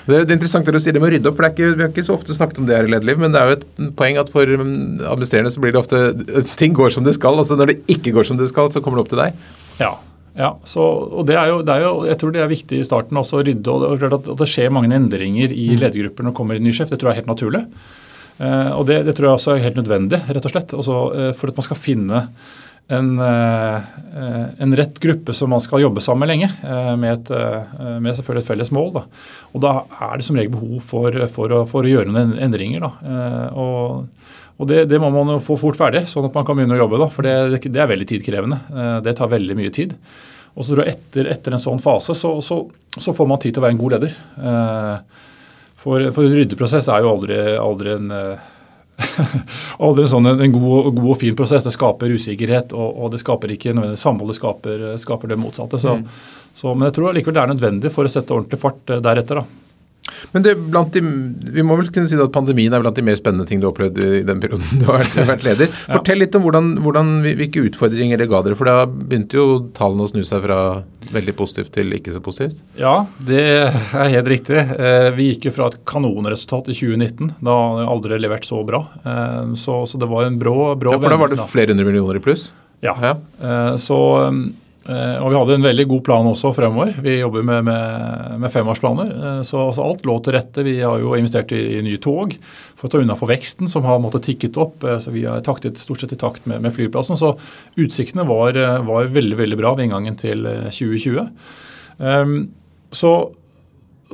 det 0.09 0.23
er 0.23 0.31
interessant 0.33 0.69
at 0.71 0.73
du 0.73 0.81
sier 0.81 0.97
det 0.97 1.03
med 1.03 1.11
å 1.11 1.13
rydde 1.13 1.29
opp, 1.29 1.37
for 1.37 1.45
det 1.45 1.49
er 1.51 1.57
ikke, 1.57 1.77
vi 1.77 1.85
har 1.85 1.91
ikke 1.93 2.07
så 2.07 2.15
ofte 2.17 2.37
snakket 2.37 2.61
om 2.63 2.69
det 2.69 2.77
her 2.79 2.87
i 2.89 2.93
lederliv, 2.95 3.19
men 3.21 3.35
det 3.35 3.41
er 3.41 3.51
jo 3.51 3.57
et 3.59 3.97
poeng 3.99 4.17
at 4.21 4.31
for 4.33 4.49
um, 4.57 4.71
administrerende 5.05 5.53
så 5.53 5.61
blir 5.61 5.75
det 5.75 5.83
ofte 5.83 6.01
Ting 6.57 6.77
går 6.77 6.95
som 6.95 7.05
det 7.05 7.13
skal. 7.19 7.37
altså 7.37 7.59
Når 7.59 7.73
det 7.73 7.81
ikke 7.93 8.15
går 8.17 8.25
som 8.25 8.39
det 8.41 8.49
skal, 8.49 8.71
så 8.73 8.81
kommer 8.81 9.01
det 9.01 9.05
opp 9.05 9.13
til 9.13 9.21
deg. 9.21 9.37
Ja, 9.83 9.93
ja, 10.39 10.53
så, 10.71 10.81
og 11.19 11.27
det 11.29 11.35
er, 11.35 11.51
jo, 11.51 11.61
det 11.67 11.75
er, 11.75 11.83
jo, 11.83 11.93
Jeg 12.07 12.19
tror 12.21 12.33
det 12.33 12.41
er 12.45 12.51
viktig 12.51 12.79
i 12.79 12.87
starten 12.87 13.19
også 13.21 13.41
å 13.41 13.45
rydde. 13.45 13.75
og 13.75 14.01
det, 14.01 14.11
At 14.17 14.29
det 14.41 14.49
skjer 14.49 14.73
mange 14.73 14.95
endringer 14.95 15.53
i 15.53 15.73
mm. 15.73 15.79
ledergrupper 15.83 16.25
når 16.25 16.33
det 16.33 16.39
kommer 16.39 16.59
en 16.59 16.65
ny 16.69 16.73
sjef, 16.77 16.93
det 16.93 17.01
tror 17.01 17.11
jeg 17.11 17.19
er 17.19 17.21
helt 17.25 17.33
naturlig. 17.33 17.65
Eh, 18.39 18.71
og 18.79 18.87
det, 18.87 19.01
det, 19.09 19.17
tror 19.19 19.29
jeg 19.29 19.41
også 19.41 19.57
er 19.57 19.65
helt 19.67 19.81
nødvendig, 19.81 20.23
rett 20.31 20.47
og 20.47 20.55
slett. 20.55 20.75
Også, 20.79 20.99
eh, 21.19 21.33
for 21.37 21.51
at 21.51 21.59
man 21.59 21.67
skal 21.67 21.81
finne 21.83 22.23
en, 22.89 23.09
eh, 23.21 23.81
en, 24.59 24.77
rett 24.77 25.01
gruppe 25.01 25.35
som 25.37 25.51
man 25.53 25.61
skal 25.61 25.83
jobbe 25.85 26.01
sammen 26.05 26.25
med 26.25 26.31
lenge, 26.33 26.51
eh, 26.65 26.95
med, 26.97 27.19
et, 27.19 27.31
eh, 27.31 27.99
med 28.01 28.17
selvfølgelig 28.17 28.45
et 28.45 28.51
felles 28.53 28.73
mål. 28.73 28.93
Da. 28.95 29.03
Og 29.53 29.65
da 29.65 29.73
er 30.09 30.17
det 30.17 30.29
som 30.29 30.39
regel 30.39 30.55
behov 30.55 30.81
for, 30.85 31.19
for, 31.33 31.53
å, 31.53 31.65
for 31.69 31.85
å, 31.85 31.93
gjøre 31.93 32.13
noen 32.13 32.39
endringer. 32.49 32.87
Da. 32.87 33.13
Og, 33.59 34.09
og 34.59 34.71
det, 34.71 34.87
det, 34.91 34.99
må 35.03 35.13
man 35.15 35.37
jo 35.37 35.45
få 35.45 35.59
fort 35.61 35.79
ferdig, 35.79 36.07
sånn 36.09 36.31
at 36.31 36.35
man 36.35 36.49
kan 36.49 36.57
begynne 36.57 36.79
å 36.79 36.83
jobbe. 36.83 37.03
Da, 37.05 37.13
for 37.13 37.29
det, 37.29 37.61
det 37.69 37.85
er 37.85 37.93
veldig 37.93 38.09
tidkrevende. 38.09 38.63
Det 39.05 39.15
tar 39.19 39.37
veldig 39.37 39.59
mye 39.59 39.75
tid. 39.75 39.95
Og 40.59 40.67
så 40.67 40.75
tror 40.75 40.83
jeg 40.83 40.97
etter, 40.97 41.29
etter 41.31 41.55
en 41.55 41.63
sånn 41.63 41.81
fase 41.83 42.17
så, 42.19 42.33
så, 42.43 42.63
så, 42.97 43.15
får 43.15 43.27
man 43.31 43.39
tid 43.43 43.55
til 43.55 43.63
å 43.63 43.67
være 43.69 43.77
en 43.77 43.81
god 43.81 43.95
leder. 43.95 44.15
Eh, 44.43 45.27
for, 45.79 46.09
for 46.17 46.35
ryddeprosess 46.35 46.89
er 46.91 47.05
jo 47.05 47.13
aldri, 47.13 47.37
aldri 47.63 47.93
en 47.95 48.15
eh, 48.15 48.49
aldri 49.87 50.09
sånn 50.11 50.27
en, 50.31 50.43
en 50.43 50.55
god, 50.55 50.91
god, 50.97 51.07
og 51.13 51.21
fin 51.21 51.37
prosess. 51.39 51.67
Det 51.67 51.75
skaper 51.75 52.15
usikkerhet, 52.15 52.75
og, 52.77 52.99
og 53.05 53.15
det 53.15 53.23
skaper 53.23 53.55
ikke 53.55 53.75
nødvendigvis 53.75 54.05
samhold, 54.07 54.33
det 54.33 54.39
skaper, 54.41 54.85
skaper, 55.03 55.33
det 55.33 55.41
motsatte. 55.41 55.81
Så, 55.83 55.99
mm. 55.99 56.53
så, 56.53 56.75
men 56.75 56.89
jeg 56.89 56.99
tror 56.99 57.17
likevel 57.17 57.39
det 57.39 57.45
er 57.45 57.55
nødvendig 57.55 57.95
for 57.95 58.09
å 58.09 58.13
sette 58.13 58.35
ordentlig 58.35 58.61
fart 58.63 58.95
eh, 58.95 59.03
deretter. 59.05 59.43
da. 59.43 59.68
Men 60.35 60.45
det, 60.45 60.55
de, 60.95 61.03
vi 61.55 61.65
må 61.67 61.79
vel 61.81 61.91
kunne 61.95 62.11
si 62.11 62.19
at 62.19 62.35
pandemien 62.35 62.75
er 62.75 62.83
blant 62.85 62.97
de 62.97 63.05
mer 63.07 63.19
spennende 63.19 63.47
ting 63.49 63.63
du 63.63 63.69
har 63.69 63.75
opplevd 63.75 64.01
i 64.03 64.23
den 64.27 64.43
perioden 64.43 64.83
du 64.83 64.87
har 64.91 65.09
vært 65.29 65.47
leder. 65.47 65.73
Fortell 65.97 66.23
litt 66.23 66.37
om 66.39 66.45
hvordan, 66.47 66.71
hvordan, 66.85 67.15
hvilke 67.27 67.65
utfordringer 67.71 68.21
det 68.21 68.29
ga 68.31 68.43
dere. 68.47 68.59
For 68.59 68.69
da 68.69 68.87
begynte 68.89 69.41
jo 69.41 69.49
tallene 69.77 70.07
å 70.07 70.13
snu 70.13 70.23
seg 70.27 70.45
fra 70.45 70.61
veldig 71.13 71.35
positivt 71.39 71.73
til 71.79 71.95
ikke 71.97 72.15
så 72.15 72.23
positivt? 72.25 72.63
Ja, 72.79 72.95
det 73.25 73.43
er 73.65 74.13
helt 74.15 74.31
riktig. 74.31 74.59
Eh, 74.59 75.09
vi 75.17 75.31
gikk 75.33 75.49
jo 75.49 75.57
fra 75.57 75.71
et 75.73 75.81
kanonresultat 75.89 76.71
i 76.73 76.77
2019. 76.77 77.35
Da 77.41 77.59
hadde 77.59 77.85
jeg 77.85 77.93
aldri 77.97 78.23
levert 78.23 78.49
så 78.49 78.63
bra. 78.69 78.85
Eh, 79.03 79.57
så, 79.61 79.83
så 79.89 80.01
det 80.01 80.11
var 80.11 80.29
en 80.29 80.41
brå, 80.41 80.57
brå 80.81 80.97
Ja, 80.97 81.03
For 81.03 81.15
da 81.15 81.21
var 81.21 81.33
det 81.33 81.45
flere 81.49 81.75
hundre 81.75 81.89
millioner 81.89 82.21
i 82.21 82.25
pluss? 82.25 82.51
Ja. 82.85 82.95
ja. 83.03 83.17
Eh, 83.43 83.75
så 83.83 83.99
Eh, 84.29 84.33
og 84.89 85.29
vi 85.29 85.37
hadde 85.37 85.57
en 85.59 85.67
veldig 85.67 85.85
god 85.91 86.03
plan 86.07 86.27
også 86.31 86.55
fremover. 86.57 86.95
Vi 87.05 87.19
jobber 87.19 87.43
med, 87.45 87.67
med, 87.67 88.39
med 88.41 88.53
femårsplaner. 88.53 89.11
Eh, 89.13 89.41
så, 89.45 89.61
altså, 89.67 89.85
alt 89.85 90.07
lå 90.09 90.15
til 90.25 90.33
rette. 90.39 90.65
Vi 90.65 90.79
har 90.81 91.03
jo 91.03 91.13
investert 91.19 91.53
i, 91.53 91.61
i 91.77 91.83
nye 91.85 92.01
tog 92.01 92.33
for 92.79 92.89
å 92.89 92.93
ta 92.93 93.03
unna 93.03 93.17
for 93.19 93.29
veksten, 93.29 93.69
som 93.69 93.85
har 93.85 94.01
måttet 94.01 94.25
tikket 94.31 94.57
opp. 94.61 94.87
Eh, 94.89 94.97
så 95.05 95.13
vi 95.13 95.27
har 95.29 95.45
taktet 95.45 95.81
stort 95.81 96.01
sett 96.01 96.17
i 96.17 96.21
takt 96.21 96.49
med, 96.49 96.63
med 96.65 96.73
flyplassen. 96.73 97.21
Så 97.21 97.35
utsiktene 97.77 98.25
var, 98.29 98.57
var, 98.89 99.13
veldig 99.13 99.37
veldig 99.43 99.61
bra 99.61 99.75
ved 99.77 99.91
inngangen 99.91 100.17
til 100.21 100.49
2020. 100.73 101.21
Um, 101.99 102.37
så, 102.95 103.13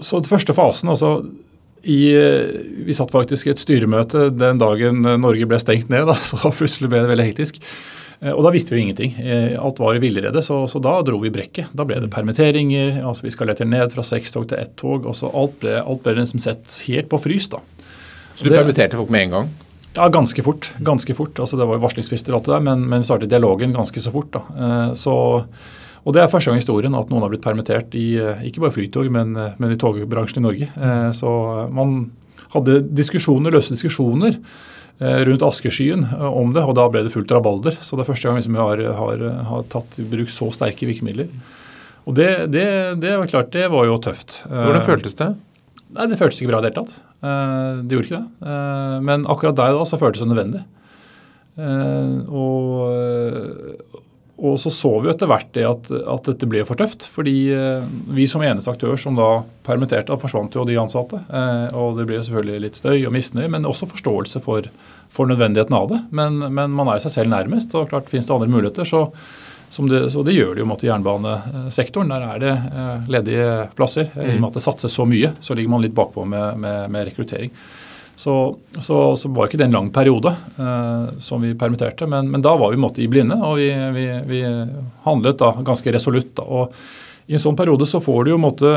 så 0.00 0.18
den 0.18 0.30
første 0.30 0.56
fasen, 0.56 0.90
altså 0.90 1.18
i, 1.84 2.00
vi 2.86 2.96
satt 2.96 3.12
faktisk 3.12 3.46
i 3.46 3.52
et 3.52 3.60
styremøte 3.60 4.30
den 4.32 4.58
dagen 4.58 5.04
Norge 5.04 5.46
ble 5.46 5.60
stengt 5.62 5.92
ned. 5.92 6.08
Da, 6.10 6.18
så 6.30 6.50
plutselig 6.50 6.90
ble 6.90 7.04
det 7.04 7.12
veldig 7.14 7.28
hektisk. 7.30 7.62
Eh, 8.24 8.32
og 8.32 8.44
da 8.46 8.52
visste 8.54 8.72
vi 8.72 8.80
jo 8.80 8.86
ingenting. 8.86 9.16
Eh, 9.20 9.54
alt 9.60 9.80
var 9.82 9.96
i 9.96 10.02
villrede, 10.02 10.42
så, 10.44 10.62
så, 10.70 10.80
da 10.82 10.96
dro 11.04 11.20
vi 11.22 11.32
brekket. 11.34 11.74
Da 11.76 11.86
ble 11.88 12.00
det 12.02 12.12
permitteringer, 12.12 13.02
altså 13.04 13.26
vi 13.26 13.34
skalerte 13.34 13.68
ned 13.68 13.92
fra 13.92 14.04
seks 14.06 14.34
tog 14.34 14.48
til 14.50 14.62
ett 14.62 14.74
tog. 14.80 15.06
og 15.10 15.18
så 15.18 15.30
Alt 15.30 15.60
ble, 15.62 15.76
alt 15.82 16.02
ble 16.04 16.16
liksom 16.20 16.42
sett 16.42 16.80
helt 16.88 17.10
på 17.12 17.20
frys. 17.20 17.50
da. 17.52 17.62
Så 18.34 18.46
du 18.46 18.50
det, 18.50 18.58
permitterte 18.58 18.98
folk 18.98 19.12
med 19.14 19.28
en 19.28 19.38
gang? 19.38 19.54
Ja, 19.94 20.08
ganske 20.10 20.42
fort. 20.42 20.72
ganske 20.82 21.14
fort. 21.14 21.38
Altså 21.38 21.56
Det 21.60 21.68
var 21.68 21.78
jo 21.78 21.84
varslingsfrister 21.84 22.34
og 22.34 22.40
alt 22.40 22.48
det 22.50 22.56
der, 22.56 22.66
men, 22.72 22.88
men 22.90 23.04
vi 23.04 23.10
startet 23.10 23.30
dialogen 23.30 23.76
ganske 23.76 24.02
så 24.02 24.12
fort. 24.14 24.32
da. 24.34 24.42
Eh, 24.56 24.90
så, 24.98 25.14
og 26.04 26.12
Det 26.12 26.22
er 26.22 26.32
første 26.32 26.50
gang 26.50 26.58
i 26.58 26.64
historien 26.64 26.98
at 26.98 27.12
noen 27.12 27.22
har 27.24 27.32
blitt 27.32 27.44
permittert 27.44 27.94
i 27.96 28.18
ikke 28.48 28.64
bare 28.64 28.74
flytog, 28.74 29.08
men, 29.12 29.32
men 29.32 29.72
i 29.72 29.80
togbransjen 29.80 30.42
i 30.42 30.44
Norge. 30.44 30.66
Så 31.16 31.30
man 31.72 32.10
hadde 32.52 32.82
diskusjoner, 32.92 33.54
løse 33.54 33.72
diskusjoner 33.72 34.36
rundt 34.98 35.42
askeskyen 35.42 36.04
eh, 36.04 36.26
om 36.26 36.52
det, 36.54 36.62
og 36.62 36.76
da 36.78 36.86
ble 36.90 37.04
det 37.06 37.12
fullt 37.14 37.32
rabalder. 37.34 37.78
Så 37.82 37.96
det 37.96 38.04
er 38.04 38.10
første 38.12 38.28
gang 38.28 38.38
liksom 38.38 38.56
vi 38.56 38.62
har, 38.62 38.84
har, 39.00 39.24
har, 39.50 39.64
tatt 39.72 39.98
i 40.00 40.06
bruk 40.08 40.30
så 40.32 40.50
sterke 40.54 40.88
virkemidler. 40.88 41.32
Og 42.04 42.16
det, 42.18 42.28
det, 42.52 42.66
det, 43.02 43.16
var 43.16 43.30
klart, 43.30 43.50
det 43.54 43.66
var 43.72 43.88
jo 43.88 43.98
tøft. 44.02 44.42
Hvordan 44.50 44.82
eh, 44.82 44.86
føltes 44.86 45.18
det? 45.18 45.32
Nei, 45.94 46.08
Det 46.10 46.20
føltes 46.20 46.40
ikke 46.40 46.52
bra 46.52 46.60
i 46.60 46.66
det 46.66 46.72
hele 46.72 46.84
tatt. 46.84 46.94
Det 47.24 47.96
gjorde 47.96 48.08
ikke 48.08 48.18
det. 48.20 48.54
Men 49.06 49.22
akkurat 49.30 49.56
der 49.56 49.76
da 49.78 49.84
så 49.88 49.96
føltes 49.96 50.20
det 50.20 50.26
nødvendig. 50.28 50.60
Og, 52.28 52.58
og 54.34 54.56
så 54.58 54.70
så 54.70 54.90
vi 54.98 55.10
etter 55.12 55.28
hvert 55.30 55.50
det 55.54 55.62
at, 55.68 55.88
at, 55.94 56.26
dette 56.26 56.48
ble 56.50 56.64
for 56.66 56.78
tøft. 56.78 57.06
Fordi 57.06 57.36
eh, 57.54 57.84
vi 58.16 58.26
som 58.30 58.42
eneste 58.42 58.72
aktør 58.72 58.98
som 58.98 59.14
da 59.18 59.28
permitterte, 59.66 60.10
da 60.10 60.18
forsvant 60.18 60.56
jo 60.58 60.64
de 60.66 60.78
ansatte. 60.80 61.20
Eh, 61.30 61.68
og 61.78 62.00
det 62.00 62.08
ble 62.08 62.18
selvfølgelig 62.18 62.64
litt 62.64 62.80
støy 62.80 62.96
og 63.06 63.14
misnøye, 63.14 63.50
men 63.52 63.68
også 63.68 63.88
forståelse 63.92 64.42
for, 64.42 64.66
for 65.14 65.30
nødvendigheten 65.30 65.78
av 65.78 65.86
det. 65.92 66.00
Men, 66.10 66.42
men, 66.48 66.74
man 66.74 66.90
er 66.90 66.98
jo 66.98 67.06
seg 67.06 67.20
selv 67.20 67.34
nærmest, 67.34 67.76
og 67.78 67.92
klart 67.92 68.10
finnes 68.10 68.26
det 68.26 68.34
andre 68.34 68.50
muligheter. 68.50 68.90
så 68.90 69.06
det, 69.90 70.02
så 70.10 70.22
det 70.26 70.34
gjør 70.34 70.54
det 70.54 70.62
jo 70.62 70.74
i 70.74 70.90
jernbanesektoren. 70.90 72.10
Der 72.10 72.26
er 72.26 72.42
det 72.42 72.52
eh, 72.52 73.08
ledige 73.14 73.48
plasser. 73.78 74.10
I 74.18 74.34
og 74.34 74.42
med 74.42 74.50
at 74.50 74.58
det 74.58 74.66
satses 74.66 74.98
så 74.98 75.06
mye, 75.06 75.30
så 75.40 75.54
ligger 75.54 75.76
man 75.76 75.86
litt 75.86 75.94
bakpå 75.94 76.26
med, 76.26 76.58
med, 76.58 76.90
med 76.90 77.06
rekruttering. 77.06 77.54
Så, 78.16 78.56
så, 78.78 78.98
så, 79.16 79.28
var 79.34 79.48
ikke 79.48 79.58
det 79.58 79.66
en 79.68 79.74
lang 79.74 79.88
periode 79.94 80.30
eh, 80.58 81.06
som 81.18 81.42
vi 81.42 81.54
permitterte. 81.58 82.06
Men, 82.06 82.30
men, 82.30 82.42
da 82.44 82.54
var 82.56 82.70
vi 82.70 82.78
måtte, 82.80 83.02
i 83.02 83.08
blinde, 83.10 83.38
og 83.42 83.58
vi, 83.58 83.70
vi, 83.96 84.06
vi 84.28 84.44
handlet 85.06 85.40
da 85.40 85.50
ganske 85.66 85.96
resolutt. 85.96 86.42
Og 86.44 86.76
I 87.26 87.34
en 87.34 87.42
sånn 87.42 87.58
periode 87.58 87.88
så 87.90 88.02
får 88.04 88.24
du 88.24 88.34
jo 88.34 88.40
måtte, 88.40 88.70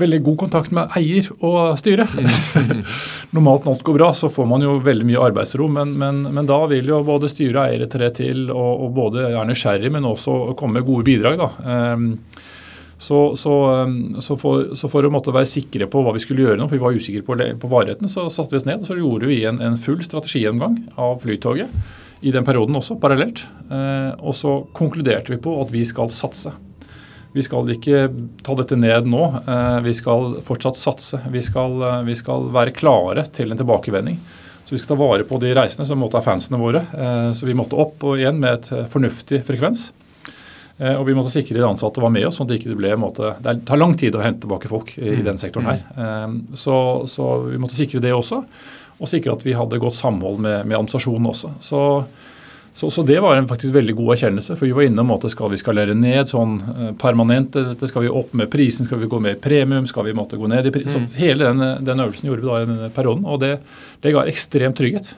veldig 0.00 0.20
god 0.24 0.38
kontakt 0.44 0.74
med 0.74 0.92
eier 0.96 1.26
og 1.44 1.76
styre. 1.80 2.06
Normalt 3.36 3.66
når 3.66 3.74
alt 3.74 3.84
går 3.86 3.98
bra, 3.98 4.12
så 4.16 4.30
får 4.32 4.48
man 4.48 4.64
jo 4.64 4.78
veldig 4.84 5.06
mye 5.08 5.24
arbeidsro, 5.30 5.68
men, 5.72 5.92
men, 6.00 6.22
men 6.34 6.48
da 6.48 6.60
vil 6.70 6.88
jo 6.88 7.02
både 7.06 7.30
styre 7.30 7.58
og 7.58 7.64
eiere 7.66 7.90
tre 7.90 8.10
til 8.16 8.48
og, 8.48 8.86
og 8.86 8.94
både 8.96 9.28
er 9.30 9.48
nysgjerrig, 9.48 9.92
men 9.92 10.08
også 10.08 10.54
komme 10.58 10.80
med 10.80 10.88
gode 10.88 11.06
bidrag. 11.10 11.40
da. 11.40 11.50
Eh, 11.74 12.48
så, 13.00 13.18
så, 13.40 13.54
um, 13.88 14.20
så, 14.20 14.36
for, 14.36 14.74
så, 14.76 14.88
for, 14.92 15.06
å 15.06 15.12
måtte 15.12 15.32
være 15.32 15.48
sikre 15.48 15.88
på 15.88 16.02
hva 16.04 16.12
vi 16.12 16.20
skulle 16.20 16.44
gjøre 16.44 16.60
nå, 16.60 16.66
for 16.68 16.76
vi 16.76 16.84
var 16.84 16.98
usikre 16.98 17.24
på, 17.24 17.38
på 17.62 17.70
varigheten, 17.72 18.10
så 18.12 18.26
satte 18.28 18.52
vi 18.52 18.60
oss 18.60 18.68
ned 18.68 18.84
og 18.84 18.90
så 18.90 18.98
gjorde 18.98 19.30
vi 19.30 19.38
en, 19.48 19.62
en 19.64 19.78
full 19.80 20.02
strategigjennomgang 20.04 20.76
av 21.00 21.22
Flytoget 21.24 21.72
i 22.20 22.32
den 22.32 22.44
perioden 22.44 22.76
også, 22.76 22.98
parallelt. 23.00 23.44
Eh, 23.72 24.10
og 24.20 24.34
så 24.36 24.58
konkluderte 24.76 25.32
vi 25.32 25.40
på 25.40 25.54
at 25.62 25.72
vi 25.72 25.84
skal 25.88 26.12
satse. 26.12 26.52
Vi 27.32 27.44
skal 27.46 27.68
ikke 27.72 28.08
ta 28.44 28.56
dette 28.58 28.76
ned 28.76 29.08
nå. 29.08 29.22
Eh, 29.40 29.78
vi 29.86 29.94
skal 29.96 30.40
fortsatt 30.44 30.76
satse. 30.80 31.22
Vi 31.32 31.42
skal, 31.46 31.78
eh, 31.86 32.02
vi 32.10 32.16
skal, 32.18 32.50
være 32.52 32.74
klare 32.76 33.24
til 33.32 33.52
en 33.52 33.60
tilbakevending. 33.60 34.18
Så 34.64 34.74
vi 34.74 34.82
skal 34.82 34.96
ta 34.96 35.00
vare 35.00 35.24
på 35.24 35.40
de 35.40 35.54
reisende 35.56 35.86
som 35.88 35.98
måtte 35.98 36.20
ha 36.20 36.22
fansene 36.22 36.60
våre. 36.60 36.84
Så 37.34 37.46
vi 37.48 37.56
måtte 37.58 37.78
opp 37.80 38.04
og 38.06 38.20
igjen 38.20 38.36
med 38.38 38.52
et 38.52 38.90
fornuftig 38.92 39.40
frekvens. 39.48 39.88
Eh, 40.80 40.96
og 40.96 41.04
vi 41.06 41.14
måtte 41.16 41.32
sikre 41.32 41.58
de 41.58 41.66
ansatte 41.66 42.00
var 42.00 42.12
med 42.12 42.24
oss, 42.24 42.38
sånn 42.40 42.48
at 42.48 42.54
det 42.54 42.60
ikke 42.62 42.78
ble 42.78 42.94
måte, 42.96 43.34
Det 43.44 43.58
tar 43.68 43.80
lang 43.80 43.92
tid 44.00 44.16
å 44.16 44.24
hente 44.24 44.46
tilbake 44.46 44.70
folk 44.70 44.94
i, 44.96 45.18
mm. 45.18 45.24
den 45.26 45.40
sektoren 45.40 45.68
her. 45.68 45.82
Mm. 45.92 46.06
Eh, 46.06 46.56
så, 46.56 46.76
så, 47.10 47.26
vi 47.50 47.60
måtte 47.60 47.76
sikre 47.76 48.00
det 48.00 48.14
også. 48.16 48.40
Og 49.00 49.08
sikre 49.08 49.34
at 49.36 49.44
vi 49.44 49.56
hadde 49.56 49.80
godt 49.80 49.96
samhold 49.96 50.40
med, 50.40 50.64
med 50.68 50.78
administrasjonen 50.78 51.28
også. 51.28 51.52
Så, 51.64 51.82
så, 52.72 52.90
så, 52.92 53.04
det 53.04 53.18
var 53.20 53.36
en 53.36 53.48
faktisk 53.48 53.74
veldig 53.76 53.94
god 53.98 54.14
erkjennelse. 54.16 54.56
For 54.56 54.68
vi 54.68 54.74
var 54.76 54.88
inne 54.88 55.04
om, 55.04 55.14
skal 55.32 55.52
vi 55.52 55.60
skalere 55.60 55.96
ned 55.96 56.32
sånn 56.32 56.58
eh, 56.60 56.92
permanent. 57.00 57.60
Dette 57.74 57.88
skal 57.90 58.06
vi 58.06 58.12
opp 58.22 58.32
med 58.40 58.48
prisen, 58.52 58.88
skal 58.88 59.02
vi 59.02 59.08
gå 59.10 59.20
med 59.20 59.36
i 59.36 59.40
premium, 59.40 59.88
skal 59.88 60.08
vi 60.08 60.16
måtte 60.16 60.40
gå 60.40 60.48
ned 60.48 60.68
i 60.68 60.72
pris. 60.78 60.88
Så 60.94 61.04
mm. 61.04 61.10
hele 61.20 61.50
den, 61.50 61.66
den, 61.84 62.04
øvelsen 62.06 62.32
gjorde 62.32 62.46
vi 62.46 62.52
da 62.52 62.60
i 62.62 62.70
denne 62.72 62.92
perioden. 62.96 63.28
Og 63.28 63.42
det, 63.44 63.58
det 64.00 64.16
ga 64.16 64.24
ekstremt 64.32 64.80
trygghet. 64.80 65.12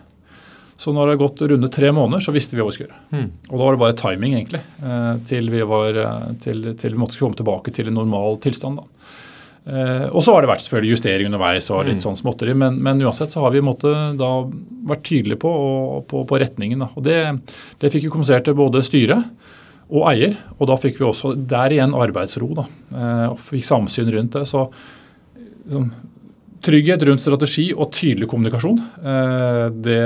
Så 0.83 0.91
når 0.95 1.07
det 1.07 1.15
har 1.15 1.21
gått 1.21 1.43
runde 1.53 1.69
tre 1.71 1.93
måneder, 1.95 2.25
så 2.25 2.35
visste 2.35 2.57
vi 2.57 2.63
hva 2.63 2.67
vi 2.67 2.75
skulle 2.75 2.91
gjøre. 2.91 3.03
Mm. 3.15 3.27
Og 3.51 3.53
da 3.53 3.63
var 3.63 3.77
det 3.77 3.83
bare 3.85 3.99
timing, 4.01 4.33
egentlig, 4.35 4.63
eh, 4.83 5.13
til 5.31 5.51
vi, 5.53 5.61
var, 5.71 5.99
eh, 6.03 6.33
til, 6.43 6.73
til 6.81 6.97
vi 6.97 6.99
måtte 6.99 7.21
komme 7.21 7.39
tilbake 7.39 7.75
til 7.77 7.91
en 7.91 7.99
normal 8.01 8.41
tilstand. 8.43 8.81
da. 8.81 9.13
Eh, 9.63 10.09
og 10.11 10.25
så 10.27 10.35
har 10.35 10.43
det 10.43 10.51
vært 10.51 10.65
selvfølgelig 10.65 10.97
justering 10.97 11.31
underveis 11.31 11.71
og 11.71 11.87
litt 11.87 12.01
mm. 12.01 12.05
sånn 12.09 12.19
småtteri, 12.19 12.57
men, 12.59 12.81
men, 12.83 13.03
uansett 13.07 13.31
så 13.31 13.45
har 13.45 13.55
vi 13.55 13.63
måtte, 13.63 13.95
da 14.19 14.33
vært 14.91 15.07
tydelige 15.07 15.39
på, 15.45 15.55
på, 16.11 16.25
på 16.27 16.43
retningen. 16.43 16.83
Da. 16.83 16.91
Og 16.99 17.07
det, 17.07 17.21
det 17.79 17.93
fikk 17.95 18.09
vi 18.09 18.15
kommunisert 18.17 18.49
til 18.51 18.59
både 18.59 18.83
styret 18.83 19.31
og 19.93 20.09
eier, 20.11 20.35
og 20.57 20.67
da 20.67 20.81
fikk 20.83 20.99
vi 20.99 21.07
også 21.07 21.37
der 21.37 21.77
igjen 21.77 21.95
arbeidsro. 21.95 22.49
da, 22.59 22.65
og 23.29 23.39
fikk 23.39 23.69
samsyn 23.69 24.11
rundt 24.11 24.39
det. 24.41 24.49
så 24.51 24.65
liksom, 25.67 25.93
Trygghet 26.63 27.03
rundt 27.09 27.23
strategi 27.23 27.73
og 27.75 27.91
tydelig 27.95 28.29
kommunikasjon, 28.31 28.79
Eh, 29.03 29.67
det 29.83 30.03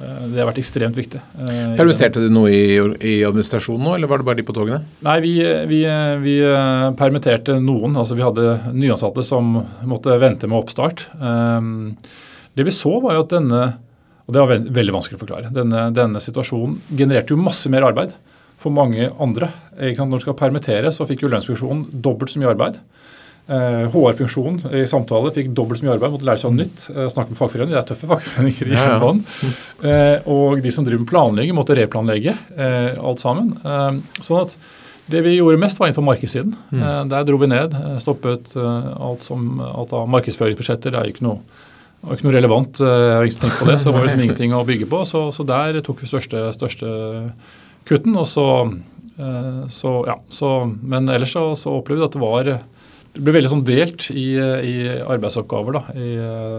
har 0.00 0.48
vært 0.48 0.58
ekstremt 0.62 0.96
viktig. 0.98 1.20
Eh, 1.38 1.74
Permitterte 1.78 2.22
du 2.22 2.26
noe 2.32 2.50
i, 2.50 2.74
i, 2.98 3.14
administrasjonen 3.26 3.86
nå, 3.86 3.94
eller 3.96 4.10
var 4.10 4.20
det 4.20 4.26
bare 4.26 4.40
de 4.40 4.46
på 4.46 4.56
togene? 4.56 4.82
Nei, 5.06 5.16
vi, 5.22 5.34
vi, 5.70 5.80
vi 6.24 6.34
eh, 6.42 6.88
permitterte 6.98 7.60
noen. 7.62 7.94
altså 8.00 8.18
Vi 8.18 8.26
hadde 8.26 8.74
nyansatte 8.74 9.24
som 9.26 9.56
måtte 9.86 10.18
vente 10.22 10.50
med 10.50 10.58
oppstart. 10.58 11.06
Det 12.54 12.66
vi 12.66 12.74
så, 12.74 12.96
var 13.02 13.16
jo 13.16 13.24
at 13.24 13.34
denne 13.34 13.64
og 14.24 14.32
det 14.32 14.40
var 14.40 14.68
veldig 14.78 14.92
vanskelig 14.94 15.18
å 15.18 15.20
forklare, 15.20 15.50
denne, 15.52 15.88
denne 15.92 16.20
situasjonen 16.22 16.78
genererte 16.96 17.34
jo 17.34 17.42
masse 17.44 17.68
mer 17.68 17.84
arbeid 17.84 18.14
for 18.60 18.72
mange 18.72 19.10
andre. 19.20 19.50
Når 19.76 20.14
du 20.14 20.24
skal 20.24 20.38
permittere, 20.38 20.92
så 20.94 21.04
fikk 21.08 21.26
jo 21.26 21.30
lønnsfunksjonen 21.32 22.00
dobbelt 22.04 22.32
så 22.32 22.40
mye 22.40 22.54
arbeid. 22.54 22.78
HR-funksjonen 23.46 24.62
eh, 24.70 24.82
i 24.82 24.86
samtale 24.88 25.32
fikk 25.34 25.50
dobbelt 25.56 25.80
så 25.80 25.86
mye 25.86 25.96
arbeid, 25.98 26.14
måtte 26.14 26.28
lære 26.28 26.40
seg 26.40 26.52
noe 26.52 26.64
nytt. 26.64 26.86
Uh, 26.88 27.02
snakke 27.12 27.34
med 27.34 27.40
fagforeninger, 27.40 27.74
det 27.74 27.82
er 27.82 27.90
tøffe 27.90 28.08
fagforeninger 28.08 28.70
i 28.70 28.78
jernbanen. 28.78 29.20
Ja, 29.42 29.50
ja. 29.50 29.98
uh, 30.22 30.30
og 30.32 30.62
de 30.64 30.72
som 30.72 30.86
driver 30.86 31.04
med 31.04 31.10
planlegging, 31.10 31.56
måtte 31.58 31.76
replanlegge 31.76 32.36
alt 32.54 33.20
sammen. 33.20 33.52
sånn 34.24 34.40
at 34.40 34.56
det 35.12 35.20
vi 35.26 35.34
gjorde 35.36 35.60
mest, 35.60 35.76
var 35.76 35.90
innenfor 35.90 36.06
markedssiden. 36.06 36.54
Mm. 36.72 37.10
der 37.12 37.26
dro 37.28 37.36
vi 37.36 37.50
ned. 37.50 37.74
stoppet 38.00 38.54
alt 38.56 39.26
som 39.26 39.60
alt 39.60 39.92
av 39.92 40.08
markedsføringsbudsjetter. 40.14 40.94
Det 40.94 41.00
er 41.00 41.10
jo 41.10 41.16
ikke 41.16 41.26
noe 41.26 41.62
ikke 42.14 42.26
noe 42.26 42.34
relevant. 42.36 42.80
Jeg 42.80 43.12
har 43.16 43.28
ikke 43.28 43.42
tenkt 43.44 43.60
på 43.60 43.68
det, 43.68 43.76
så 43.80 43.90
det 43.90 43.96
var 43.98 44.04
liksom 44.08 44.24
ingenting 44.24 44.56
å 44.56 44.64
bygge 44.68 44.88
på. 44.88 45.04
Så, 45.08 45.26
så 45.36 45.44
der 45.48 45.82
tok 45.84 46.00
vi 46.00 46.08
største, 46.08 46.46
største 46.56 46.88
kutten. 47.88 48.16
Og 48.20 48.28
så 48.28 48.46
Eh, 49.18 49.68
så, 49.68 50.04
ja, 50.06 50.22
så, 50.28 50.76
men 50.82 51.08
ellers 51.08 51.32
så, 51.32 51.56
så 51.56 51.76
opplevde 51.78 52.02
vi 52.02 52.06
at 52.08 52.16
det 52.16 52.22
var 52.22 52.48
Det 53.14 53.22
ble 53.22 53.36
veldig 53.36 53.52
sånn 53.52 53.64
delt 53.66 54.08
i, 54.10 54.26
i 54.34 54.74
arbeidsoppgaver 55.06 55.76
da, 55.76 55.82
i, 55.94 56.10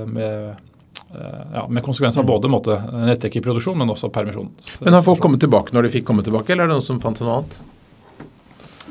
med, 0.07 0.65
ja, 1.11 1.65
med 1.67 1.83
konsekvenser 1.83 2.23
av 2.23 2.27
mm. 2.27 2.31
både 2.31 2.51
måte, 2.51 2.77
i 3.27 3.43
produksjon, 3.43 3.77
men 3.81 3.91
også 3.91 4.11
permisjon. 4.15 4.51
Men 4.85 4.95
Har 4.95 5.03
folk 5.03 5.19
kommet 5.23 5.43
tilbake 5.43 5.75
når 5.75 5.87
de 5.87 5.95
fikk 5.97 6.07
komme 6.07 6.23
tilbake, 6.23 6.53
eller 6.53 6.63
er 6.65 6.71
det 6.71 6.77
noen 6.77 6.85
som 6.85 7.01
fant 7.03 7.19
seg 7.19 7.27
noe 7.27 7.41
annet? 7.41 7.59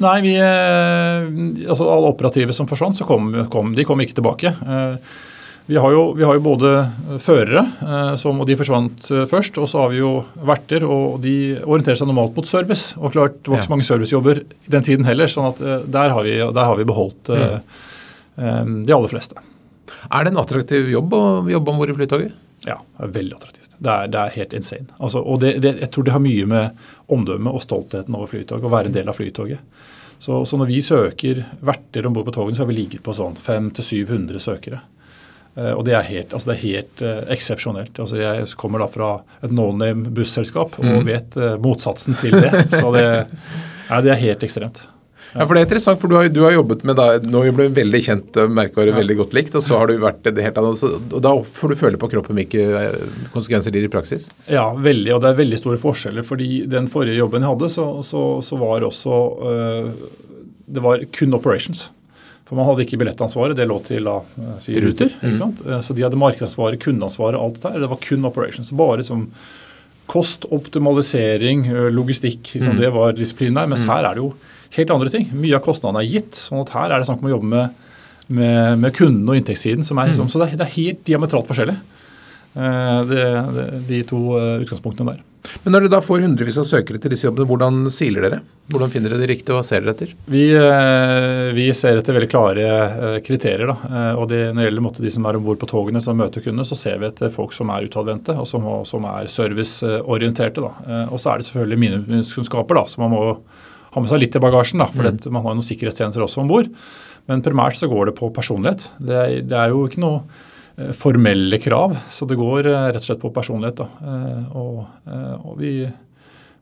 Nei, 0.04 0.16
vi, 0.26 0.34
altså 0.42 1.86
alle 1.86 2.10
operative 2.10 2.52
som 2.56 2.68
forsvant, 2.68 2.98
så 2.98 3.06
kom, 3.08 3.30
kom, 3.50 3.72
de 3.76 3.86
kom 3.86 4.00
ikke 4.02 4.18
tilbake. 4.18 4.52
Vi 5.66 5.76
har, 5.76 5.92
jo, 5.92 6.12
vi 6.12 6.24
har 6.24 6.36
jo, 6.36 6.42
både 6.44 6.70
førere, 7.24 7.62
eh, 7.80 8.10
som, 8.20 8.42
og 8.42 8.48
de 8.48 8.56
forsvant 8.60 9.06
eh, 9.08 9.24
først. 9.28 9.56
Og 9.62 9.70
så 9.70 9.80
har 9.80 9.94
vi 9.94 10.02
jo 10.02 10.10
verter, 10.44 10.84
og 10.84 11.22
de 11.24 11.56
orienterer 11.62 11.96
seg 11.96 12.10
normalt 12.10 12.36
mot 12.36 12.48
service. 12.48 12.92
Og 13.00 13.14
klart, 13.14 13.38
Det 13.40 13.48
var 13.48 13.62
ikke 13.62 13.70
så 13.70 13.72
mange 13.72 13.88
servicejobber 13.88 14.42
i 14.44 14.74
den 14.76 14.84
tiden 14.84 15.08
heller, 15.08 15.30
sånn 15.32 15.48
at 15.54 15.64
eh, 15.64 15.88
der 15.96 16.12
har 16.12 16.28
vi, 16.28 16.36
der 16.36 16.68
har 16.68 16.76
vi 16.76 16.88
beholdt 16.88 17.32
mm. 17.32 18.84
de 18.84 18.92
aller 18.92 19.12
fleste. 19.12 19.40
Er 20.12 20.26
det 20.26 20.34
en 20.34 20.42
attraktiv 20.42 20.90
jobb 20.92 21.16
å 21.16 21.24
jobbe 21.48 21.72
om 21.72 21.80
bord 21.80 21.94
i 21.94 21.96
Flytoget? 21.96 22.36
Ja, 22.68 22.78
det 22.98 23.08
er 23.08 23.16
veldig 23.16 23.38
attraktivt. 23.38 23.72
Det 23.74 23.92
er, 23.92 24.12
det 24.12 24.20
er 24.20 24.36
helt 24.36 24.54
insane. 24.60 24.88
Altså, 24.98 25.24
og 25.24 25.40
det, 25.40 25.56
det, 25.64 25.78
jeg 25.80 25.92
tror 25.94 26.04
det 26.04 26.12
har 26.12 26.24
mye 26.24 26.46
med 26.48 26.86
omdømmet 27.12 27.56
og 27.56 27.64
stoltheten 27.64 28.16
over 28.16 28.28
Flytoget, 28.28 28.68
å 28.68 28.72
være 28.72 28.92
en 28.92 28.96
del 29.00 29.08
av 29.08 29.16
Flytoget. 29.16 29.64
Så, 30.20 30.44
så 30.48 30.60
når 30.60 30.68
vi 30.68 30.84
søker 30.84 31.40
verter 31.64 32.04
om 32.04 32.12
bord 32.16 32.28
på 32.28 32.36
togene, 32.36 32.56
så 32.56 32.64
har 32.64 32.70
vi 32.70 32.82
ligget 32.82 33.04
på 33.04 33.16
sånn 33.16 33.36
500-700 33.40 34.44
søkere. 34.44 34.84
Eh, 35.54 35.70
og 35.70 35.84
det 35.86 35.94
er 35.94 36.06
helt, 36.08 36.32
altså 36.34 36.50
det 36.50 36.56
er 36.56 36.64
helt 36.64 37.04
uh, 37.04 37.20
eksepsjonelt. 37.34 38.00
Altså 38.02 38.18
jeg 38.18 38.48
kommer 38.58 38.82
da 38.82 38.88
fra 38.90 39.10
et 39.44 39.54
no 39.54 39.70
name 39.76 40.10
busselskap 40.14 40.80
og 40.80 40.88
mm. 40.88 41.06
vet 41.06 41.38
uh, 41.38 41.54
motsatsen 41.62 42.18
til 42.18 42.34
det. 42.34 42.50
Så 42.80 42.90
det, 42.96 43.04
ja, 43.04 44.00
det 44.02 44.12
er 44.16 44.20
helt 44.24 44.42
ekstremt. 44.46 44.82
Ja. 44.82 45.38
ja. 45.38 45.46
for 45.46 45.54
Det 45.54 45.62
er 45.62 45.68
interessant, 45.68 46.02
for 46.02 46.10
du 46.10 46.16
har, 46.18 46.26
du 46.32 46.42
har 46.42 46.56
jobbet 46.56 46.82
med 46.88 46.98
da, 46.98 47.06
Nå 47.22 47.44
ble 47.54 47.68
du 47.70 47.78
veldig 47.78 48.02
kjent 48.08 48.40
merkevare, 48.50 48.90
ja. 48.90 48.98
veldig 48.98 49.18
godt 49.22 49.38
likt, 49.38 49.54
og 49.54 49.62
så 49.62 49.78
har 49.78 49.92
du 49.92 50.02
vært 50.02 50.26
det 50.26 50.42
helt 50.42 50.58
annet. 50.58 50.84
og 50.90 51.22
Da 51.22 51.36
får 51.60 51.70
du 51.74 51.80
føle 51.84 52.02
på 52.02 52.10
kroppen 52.16 52.42
hvilke 52.42 52.90
konsekvenser 53.36 53.70
det 53.70 53.84
gir 53.84 53.92
i 53.92 53.94
praksis? 53.94 54.30
Ja, 54.50 54.72
veldig. 54.74 55.14
Og 55.14 55.22
det 55.22 55.30
er 55.30 55.42
veldig 55.44 55.62
store 55.62 55.78
forskjeller. 55.82 56.26
fordi 56.26 56.64
den 56.66 56.90
forrige 56.90 57.20
jobben 57.22 57.46
jeg 57.46 57.54
hadde, 57.54 57.70
så, 57.78 57.90
så, 58.02 58.26
så 58.42 58.58
var 58.58 58.90
også 58.90 59.20
uh, 59.38 59.92
Det 60.66 60.82
var 60.82 61.06
kun 61.14 61.38
operations. 61.38 61.92
For 62.44 62.58
man 62.58 62.66
hadde 62.68 62.84
ikke 62.84 62.98
billettansvaret, 63.00 63.56
det 63.56 63.64
lå 63.68 63.78
til 63.86 64.04
da, 64.04 64.18
eh, 64.40 64.56
si, 64.60 64.74
Ruter. 64.80 65.14
mm. 65.22 65.36
Mm. 65.64 65.82
Så 65.82 65.96
de 65.96 66.04
hadde 66.04 66.20
markedsansvaret, 66.20 66.80
kundeansvaret, 66.82 67.40
alt 67.40 67.60
det 67.60 67.70
der. 67.70 67.84
Det 67.84 67.92
var 67.92 68.00
kun 68.04 68.28
operations. 68.28 68.72
Bare 68.76 69.00
liksom 69.00 69.30
kost, 70.12 70.44
optimalisering, 70.52 71.66
eh, 71.66 71.88
logistikk. 71.90 72.52
Liksom, 72.52 72.76
mm. 72.76 72.80
Det 72.82 72.92
var 72.92 73.16
disiplinen 73.16 73.62
der. 73.62 73.70
Mens 73.72 73.86
mm. 73.86 73.94
her 73.94 74.10
er 74.10 74.18
det 74.18 74.24
jo 74.26 74.34
helt 74.76 74.92
andre 74.92 75.14
ting. 75.14 75.30
Mye 75.32 75.56
av 75.56 75.64
kostnadene 75.64 76.04
er 76.04 76.12
gitt. 76.18 76.36
sånn 76.36 76.60
at 76.60 76.74
her 76.76 76.92
er 76.92 77.00
det 77.00 77.08
snakk 77.08 77.24
om 77.24 77.30
å 77.30 77.34
jobbe 77.38 77.52
med, 77.54 77.82
med, 78.28 78.78
med 78.84 78.96
kunden 78.96 79.28
og 79.28 79.40
inntektssiden. 79.40 79.84
som 79.84 79.98
er 79.98 80.12
liksom, 80.12 80.28
mm. 80.28 80.34
Så 80.34 80.42
det 80.42 80.50
er, 80.50 80.58
det 80.60 80.68
er 80.68 80.76
helt 80.76 81.04
diametralt 81.08 81.48
forskjellig, 81.48 81.78
det, 82.54 83.22
det, 83.54 83.62
de 83.88 84.02
to 84.06 84.20
utgangspunktene 84.62 85.14
der. 85.14 85.24
Men 85.64 85.74
når 85.74 85.84
dere 85.84 85.92
da 85.96 86.00
får 86.04 86.22
hundrevis 86.24 86.58
av 86.60 86.66
søkere 86.68 87.00
til 87.00 87.12
disse 87.12 87.26
jobbene, 87.26 87.46
hvordan 87.48 87.90
siler 87.92 88.24
dere? 88.24 88.38
Hvordan 88.72 88.92
finner 88.92 89.12
dere 89.12 89.24
det 89.24 89.28
riktig, 89.28 89.52
og 89.52 89.58
hva 89.58 89.66
ser 89.66 89.84
dere 89.84 89.92
etter? 89.94 90.14
Vi, 90.32 90.44
eh, 90.56 91.50
vi 91.56 91.66
ser 91.76 92.00
etter 92.00 92.16
veldig 92.16 92.30
klare 92.32 92.64
eh, 92.64 93.18
kriterier. 93.24 93.68
Da. 93.68 93.76
Eh, 93.90 94.20
og 94.20 94.28
det, 94.30 94.40
Når 94.52 94.62
det 94.62 94.68
gjelder 94.68 94.86
måte, 94.86 95.04
de 95.04 95.12
som 95.12 95.28
er 95.28 95.38
om 95.38 95.44
bord 95.44 95.60
på 95.60 95.68
togene 95.70 96.02
som 96.04 96.16
møter 96.20 96.44
kundene, 96.44 96.66
så 96.68 96.78
ser 96.80 96.98
vi 97.00 97.10
etter 97.10 97.32
folk 97.34 97.52
som 97.56 97.72
er 97.74 97.88
utadvendte 97.88 98.36
og 98.40 98.48
som, 98.48 98.66
som 98.88 99.04
er 99.10 99.28
serviceorienterte. 99.32 100.64
Og 100.64 101.20
så 101.20 101.32
er 101.32 101.40
det 101.40 101.48
selvfølgelig 101.50 101.82
minimumskunnskaper 101.84 102.82
som 102.88 103.04
man 103.04 103.14
må 103.14 103.22
ha 103.94 104.02
med 104.02 104.10
seg 104.10 104.24
litt 104.24 104.36
i 104.36 104.42
bagasjen. 104.42 104.80
Da, 104.82 104.88
for 104.92 105.06
mm. 105.06 105.28
man 105.28 105.44
har 105.44 105.52
jo 105.52 105.60
noen 105.60 105.68
sikkerhetstjenester 105.68 106.24
også 106.24 106.42
om 106.42 106.50
bord. 106.50 106.72
Men 107.30 107.44
primært 107.44 107.78
så 107.78 107.88
går 107.88 108.10
det 108.10 108.18
på 108.18 108.32
personlighet. 108.34 108.88
Det 109.00 109.20
er, 109.20 109.38
det 109.44 109.60
er 109.60 109.72
jo 109.72 109.84
ikke 109.88 110.02
noe 110.02 110.24
formelle 110.76 111.58
krav. 111.58 111.98
Så 112.10 112.24
det 112.26 112.34
går 112.38 112.66
eh, 112.66 112.88
rett 112.90 113.02
og 113.02 113.06
slett 113.08 113.20
på 113.22 113.30
personlighet. 113.34 113.76
Da. 113.78 113.86
Eh, 114.02 114.56
og, 114.58 114.76
og 115.44 115.54
vi, 115.60 115.72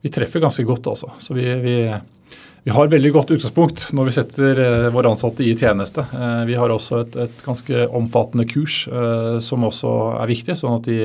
vi, 0.02 0.08
treffer 0.12 0.40
ganske 0.44 0.64
godt, 0.68 0.86
altså. 0.92 1.08
Så 1.22 1.30
vi, 1.36 1.44
vi, 1.62 1.76
vi, 2.62 2.70
har 2.76 2.92
veldig 2.92 3.12
godt 3.14 3.32
utgangspunkt 3.36 3.78
når 3.96 4.04
vi 4.08 4.16
setter 4.18 4.52
våre 4.94 5.08
ansatte 5.12 5.42
i 5.46 5.58
tjeneste. 5.58 6.00
Vi 6.46 6.54
har 6.58 6.68
også 6.70 6.94
et, 7.06 7.14
et 7.24 7.36
ganske 7.46 7.76
omfattende 7.88 8.46
kurs 8.50 8.74
som 9.42 9.64
også 9.66 9.90
er 10.20 10.26
viktig, 10.30 10.54
sånn 10.58 10.78
at 10.78 10.86
de 10.86 10.98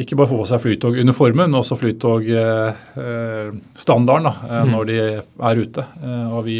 ikke 0.00 0.16
bare 0.18 0.30
får 0.30 0.40
på 0.40 0.48
seg 0.48 0.62
Flytog-uniformen, 0.62 1.48
men 1.50 1.60
også 1.60 1.78
Flytog-standarden 1.78 4.30
mm. 4.32 4.68
når 4.72 4.82
de 4.88 4.96
er 5.12 5.54
ute. 5.60 5.82
Og 6.32 6.40
vi 6.48 6.58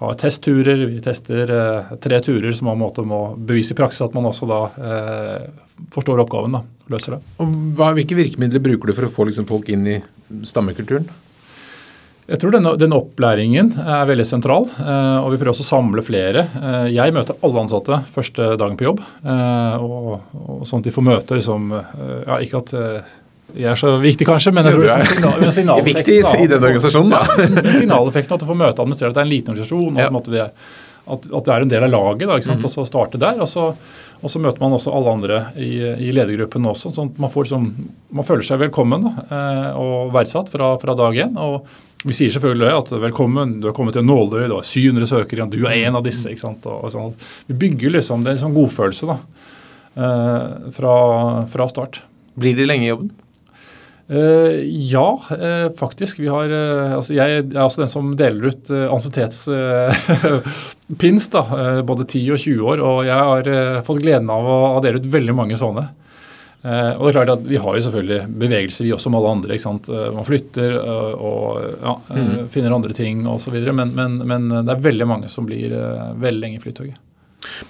har 0.00 0.18
testturer. 0.20 0.84
Vi 0.88 1.00
tester 1.04 1.50
eh, 1.54 1.94
tre 2.00 2.20
turer 2.24 2.52
som 2.56 2.70
man 2.70 2.80
måte 2.80 3.04
må 3.06 3.22
bevise 3.36 3.74
i 3.74 3.78
praksis 3.78 4.06
at 4.06 4.16
man 4.16 4.30
også 4.30 4.48
da 4.48 4.60
eh, 4.80 5.48
forstår 5.94 6.24
oppgaven. 6.24 6.56
da, 6.56 6.62
løser 6.92 7.16
det. 7.16 7.22
Og 7.42 7.58
hva, 7.78 7.92
Hvilke 7.96 8.18
virkemidler 8.18 8.64
bruker 8.64 8.90
du 8.90 8.96
for 8.96 9.08
å 9.08 9.12
få 9.12 9.28
liksom, 9.28 9.48
folk 9.50 9.68
inn 9.72 9.86
i 9.88 9.98
stammekulturen? 10.46 11.08
Jeg 12.30 12.38
tror 12.38 12.54
denne, 12.54 12.76
denne, 12.78 12.98
opplæringen 13.00 13.72
er 13.82 14.04
veldig 14.06 14.24
sentral, 14.28 14.68
eh, 14.78 15.16
og 15.18 15.32
vi 15.32 15.38
prøver 15.40 15.50
også 15.50 15.64
å 15.66 15.70
samle 15.72 16.04
flere. 16.06 16.44
Eh, 16.60 16.90
jeg 16.94 17.14
møter 17.16 17.38
alle 17.42 17.64
ansatte 17.64 17.98
første 18.14 18.52
dagen 18.60 18.76
på 18.78 18.86
jobb, 18.86 19.00
eh, 19.24 19.82
og, 19.82 20.28
og, 20.38 20.60
sånn 20.68 20.84
at 20.84 20.86
de 20.86 20.94
får 20.94 21.06
møte 21.08 21.40
liksom, 21.40 21.72
ja, 21.74 22.38
Ikke 22.38 22.62
at 22.62 22.74
er 23.58 23.78
så 23.78 23.94
viktig, 24.02 24.26
kanskje, 24.28 24.52
men 24.56 24.68
jeg 24.68 24.76
tror 24.76 24.92
er 24.94 25.08
signal, 25.08 25.48
signaleffekten 25.56 26.14
viktig 26.20 26.44
i 26.44 26.50
den 26.50 26.60
organisasjonen, 26.60 27.16
da. 27.16 27.24
Ja, 27.24 27.74
signaleffekten 27.78 28.36
at 28.36 28.44
du 28.44 28.46
får 28.48 28.60
møte 28.62 28.84
administrere 28.84 29.12
at 29.12 29.18
det 29.18 29.22
er 29.24 29.28
en 29.28 29.34
liten 29.34 29.54
organisasjon, 29.54 29.98
og 29.98 30.00
ja. 30.00 30.22
det, 30.30 30.46
at, 31.10 31.26
at, 31.26 31.44
det 31.44 31.52
er 31.54 31.64
en 31.64 31.72
del 31.72 31.86
av 31.86 31.92
laget. 31.92 32.28
Da? 32.28 32.38
Mm. 32.54 32.64
Og 32.64 32.72
så 32.72 32.86
starte 32.88 33.20
der. 33.20 33.40
Og 33.42 33.48
så, 33.50 33.70
og 34.20 34.32
så, 34.32 34.42
møter 34.42 34.62
man 34.62 34.76
også 34.76 34.94
alle 34.94 35.14
andre 35.16 35.38
i, 35.58 35.72
i 36.08 36.10
ledergruppen 36.14 36.68
også. 36.70 36.92
sånn 36.94 37.12
at 37.12 37.20
man, 37.22 37.32
får, 37.32 37.48
liksom, 37.48 37.68
man 38.16 38.28
føler 38.28 38.46
seg 38.46 38.60
velkommen 38.64 39.06
da, 39.06 39.14
eh, 39.26 39.78
og 39.80 40.12
verdsatt 40.14 40.52
fra, 40.52 40.74
fra 40.82 40.96
dag 40.98 41.22
én. 41.24 41.38
Og 41.40 41.64
vi 42.06 42.16
sier 42.16 42.32
selvfølgelig 42.32 42.70
at 42.72 42.92
velkommen, 43.02 43.58
du 43.60 43.70
har 43.70 43.76
kommet 43.76 43.96
til 43.96 44.06
nåløy, 44.06 44.46
du 44.48 44.58
har 44.58 44.66
700 44.66 45.10
søkere, 45.10 45.48
du 45.52 45.62
er 45.64 45.86
en 45.86 45.98
av 46.00 46.06
disse. 46.06 46.28
ikke 46.30 46.44
sant? 46.46 46.68
Og, 46.68 46.84
og 46.86 46.94
sånn. 46.94 47.16
Vi 47.50 47.58
bygger 47.66 47.98
liksom, 47.98 48.24
det 48.24 48.32
er 48.32 48.38
en 48.38 48.44
sånn 48.46 48.56
godfølelse 48.56 49.10
da, 49.10 49.18
eh, 49.96 50.46
fra, 50.76 50.94
fra 51.50 51.68
start. 51.72 52.04
Blir 52.40 52.56
de 52.56 52.68
lenge 52.68 52.86
i 52.86 52.92
jobben? 52.92 53.10
Uh, 54.10 54.58
ja, 54.66 55.22
uh, 55.30 55.70
faktisk. 55.78 56.18
Vi 56.18 56.26
har, 56.26 56.50
uh, 56.50 56.96
altså 56.96 57.14
jeg 57.14 57.44
er 57.44 57.60
også 57.62 57.84
den 57.84 57.90
som 57.92 58.16
deler 58.18 58.48
ut 58.50 58.66
uh, 58.74 58.90
ansiennitetspins. 58.90 61.28
både 61.90 62.06
10 62.08 62.32
og 62.34 62.38
20 62.42 62.66
år. 62.72 62.82
Og 62.82 63.06
jeg 63.06 63.20
har 63.30 63.46
fått 63.86 64.02
gleden 64.02 64.26
av 64.34 64.42
å, 64.42 64.74
å 64.74 64.82
dele 64.82 64.98
ut 64.98 65.06
veldig 65.12 65.34
mange 65.38 65.54
sånne. 65.60 65.84
og 66.60 67.02
det 67.04 67.08
er 67.08 67.16
klart 67.16 67.32
at 67.32 67.44
Vi 67.46 67.56
har 67.56 67.76
jo 67.76 67.82
selvfølgelig 67.86 68.26
bevegelser, 68.42 68.84
vi 68.84 68.92
også 68.92 69.04
som 69.06 69.14
alle 69.20 69.32
andre. 69.36 69.52
ikke 69.54 69.68
sant? 69.68 69.86
Man 69.88 70.26
flytter 70.26 70.70
og 70.74 71.60
ja, 71.80 71.94
mm. 72.10 72.48
finner 72.50 72.72
andre 72.74 72.92
ting 72.96 73.26
osv. 73.30 73.54
Men, 73.70 73.88
men, 73.94 74.18
men 74.26 74.48
det 74.50 74.72
er 74.74 74.88
veldig 74.90 75.06
mange 75.06 75.28
som 75.30 75.46
blir 75.46 75.70
veldig 76.18 76.40
lenge 76.42 76.56
i 76.58 76.62
Flytoget. 76.64 76.96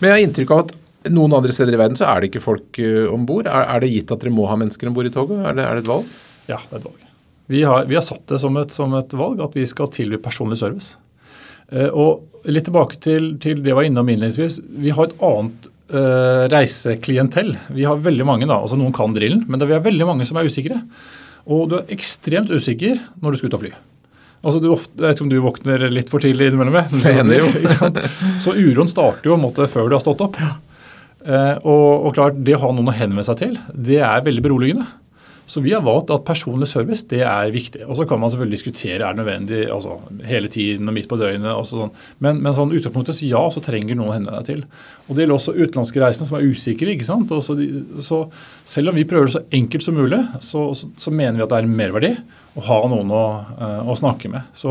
Men 0.00 0.08
jeg 0.08 0.16
har 0.16 0.24
inntrykk 0.24 0.50
av 0.56 0.60
at 0.64 0.72
noen 1.12 1.32
andre 1.36 1.52
steder 1.54 1.72
i 1.76 1.80
verden 1.80 1.96
så 2.00 2.06
er 2.08 2.16
det 2.20 2.26
ikke 2.32 2.48
folk 2.48 2.68
om 3.12 3.26
bord. 3.28 3.46
Er, 3.46 3.62
er, 3.68 3.78
det 3.84 3.92
gitt 3.92 4.10
at 4.10 4.20
dere 4.24 4.34
må 4.34 4.44
ha 4.48 4.56
mennesker 4.56 4.88
om 4.88 4.94
bord 4.96 5.06
i 5.06 5.14
toget? 5.14 5.38
Er 5.44 5.52
det, 5.60 5.64
er 5.68 5.74
det 5.76 5.82
et 5.84 5.92
valg? 5.92 6.06
Ja, 6.48 6.58
det 6.58 6.76
er 6.76 6.80
et 6.80 6.88
valg. 6.88 7.06
Vi 7.50 7.62
har, 7.66 7.84
vi 7.90 7.96
har 7.98 8.04
satt 8.06 8.28
det 8.30 8.38
som 8.38 8.56
et, 8.60 8.70
som 8.70 8.94
et, 8.94 9.14
valg 9.18 9.42
at 9.42 9.56
vi 9.58 9.66
skal 9.66 9.90
tilby 9.90 10.20
personlig 10.22 10.60
service. 10.60 10.94
Eh, 11.74 11.90
og 11.90 12.46
litt 12.50 12.68
tilbake 12.68 13.00
til, 13.02 13.32
til 13.42 13.60
det 13.64 13.72
jeg 13.72 13.78
var 13.78 13.88
innom 13.88 14.08
innledningsvis. 14.08 14.60
Vi 14.84 14.94
har 14.94 15.08
et 15.08 15.24
annet 15.26 15.70
eh, 15.90 16.44
reiseklientell. 16.52 17.56
Vi 17.74 17.86
har 17.88 18.00
veldig 18.00 18.26
mange, 18.28 18.48
da, 18.50 18.60
altså 18.62 18.78
Noen 18.78 18.94
kan 18.96 19.16
drillen, 19.16 19.44
men 19.50 19.66
vi 19.66 19.74
har 19.74 19.84
veldig 19.84 20.08
mange 20.08 20.28
som 20.28 20.38
er 20.38 20.46
usikre. 20.46 20.78
Og 21.50 21.66
du 21.70 21.80
er 21.80 21.94
ekstremt 21.94 22.52
usikker 22.52 23.00
når 23.18 23.34
du 23.34 23.40
skal 23.40 23.50
ut 23.50 23.58
og 23.58 23.64
fly. 23.64 23.74
Altså, 24.40 24.60
du 24.62 24.70
ofte, 24.72 24.94
jeg 24.96 25.04
vet 25.04 25.18
ikke 25.18 25.26
om 25.26 25.30
du 25.30 25.40
våkner 25.44 25.82
litt 25.92 26.10
for 26.12 26.22
tidlig 26.22 26.48
innimellom? 26.48 26.78
Det 27.02 27.12
hender 27.12 27.42
jo. 27.42 27.48
Så 28.44 28.54
uroen 28.56 28.88
starter 28.88 29.28
jo 29.28 29.36
måte, 29.40 29.66
før 29.68 29.90
du 29.90 29.98
har 29.98 30.04
stått 30.04 30.22
opp. 30.24 30.38
Eh, 30.40 31.56
og, 31.60 32.06
og, 32.06 32.14
klart, 32.16 32.38
Det 32.40 32.56
å 32.56 32.62
ha 32.62 32.70
noen 32.72 32.88
å 32.88 32.96
henvende 32.96 33.26
seg 33.26 33.40
til, 33.42 33.58
det 33.74 34.00
er 34.00 34.24
veldig 34.24 34.44
beroligende. 34.46 34.86
Så 35.50 35.62
vi 35.64 35.72
har 35.74 35.82
valgt 35.82 36.12
at 36.14 36.22
personlig 36.26 36.68
service 36.70 37.02
det 37.10 37.24
er 37.26 37.50
viktig. 37.50 37.82
Og 37.88 37.98
Så 37.98 38.06
kan 38.06 38.20
man 38.22 38.30
selvfølgelig 38.30 38.58
diskutere 38.58 39.02
er 39.02 39.16
det 39.16 39.18
nødvendig 39.18 39.60
altså, 39.74 39.96
hele 40.28 40.50
tiden 40.52 40.88
og 40.88 40.94
midt 40.94 41.08
på 41.10 41.18
døgnet. 41.18 41.50
og 41.50 41.66
sånn. 41.66 41.90
Men, 42.22 42.38
men 42.44 42.54
sånn 42.54 42.70
utgangspunktet 42.76 43.18
så 43.18 43.30
ja, 43.32 43.42
så 43.50 43.62
trenger 43.64 43.98
noen 43.98 44.12
å 44.12 44.14
henvende 44.14 44.38
deg 44.38 44.46
til. 44.46 44.62
Og 45.08 45.16
Det 45.16 45.24
gjelder 45.24 45.38
også 45.40 45.56
utenlandske 45.56 46.04
reisende 46.04 46.28
som 46.28 46.38
er 46.38 46.46
usikre. 46.46 46.94
ikke 46.94 47.08
sant? 47.08 47.34
Så, 47.42 47.56
så, 48.06 48.20
Selv 48.76 48.92
om 48.92 49.00
vi 49.00 49.08
prøver 49.10 49.26
det 49.26 49.38
så 49.38 49.42
enkelt 49.60 49.86
som 49.86 49.98
mulig, 49.98 50.20
så, 50.38 50.68
så, 50.78 50.92
så, 50.94 51.10
mener 51.10 51.40
vi 51.40 51.48
at 51.48 51.50
det 51.50 51.58
er 51.58 51.66
en 51.66 51.80
merverdi 51.82 52.12
å 52.54 52.68
ha 52.70 52.78
noen 52.92 53.10
å, 53.10 53.24
uh, 53.58 53.90
å 53.90 53.98
snakke 53.98 54.30
med. 54.30 54.54
Så 54.54 54.70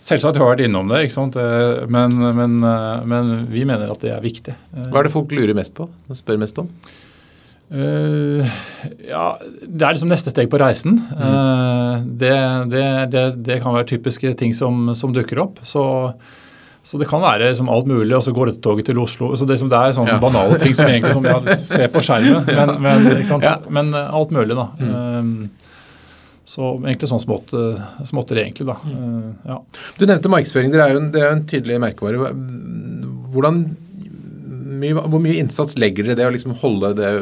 Selvsagt 0.00 0.38
har 0.38 0.46
jeg 0.46 0.54
vært 0.54 0.64
innom 0.64 0.88
det, 0.88 1.02
ikke 1.04 1.12
sant? 1.12 1.36
Eh, 1.36 1.82
men, 1.92 2.14
men, 2.38 2.54
eh, 2.64 3.02
men, 3.04 3.32
vi 3.52 3.66
mener 3.68 3.90
at 3.92 4.00
det 4.00 4.14
er 4.14 4.22
viktig. 4.24 4.54
Hva 4.72 5.02
er 5.02 5.06
det 5.06 5.12
folk 5.12 5.34
lurer 5.36 5.52
mest 5.58 5.74
på? 5.76 5.90
spør 6.16 6.40
mest 6.40 6.56
om? 6.62 6.70
Uh, 7.70 8.42
ja, 9.06 9.38
Det 9.62 9.84
er 9.86 9.94
liksom 9.94 10.10
neste 10.10 10.32
steg 10.32 10.50
på 10.50 10.58
reisen. 10.58 10.98
Mm. 11.14 11.22
Uh, 11.22 11.94
det, 12.18 12.34
det, 12.72 12.84
det, 13.12 13.24
det, 13.46 13.58
kan 13.62 13.76
være 13.76 13.86
typiske 13.92 14.32
ting 14.40 14.54
som, 14.56 14.90
som 14.98 15.14
dukker 15.14 15.38
opp. 15.44 15.60
Så, 15.62 15.84
så, 16.82 16.98
det 16.98 17.06
kan 17.10 17.22
være 17.22 17.52
liksom 17.52 17.70
alt 17.70 17.86
mulig, 17.86 18.10
og 18.16 18.24
så 18.26 18.34
går 18.34 18.50
dette 18.50 18.64
toget 18.64 18.90
til 18.90 18.98
Oslo. 18.98 19.30
Så 19.38 19.46
Det, 19.46 19.60
er 19.60 19.94
sånne 19.94 20.16
ja. 20.16 20.22
banale 20.22 20.58
ting 20.62 20.74
som 20.74 20.90
egentlig 20.90 21.14
som, 21.14 21.28
jeg 21.30 21.58
ser 21.68 21.92
på 21.94 22.02
skjermen, 22.02 22.42
men, 22.58 22.74
men, 22.82 23.10
ja. 23.46 23.58
men, 23.70 23.92
uh, 23.94 24.08
alt 24.18 24.34
mulig, 24.34 24.56
da. 24.58 24.70
Mm. 24.80 25.50
Så 26.50 26.72
egentlig 26.80 27.06
sånn 27.06 27.22
smått, 27.22 27.52
småtter 28.08 28.40
egentlig. 28.42 28.66
da. 28.66 28.74
Ja. 29.46 29.60
Du 30.00 30.02
nevnte 30.02 30.32
markedsføring. 30.32 30.72
Det 30.72 30.80
er 30.82 30.96
jo 30.96 30.98
en, 30.98 31.06
er 31.14 31.28
en 31.36 31.44
tydelig 31.46 31.76
merkevare. 31.78 32.32
Hvordan 33.30 33.60
mye, 34.70 34.96
hvor 34.96 35.22
mye 35.22 35.38
innsats 35.42 35.78
legger 35.80 36.06
dere 36.06 36.16
i 36.16 36.20
det 36.20 36.26
å 36.28 36.34
liksom 36.34 36.56
holde 36.62 36.94
det 36.98 37.12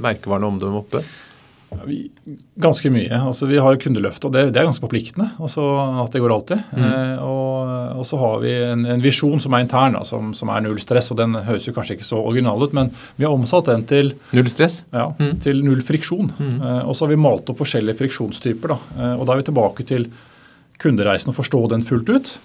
merkevarende 0.00 0.52
omdømmet 0.54 0.84
oppe? 0.84 1.02
Ja, 1.68 1.82
vi, 1.84 1.98
ganske 2.56 2.88
mye. 2.90 3.12
Altså, 3.12 3.46
vi 3.46 3.58
har 3.60 3.76
kundeløft, 3.80 4.24
og 4.24 4.32
det, 4.32 4.46
det, 4.54 4.60
er 4.60 4.68
ganske 4.68 4.84
forpliktende. 4.84 5.28
Altså, 5.36 5.64
at 6.00 6.14
det 6.14 6.22
går 6.24 6.32
alltid. 6.32 6.62
Mm. 6.72 6.86
Eh, 6.86 7.24
og, 7.24 7.72
og, 7.98 8.06
så 8.08 8.20
har 8.22 8.38
vi 8.44 8.54
en, 8.70 8.86
en 8.94 9.04
visjon 9.04 9.42
som 9.42 9.56
er 9.56 9.66
intern, 9.66 9.98
da, 9.98 10.04
som, 10.08 10.32
som, 10.36 10.52
er 10.54 10.64
null 10.64 10.80
stress. 10.80 11.10
og 11.12 11.20
Den 11.20 11.36
høres 11.48 11.68
jo 11.68 11.74
kanskje 11.76 11.98
ikke 11.98 12.08
så 12.08 12.22
original 12.22 12.64
ut, 12.64 12.76
men 12.76 12.92
vi 13.20 13.28
har 13.28 13.36
omsatt 13.36 13.68
den 13.68 13.84
til 13.90 14.14
Null 14.32 14.48
stress? 14.52 14.80
Ja, 14.94 15.10
mm. 15.18 15.34
til 15.44 15.60
null 15.66 15.84
friksjon. 15.84 16.32
Mm. 16.38 16.56
Eh, 16.56 16.82
og 16.88 16.96
så 16.96 17.04
har 17.04 17.12
vi 17.12 17.20
malt 17.20 17.52
opp 17.52 17.60
forskjellige 17.60 18.00
friksjonstyper. 18.00 18.74
Da, 18.74 18.78
eh, 18.96 19.14
og 19.18 19.28
da 19.28 19.36
er 19.36 19.42
vi 19.42 19.50
tilbake 19.50 19.88
til 19.88 20.08
kundereisen 20.80 21.34
og 21.34 21.36
forstå 21.36 21.66
den 21.74 21.84
fullt 21.84 22.14
ut. 22.14 22.38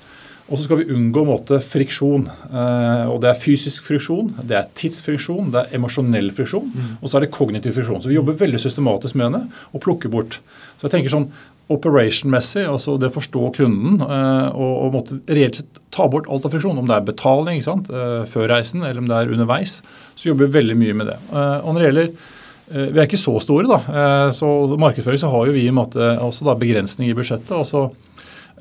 Og 0.50 0.58
så 0.58 0.66
skal 0.66 0.82
vi 0.82 0.90
unngå 0.92 1.24
måte, 1.28 1.60
friksjon. 1.64 2.28
Eh, 2.28 3.06
og 3.08 3.22
Det 3.24 3.32
er 3.32 3.40
fysisk 3.40 3.88
friksjon, 3.88 4.34
det 4.44 4.58
er 4.60 4.68
tidsfriksjon, 4.76 5.54
det 5.54 5.64
er 5.64 5.80
emosjonell 5.80 6.34
friksjon, 6.36 6.68
mm. 6.68 6.92
og 7.00 7.08
så 7.08 7.18
er 7.18 7.26
det 7.26 7.34
kognitiv 7.36 7.78
friksjon. 7.78 8.04
Så 8.04 8.12
vi 8.12 8.20
jobber 8.20 8.38
veldig 8.42 8.60
systematisk 8.60 9.16
med 9.20 9.38
det 9.38 9.44
og 9.72 9.84
plukker 9.86 10.12
bort. 10.12 10.42
Så 10.78 10.90
jeg 10.90 10.98
tenker 10.98 11.14
sånn 11.14 11.30
operation-messig, 11.72 12.66
altså 12.68 12.98
det 13.00 13.08
å 13.08 13.16
forstå 13.16 13.50
kunden 13.56 14.04
eh, 14.04 14.50
og, 14.52 14.74
og 14.84 14.94
måtte 14.98 15.20
reelt 15.32 15.62
sett 15.62 15.82
ta 15.96 16.10
bort 16.12 16.28
alt 16.28 16.46
av 16.48 16.54
friksjon, 16.54 16.80
om 16.80 16.90
det 16.90 16.98
er 16.98 17.08
betaling 17.08 17.60
ikke 17.60 17.70
sant, 17.70 17.92
eh, 17.94 18.24
før 18.30 18.50
reisen 18.52 18.84
eller 18.84 19.00
om 19.00 19.08
det 19.10 19.20
er 19.20 19.32
underveis, 19.32 19.80
så 20.14 20.32
jobber 20.32 20.50
vi 20.50 20.60
veldig 20.60 20.80
mye 20.80 20.98
med 21.00 21.14
det. 21.14 21.20
Eh, 21.32 21.60
og 21.62 21.72
når 21.72 21.80
det 21.80 21.92
gjelder 21.92 22.16
vi 22.74 22.96
er 22.96 23.06
ikke 23.06 23.20
så 23.20 23.34
store, 23.44 23.68
da. 23.68 24.30
Så 24.34 24.48
markedsføring 24.80 25.20
så 25.20 25.28
har 25.30 25.46
jo 25.46 25.54
vi 25.54 25.66
i 25.66 25.70
en 25.70 25.76
måte 25.76 26.08
også 26.24 26.46
da 26.48 26.54
begrensning 26.58 27.10
i 27.12 27.14
budsjettet. 27.14 27.52
og 27.52 27.68
så 27.68 27.82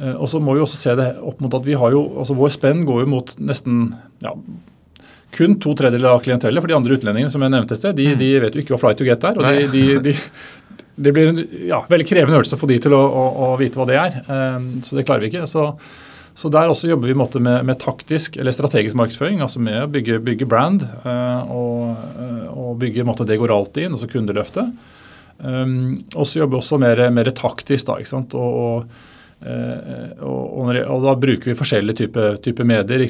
og 0.00 0.24
så 0.30 0.40
må 0.42 0.54
vi 0.56 0.62
også 0.64 0.78
se 0.80 0.94
det 0.98 1.08
opp 1.20 1.42
mot 1.44 1.52
at 1.54 1.66
vi 1.66 1.76
har 1.78 1.92
jo, 1.94 2.00
altså 2.22 2.34
Vår 2.38 2.54
spenn 2.54 2.86
går 2.88 3.02
jo 3.04 3.10
mot 3.12 3.34
nesten 3.38 3.90
ja, 4.24 4.32
kun 5.36 5.58
to 5.60 5.74
tredjedeler 5.78 6.16
av 6.16 6.24
klientellet. 6.24 6.62
For 6.62 6.70
de 6.70 6.76
andre 6.76 6.96
utlendingene 6.96 7.32
som 7.32 7.44
jeg 7.44 7.52
nevnte 7.54 7.78
sted, 7.78 7.96
de, 7.98 8.10
mm. 8.12 8.18
de, 8.20 8.30
vet 8.44 8.56
jo 8.56 8.64
ikke 8.64 8.74
hva 8.74 8.82
flight 8.86 9.00
to 9.00 9.08
get 9.08 9.24
er. 9.28 9.38
og 9.38 9.46
de, 9.48 9.68
de, 9.72 9.84
de 10.10 10.16
det 11.02 11.12
blir 11.14 11.30
en 11.30 11.40
ja, 11.68 11.80
veldig 11.88 12.06
krevende 12.06 12.36
øvelse 12.36 12.58
for 12.60 12.70
de 12.70 12.76
til 12.82 12.94
å, 12.94 13.00
å, 13.00 13.26
å, 13.46 13.52
vite 13.60 13.80
hva 13.80 13.86
det 13.88 13.98
er. 13.98 14.16
Um, 14.28 14.66
så 14.84 14.98
det 14.98 15.06
klarer 15.08 15.24
vi 15.24 15.30
ikke. 15.32 15.46
Så, 15.48 15.70
så 16.36 16.50
der 16.52 16.70
også 16.70 16.90
jobber 16.90 17.08
vi 17.08 17.16
med, 17.16 17.54
med, 17.64 17.78
taktisk 17.80 18.36
eller 18.36 18.54
strategisk 18.54 18.98
markedsføring. 19.00 19.40
altså 19.40 19.62
Med 19.64 19.80
å 19.80 19.88
bygge, 19.92 20.20
bygge 20.24 20.48
brand 20.48 20.84
uh, 21.06 21.48
og, 21.48 21.94
og, 22.52 22.74
bygge 22.82 23.06
måte, 23.08 23.26
det 23.28 23.40
går 23.40 23.54
alltid 23.54 23.88
inn, 23.88 23.96
altså 23.96 24.10
kundeløftet. 24.12 24.90
Og 25.42 26.26
så 26.28 26.38
jobber 26.38 26.54
vi 26.54 26.60
også 26.60 26.76
mer, 26.78 27.00
mer 27.10 27.32
taktisk. 27.34 27.88
da, 27.88 27.96
ikke 27.98 28.12
sant, 28.12 28.36
og, 28.38 28.60
og 28.62 29.11
Uh, 29.42 30.22
og, 30.22 30.68
og, 30.70 30.98
da 31.02 31.14
bruker 31.18 31.50
vi 31.50 31.56
forskjellige 31.58 32.04
typer 32.04 32.36
type 32.44 32.66
medier. 32.66 33.02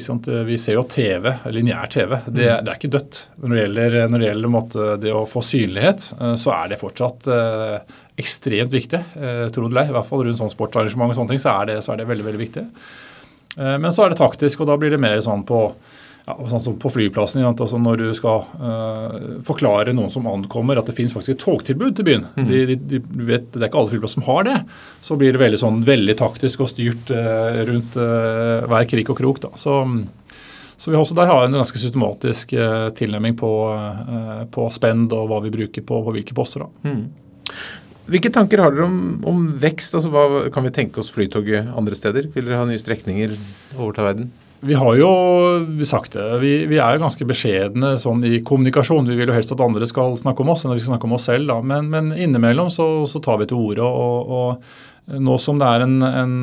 Vi 0.47 0.57
ser 0.57 0.79
jo 0.79 0.85
TV, 0.89 1.29
lineær 1.53 1.91
TV. 1.93 2.15
Det, 2.25 2.47
det, 2.49 2.71
er 2.71 2.73
ikke 2.73 2.93
dødt. 2.95 3.19
Når 3.43 3.53
det 3.53 3.61
gjelder, 3.61 3.97
når 4.09 4.23
det, 4.23 4.29
gjelder 4.31 4.53
måte, 4.55 4.87
det 5.03 5.13
å 5.13 5.25
få 5.29 5.43
synlighet, 5.45 6.07
uh, 6.19 6.33
så 6.39 6.55
er 6.57 6.73
det 6.73 6.81
fortsatt 6.81 7.29
uh, 7.29 7.97
ekstremt 8.19 8.73
viktig. 8.73 9.01
Uh, 9.13 9.47
tro 9.53 9.69
det 9.69 9.87
I 9.89 9.95
hvert 9.95 10.09
fall 10.09 10.25
rundt 10.27 10.41
sånn 10.41 10.53
sportsarrangement 10.53 11.13
og 11.13 11.21
sånne 11.21 11.35
ting, 11.35 11.43
så 11.43 11.57
er 11.59 11.73
det, 11.73 11.79
så 11.85 11.93
er 11.93 12.01
det 12.01 12.09
veldig, 12.09 12.27
veldig 12.31 12.43
viktig. 12.43 12.67
men 13.53 13.91
så 13.93 14.01
er 14.01 14.09
det 14.09 14.17
taktisk, 14.17 14.63
og 14.63 14.71
da 14.71 14.77
blir 14.81 14.89
det 14.89 14.97
mer 14.97 15.19
sånn 15.21 15.43
på 15.45 15.67
ja, 16.23 16.35
sånn 16.47 16.63
som 16.63 16.75
på 16.79 16.87
flyplassen, 16.93 17.43
altså 17.43 17.79
Når 17.81 17.99
du 17.99 18.05
skal 18.15 18.45
uh, 18.61 19.15
forklare 19.43 19.91
noen 19.95 20.11
som 20.13 20.27
ankommer 20.31 20.79
at 20.79 20.87
det 20.87 20.95
finnes 20.95 21.11
faktisk 21.15 21.35
et 21.35 21.43
togtilbud 21.43 21.97
til 21.97 22.07
byen 22.07 22.25
mm. 22.37 22.47
de, 22.47 22.61
de, 22.69 22.77
de, 22.79 23.01
vet, 23.27 23.49
Det 23.51 23.59
er 23.59 23.67
ikke 23.67 23.81
alle 23.81 23.91
flyplasser 23.91 24.21
som 24.21 24.27
har 24.29 24.47
det. 24.47 24.57
Så 25.03 25.17
blir 25.19 25.35
det 25.35 25.41
veldig 25.43 25.59
sånn 25.59 25.83
veldig 25.87 26.15
taktisk 26.23 26.63
og 26.63 26.71
styrt 26.71 27.11
uh, 27.11 27.59
rundt 27.67 27.97
uh, 27.99 28.63
hver 28.71 28.87
krik 28.87 29.11
og 29.11 29.19
krok. 29.19 29.43
Så, 29.59 29.75
så 30.79 30.93
vi 30.93 30.99
også 30.99 31.17
der 31.17 31.31
har 31.31 31.43
en 31.43 31.59
ganske 31.59 31.79
systematisk 31.81 32.53
tilnærming 32.97 33.35
på, 33.39 33.51
på 34.53 34.67
spend 34.75 35.11
og 35.15 35.27
hva 35.29 35.39
vi 35.43 35.51
bruker 35.53 35.83
på, 35.83 35.99
på 36.05 36.13
hvilke 36.15 36.35
poster. 36.37 36.63
da. 36.63 36.93
Mm. 36.93 37.03
Hvilke 38.13 38.31
tanker 38.35 38.59
har 38.59 38.73
dere 38.75 38.87
om, 38.87 38.97
om 39.27 39.43
vekst? 39.59 39.95
Altså, 39.95 40.11
hva 40.11 40.45
Kan 40.53 40.67
vi 40.67 40.73
tenke 40.75 40.99
oss 40.99 41.11
Flytoget 41.11 41.71
andre 41.71 41.99
steder? 41.99 42.29
Vil 42.35 42.47
dere 42.47 42.59
ha 42.61 42.67
nye 42.67 42.81
strekninger 42.81 43.35
over 43.77 43.95
til 43.95 44.07
verden? 44.07 44.31
Vi 44.63 44.75
har 44.79 44.95
jo 44.95 45.09
sagt 45.83 46.15
det. 46.15 46.25
Vi, 46.39 46.51
vi, 46.71 46.79
er 46.79 46.95
jo 46.95 47.03
ganske 47.03 47.27
beskjedne 47.27 47.93
sånn 47.99 48.23
i 48.27 48.39
kommunikasjon. 48.45 49.09
Vi 49.09 49.17
vil 49.19 49.27
jo 49.27 49.35
helst 49.35 49.51
at 49.55 49.63
andre 49.63 49.87
skal 49.89 50.15
snakke 50.19 50.43
om 50.43 50.53
oss 50.53 50.63
enn 50.63 50.71
at 50.71 50.79
vi 50.79 50.85
skal 50.85 50.95
snakke 50.95 51.09
om 51.09 51.15
oss 51.17 51.27
selv. 51.27 51.49
Da. 51.51 51.59
Men, 51.73 51.89
men 51.91 52.13
innimellom 52.15 52.71
så, 52.71 52.87
så, 53.09 53.19
tar 53.23 53.41
vi 53.41 53.49
til 53.51 53.59
orde. 53.59 53.83
Og, 53.83 54.31
og, 54.37 55.19
nå 55.19 55.35
som 55.43 55.59
det 55.59 55.67
er 55.67 55.83
en, 55.83 55.97
en, 56.07 56.35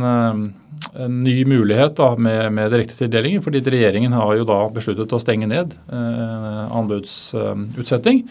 en 0.92 1.18
ny 1.24 1.38
mulighet 1.48 1.96
da, 1.96 2.12
med, 2.20 2.50
med 2.52 2.72
direktetildelinger, 2.74 3.40
fordi 3.46 3.64
regjeringen 3.64 4.12
har 4.12 4.34
jo 4.36 4.44
da 4.48 4.60
besluttet 4.74 5.16
å 5.16 5.20
stenge 5.22 5.48
ned 5.48 5.72
eh, 5.88 6.62
anbudsutsetting. 6.68 8.24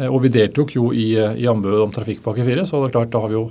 Eh, 0.00 0.08
og 0.08 0.24
vi 0.24 0.34
deltok 0.34 0.74
jo 0.74 0.90
i, 0.90 1.12
i 1.14 1.46
anbudet 1.50 1.84
om 1.84 1.94
Trafikkpakke 1.94 2.46
4, 2.46 2.66
så 2.66 2.82
det 2.82 2.90
er 2.90 2.96
klart 2.98 3.14
da 3.14 3.22
har 3.22 3.30
vi 3.30 3.38
jo 3.38 3.46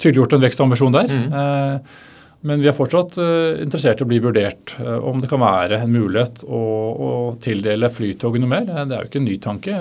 tydeliggjort 0.00 0.34
en 0.36 0.44
vekstambisjon 0.48 0.96
der. 0.96 1.12
Mm. 1.12 1.38
Eh, 1.38 1.98
men 2.46 2.62
vi 2.62 2.70
er 2.70 2.76
fortsatt 2.76 3.18
uh, 3.20 3.60
interessert 3.60 4.00
i 4.00 4.06
å 4.06 4.08
bli 4.08 4.20
vurdert 4.24 4.72
uh, 4.80 4.96
om 5.04 5.20
det 5.20 5.28
kan 5.28 5.42
være 5.42 5.82
en 5.84 5.92
mulighet 5.92 6.44
å, 6.48 6.62
å 6.90 7.10
tildele 7.42 7.90
Flytoget 7.92 8.40
noe 8.40 8.52
mer. 8.54 8.68
Eh, 8.68 8.86
det 8.88 8.96
er 8.96 9.04
jo 9.04 9.10
ikke 9.10 9.20
en 9.20 9.28
ny 9.28 9.36
tanke. 9.44 9.76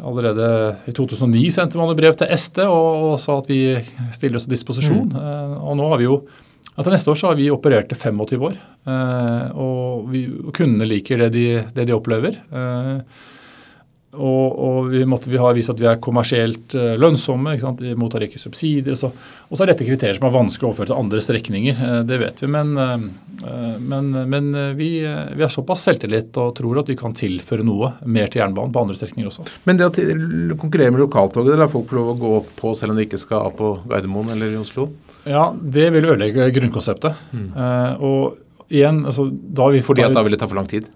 Allerede 0.00 0.46
i 0.90 0.94
2009 0.96 1.44
sendte 1.54 1.78
man 1.78 1.92
et 1.92 2.00
brev 2.00 2.16
til 2.18 2.30
SD 2.34 2.62
og, 2.64 3.10
og, 3.12 3.16
sa 3.22 3.38
at 3.38 3.50
vi 3.50 3.62
stiller 4.16 4.40
oss 4.40 4.48
til 4.48 4.56
disposisjon. 4.56 5.10
Mm. 5.12 5.58
Og 5.60 5.76
nå 5.78 5.90
har 5.92 6.00
vi 6.00 6.08
jo 6.08 6.22
etter 6.70 6.94
neste 6.94 7.12
år 7.12 7.18
så 7.20 7.28
har 7.28 7.36
vi 7.36 7.50
operert 7.52 7.92
i 7.92 7.98
25 7.98 8.44
år. 8.46 8.54
og, 9.60 10.06
vi, 10.08 10.22
og 10.40 10.54
kundene 10.56 10.86
liker 10.88 11.26
det 11.26 11.28
de, 11.34 11.44
det 11.76 11.84
de 11.90 11.92
opplever. 11.92 12.38
Og, 14.10 14.46
og, 14.58 14.88
vi, 14.90 15.04
måtte, 15.06 15.30
vi 15.30 15.38
har 15.38 15.54
vist 15.54 15.70
at 15.70 15.78
vi 15.78 15.86
er 15.86 16.00
kommersielt 16.02 16.74
uh, 16.74 16.96
lønnsomme. 16.98 17.52
ikke 17.54 17.62
sant? 17.62 17.82
Vi 17.84 17.92
mottar 17.98 18.24
ikke 18.26 18.40
subsidier. 18.42 18.96
Så, 18.98 19.12
og 19.14 19.54
så 19.54 19.62
er 19.62 19.70
dette 19.70 19.86
kriterier 19.86 20.16
som 20.18 20.26
er 20.26 20.34
vanskelig 20.34 20.66
å 20.66 20.70
overføre 20.72 20.90
til 20.90 20.98
andre 20.98 21.20
strekninger. 21.22 21.78
Uh, 21.78 22.00
det 22.08 22.18
vet 22.18 22.42
vi. 22.42 22.48
Men, 22.50 22.72
uh, 22.74 23.76
men, 23.78 24.08
men 24.32 24.48
vi, 24.78 24.90
vi, 25.04 25.44
har 25.44 25.52
såpass 25.52 25.86
selvtillit 25.86 26.34
og 26.42 26.56
tror 26.58 26.82
at 26.82 26.90
vi 26.90 26.98
kan 26.98 27.14
tilføre 27.14 27.66
noe 27.66 27.92
mer 28.10 28.32
til 28.32 28.42
jernbanen 28.42 28.74
på 28.74 28.82
andre 28.82 28.98
strekninger 28.98 29.30
også. 29.30 29.46
Men 29.70 29.78
det 29.78 29.86
å 29.86 30.58
konkurrere 30.58 30.96
med 30.96 31.04
lokaltoget, 31.04 31.52
det 31.54 31.60
lar 31.62 31.70
folk 31.70 31.86
få 31.92 32.00
lov 32.00 32.10
å 32.16 32.18
gå 32.18 32.34
opp 32.40 32.50
på 32.58 32.74
selv 32.78 32.96
om 32.96 32.98
de 32.98 33.06
ikke 33.06 33.20
skal 33.20 33.46
av 33.46 33.54
på 33.60 33.72
Gardermoen 33.92 34.34
eller 34.34 34.56
i 34.56 34.58
Oslo? 34.58 34.88
Ja, 35.22 35.52
det 35.54 35.86
vil 35.94 36.08
ødelegge 36.08 36.50
grunnkonseptet. 36.56 37.26
Mm. 37.36 37.48
og 38.00 38.72
igjen, 38.72 39.04
altså, 39.06 39.28
da 39.30 39.68
vi, 39.70 39.82
Fordi 39.84 40.04
at 40.06 40.14
da 40.16 40.22
vil 40.26 40.34
det 40.34 40.40
ta 40.42 40.48
for 40.50 40.58
lang 40.58 40.68
tid? 40.70 40.86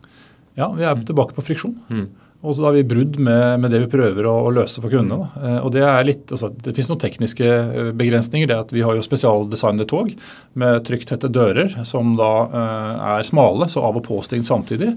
Ja, 0.58 0.70
vi 0.74 0.86
er 0.86 0.98
tilbake 1.06 1.34
på 1.36 1.42
friksjon. 1.44 1.74
Mm. 1.90 2.06
Og 2.44 2.56
så 2.56 2.66
har 2.66 2.74
vi 2.76 2.84
brudd 2.84 3.16
med, 3.16 3.60
med, 3.62 3.72
det 3.72 3.80
vi 3.86 3.90
prøver 3.94 4.26
å, 4.28 4.34
å 4.44 4.52
løse 4.52 4.82
for 4.84 4.92
kundene. 4.92 5.30
Da. 5.32 5.56
og 5.64 5.72
Det 5.72 5.84
er 5.88 6.06
litt, 6.06 6.24
altså, 6.28 6.50
det 6.52 6.74
finnes 6.76 6.90
noen 6.92 7.00
tekniske 7.00 7.48
eh, 7.48 7.90
begrensninger. 7.96 8.50
det 8.50 8.60
at 8.66 8.74
Vi 8.74 8.84
har 8.84 8.96
jo 8.98 9.04
spesialdesignede 9.04 9.88
tog 9.88 10.12
med 10.60 10.84
trykktette 10.84 11.32
dører 11.32 11.78
som 11.88 12.14
da 12.20 12.32
eh, 12.44 13.04
er 13.16 13.28
smale, 13.28 13.70
så 13.72 13.84
av- 13.88 13.96
og 14.00 14.04
påstengt 14.06 14.48
samtidig. 14.48 14.92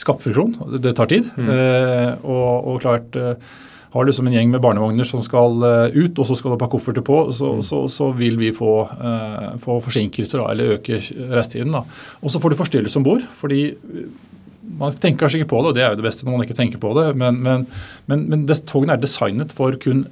Skaper. 0.00 0.36
Det 0.82 0.94
tar 0.98 1.08
tid. 1.08 1.28
Mm. 1.36 1.52
Eh, 1.56 2.10
og, 2.24 2.48
og, 2.72 2.80
klart 2.84 3.16
eh, 3.16 3.52
har 3.92 4.04
du 4.04 4.10
liksom 4.10 4.28
en 4.28 4.36
gjeng 4.36 4.52
med 4.52 4.60
barnevogner 4.64 5.08
som 5.08 5.20
skal 5.24 5.64
ut, 5.92 6.16
og 6.16 6.28
så 6.28 6.36
skal 6.36 6.54
du 6.54 6.64
ha 6.64 6.68
kofferter 6.72 7.04
på, 7.04 7.26
så, 7.36 7.54
mm. 7.58 7.64
så, 7.68 7.82
så 7.92 8.08
vil 8.16 8.38
vi 8.40 8.48
få, 8.56 8.70
uh, 8.88 9.50
få 9.60 9.76
forsinkelser 9.84 10.40
da, 10.40 10.46
eller 10.48 10.78
øke 10.78 10.96
reisetiden. 10.96 11.76
Og 11.76 12.32
så 12.32 12.40
får 12.40 12.54
du 12.54 12.60
forstyrrelse 12.62 13.02
om 13.02 13.04
bord. 13.04 13.26
fordi 13.36 13.66
man 14.78 14.96
tenker 14.96 15.24
kanskje 15.24 15.42
ikke 15.42 15.52
på 15.52 15.60
det, 15.62 15.70
og 15.72 15.76
det 15.76 15.84
er 15.84 15.92
jo 15.92 16.00
det 16.00 16.06
beste 16.06 16.26
når 16.26 16.36
man 16.36 16.46
ikke 16.46 16.58
tenker 16.58 16.80
på 16.82 16.92
det, 16.98 17.06
men, 17.18 17.38
men, 17.44 17.68
men, 18.10 18.26
men 18.30 18.48
togene 18.68 18.96
er 18.96 19.02
designet 19.02 19.54
for 19.54 19.76
kun 19.82 20.06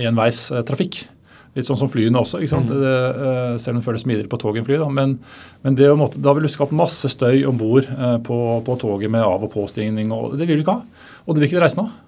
enveistrafikk. 0.00 1.04
Litt 1.54 1.68
sånn 1.68 1.78
som 1.78 1.90
flyene 1.90 2.18
også? 2.18 2.40
Mm. 2.42 2.64
Det, 2.66 2.94
uh, 3.14 3.50
selv 3.62 3.76
om 3.76 3.80
det 3.80 3.86
føles 3.86 4.02
smidigere 4.02 4.30
på 4.30 4.40
tog 4.42 4.56
enn 4.58 4.66
fly. 4.66 4.78
Da. 4.80 4.88
Men, 4.90 5.18
men 5.62 5.76
det, 5.78 5.86
måtte, 5.98 6.18
da 6.22 6.32
vil 6.34 6.48
du 6.48 6.50
skape 6.50 6.74
masse 6.74 7.10
støy 7.12 7.44
om 7.46 7.60
bord 7.60 7.86
uh, 7.86 8.16
på, 8.26 8.38
på, 8.66 8.78
toget 8.80 9.12
med 9.14 9.22
av- 9.22 9.44
og 9.46 9.52
påstigning. 9.52 10.10
og 10.14 10.34
Det 10.40 10.48
vil 10.48 10.58
du 10.58 10.64
ikke 10.64 10.80
ha. 10.80 11.06
Og 11.24 11.34
det 11.34 11.44
vil 11.44 11.52
ikke 11.52 11.60
de 11.60 11.62
reisende 11.62 11.86
ha. 11.86 12.00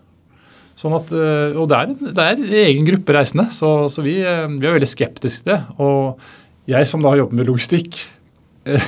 Sånn 0.76 0.92
at, 0.92 1.08
og 1.56 1.70
det 1.70 1.76
er, 1.78 1.92
det 2.04 2.20
er 2.20 2.34
en 2.34 2.50
egen 2.60 2.84
gruppe 2.84 3.14
reisende, 3.16 3.46
så, 3.56 3.86
så 3.88 4.02
vi, 4.04 4.18
vi, 4.20 4.66
er 4.66 4.74
veldig 4.74 4.88
skeptiske 4.90 5.46
til 5.46 5.54
det. 5.54 5.62
Og 5.80 6.18
jeg 6.68 6.88
som 6.90 7.00
da 7.00 7.14
har 7.14 7.22
jobbet 7.22 7.38
med 7.40 7.48
logistikk? 7.48 8.02
Eh, 8.66 8.82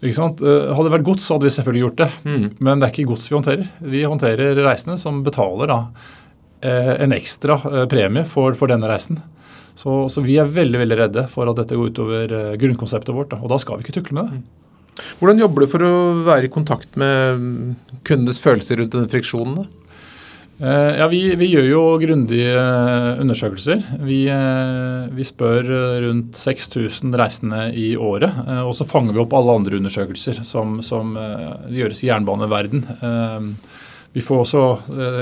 hadde 0.00 0.86
det 0.86 0.94
vært 0.94 1.04
gods, 1.06 1.26
så 1.26 1.36
hadde 1.36 1.48
vi 1.48 1.52
selvfølgelig 1.56 1.82
gjort 1.84 2.00
det. 2.00 2.08
Mm. 2.24 2.46
Men 2.58 2.80
det 2.80 2.86
er 2.86 2.94
ikke 2.94 3.10
gods 3.10 3.28
vi 3.28 3.36
håndterer. 3.36 3.66
Vi 3.94 4.06
håndterer 4.06 4.62
reisende 4.64 4.96
som 5.00 5.20
betaler 5.26 5.70
da 5.70 5.82
en 6.60 7.14
ekstra 7.16 7.56
premie 7.88 8.24
for, 8.28 8.52
for 8.56 8.68
denne 8.68 8.88
reisen. 8.88 9.20
Så, 9.80 10.08
så, 10.12 10.20
vi 10.20 10.34
er 10.40 10.48
veldig 10.48 10.80
veldig 10.82 10.98
redde 10.98 11.22
for 11.32 11.48
at 11.48 11.56
dette 11.56 11.76
går 11.78 11.92
utover 11.92 12.34
grunnkonseptet 12.60 13.16
vårt. 13.16 13.30
Da. 13.32 13.38
Og 13.40 13.52
da 13.52 13.56
skal 13.60 13.78
vi 13.78 13.86
ikke 13.86 13.96
tukle 13.96 14.18
med 14.18 14.28
det. 14.28 14.40
Mm. 14.40 15.10
Hvordan 15.20 15.40
jobber 15.40 15.64
du 15.64 15.70
for 15.70 15.84
å 15.86 15.92
være 16.26 16.48
i 16.48 16.52
kontakt 16.52 16.96
med 17.00 17.44
kundenes 18.04 18.40
følelser 18.42 18.80
rundt 18.80 18.96
denne 18.96 19.12
friksjonen? 19.12 19.62
da? 19.62 19.79
Eh, 20.60 20.98
ja, 20.98 21.06
vi, 21.08 21.22
vi, 21.40 21.46
gjør 21.54 21.66
jo 21.70 21.82
grundige 22.02 22.52
eh, 22.52 23.20
undersøkelser. 23.22 23.80
Vi, 24.04 24.18
eh, 24.28 25.08
vi 25.16 25.24
spør 25.24 25.70
rundt 26.04 26.36
6000 26.36 27.16
reisende 27.16 27.62
i 27.72 27.94
året. 27.96 28.36
Og 28.66 28.74
så 28.76 28.84
fanger 28.88 29.16
vi 29.16 29.22
opp 29.24 29.36
alle 29.38 29.56
andre 29.62 29.80
undersøkelser 29.80 30.42
som, 30.44 30.80
som 30.84 31.16
gjøres 31.72 32.04
i 32.04 32.10
jernbaneverden. 32.10 32.84
Vi, 34.10 34.22
får 34.26 34.40
også, 34.42 34.62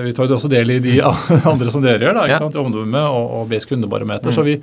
vi 0.07 0.14
tar 0.16 0.31
jo 0.31 0.38
også 0.38 0.51
del 0.51 0.74
i 0.74 0.83
de 0.83 0.98
andre 1.53 1.70
som 1.70 1.85
dere 1.85 2.03
gjør, 2.03 2.16
da, 2.18 2.27
ikke 2.27 2.44
sant? 2.48 2.62
Omdømme 2.64 3.07
og, 3.07 3.35
og 3.38 3.51
BS 3.51 3.68
kundebarometer. 3.70 4.33
Mm. 4.33 4.35
Så 4.35 4.46
vi, 4.46 4.59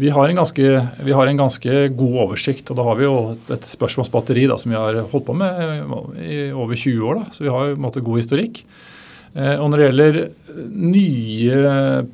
vi 0.00 0.12
har, 0.14 0.32
ganske, 0.38 0.72
vi 1.04 1.16
har, 1.18 1.28
en 1.28 1.44
ganske, 1.44 1.78
god 2.00 2.20
oversikt. 2.24 2.70
og 2.70 2.80
Da 2.80 2.86
har 2.86 2.96
vi 2.96 3.08
jo 3.10 3.16
et 3.52 3.68
spørsmålsbatteri 3.76 4.48
da, 4.48 4.56
som 4.62 4.72
vi 4.72 4.80
har 4.80 5.04
holdt 5.12 5.28
på 5.28 5.36
med 5.36 6.20
i 6.22 6.44
over 6.54 6.78
20 6.78 7.08
år. 7.10 7.24
Da. 7.24 7.32
Så 7.36 7.44
vi 7.44 7.52
har 7.52 7.68
jo 7.68 7.76
en 7.76 7.88
måte 7.90 8.04
god 8.06 8.22
historikk. 8.22 8.64
Eh, 9.36 9.58
og 9.60 9.68
når 9.68 9.78
det 9.78 9.86
gjelder 9.86 10.18
eh, 10.22 10.60
nye 10.96 11.56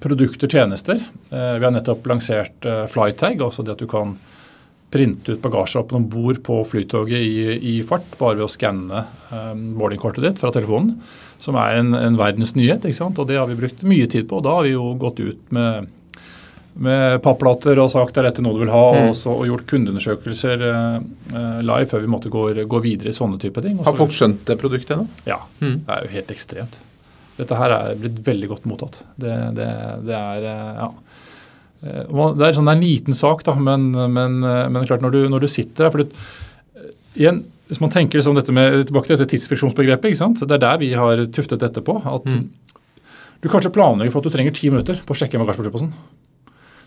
produkter 0.03 0.49
og 0.49 0.55
tjenester 0.57 0.99
eh, 0.99 1.55
Vi 1.61 1.63
har 1.63 1.71
nettopp 1.71 2.09
lansert 2.11 2.67
Flytag, 2.91 3.43
altså 3.45 3.63
det 3.63 3.77
at 3.77 3.85
du 3.85 3.91
kan 3.91 4.17
printe 4.93 5.33
ut 5.33 5.41
bagasjelappen 5.41 6.03
om 6.03 6.09
bord 6.11 6.43
på 6.45 6.59
flytoget 6.69 7.23
i, 7.23 7.37
i, 7.57 7.79
fart 7.87 8.11
bare 8.19 8.37
ved 8.37 8.45
å 8.45 8.51
skanne 8.53 9.07
boardingkortet 9.79 10.27
ditt 10.27 10.43
fra 10.43 10.51
telefonen. 10.53 10.99
Som 11.41 11.57
er 11.57 11.79
en, 11.79 11.95
en 11.97 12.19
verdens 12.21 12.53
nyhet. 12.59 12.85
ikke 12.85 12.99
sant? 12.99 13.17
Og 13.17 13.31
det 13.31 13.39
har 13.41 13.49
vi 13.49 13.57
brukt 13.57 13.81
mye 13.89 14.11
tid 14.13 14.29
på. 14.29 14.43
og 14.43 14.45
Da 14.45 14.59
har 14.59 14.69
vi 14.69 14.75
jo 14.75 14.91
gått 15.01 15.25
ut 15.25 15.49
med 15.57 15.89
med 16.73 17.19
papplater 17.21 17.77
og 17.83 17.91
sagt 17.93 18.17
er 18.17 18.25
dette 18.25 18.41
noe 18.41 18.57
du 18.57 18.63
vil 18.63 18.71
ha, 18.73 18.85
mm. 18.97 19.09
og, 19.11 19.17
så, 19.17 19.33
og, 19.33 19.43
gjort 19.45 19.67
kundeundersøkelser 19.69 20.63
live 21.69 21.89
før 21.91 22.01
vi 22.01 22.09
måtte 22.09 22.33
gå, 22.33 22.47
gå 22.65 22.81
videre 22.85 23.13
i 23.13 23.17
sånne 23.17 23.41
type 23.41 23.61
ting. 23.65 23.77
Har 23.85 23.97
folk 23.97 24.13
skjønt 24.17 24.47
det 24.49 24.57
produktet 24.61 24.97
nå? 24.97 25.05
Ja, 25.29 25.43
mm. 25.61 25.85
det 25.85 25.99
er 25.99 26.09
jo 26.09 26.17
helt 26.17 26.33
ekstremt. 26.33 26.81
Dette 27.39 27.59
her 27.59 27.75
er 27.75 27.99
blitt 27.99 28.21
veldig 28.27 28.51
godt 28.51 28.69
mottatt. 28.69 29.01
Det, 29.17 29.33
det, 29.57 29.69
det 30.07 30.17
er 30.19 30.49
eh, 30.51 30.81
ja. 30.83 30.89
Eh, 31.83 32.03
det 32.03 32.47
er, 32.47 32.57
sånn, 32.57 32.69
det 32.69 32.75
er 32.75 32.77
en 32.77 32.85
liten 32.85 33.19
sak, 33.19 33.45
da, 33.47 33.57
men, 33.59 33.91
men, 33.93 34.41
eh, 34.47 34.67
men 34.73 34.89
klart 34.89 35.05
når 35.05 35.17
du, 35.17 35.21
når 35.33 35.45
du 35.45 35.51
sitter 35.51 35.87
der 35.87 35.95
for 35.95 36.05
du, 36.05 36.23
igjen, 37.19 37.45
Hvis 37.73 37.81
man 37.81 37.93
tenker 37.95 38.21
liksom 38.21 38.37
dette 38.37 38.53
med, 38.53 38.83
tilbake 38.89 39.09
til 39.09 39.17
dette 39.17 39.31
tidsfriksjonsbegrepet, 39.33 40.19
det 40.43 40.59
er 40.59 40.61
der 40.61 40.81
vi 40.83 40.93
har 40.99 41.25
tuftet 41.33 41.63
dette 41.63 41.81
på. 41.81 41.97
at 42.05 42.27
mm. 42.29 42.43
Du 43.43 43.49
kanskje 43.51 43.73
planlegger 43.75 44.13
for 44.13 44.23
at 44.23 44.29
du 44.29 44.35
trenger 44.35 44.55
ti 44.55 44.69
minutter 44.71 45.01
på 45.03 45.15
å 45.15 45.19
sjekke 45.19 45.41
bagasjeportposen. 45.41 45.91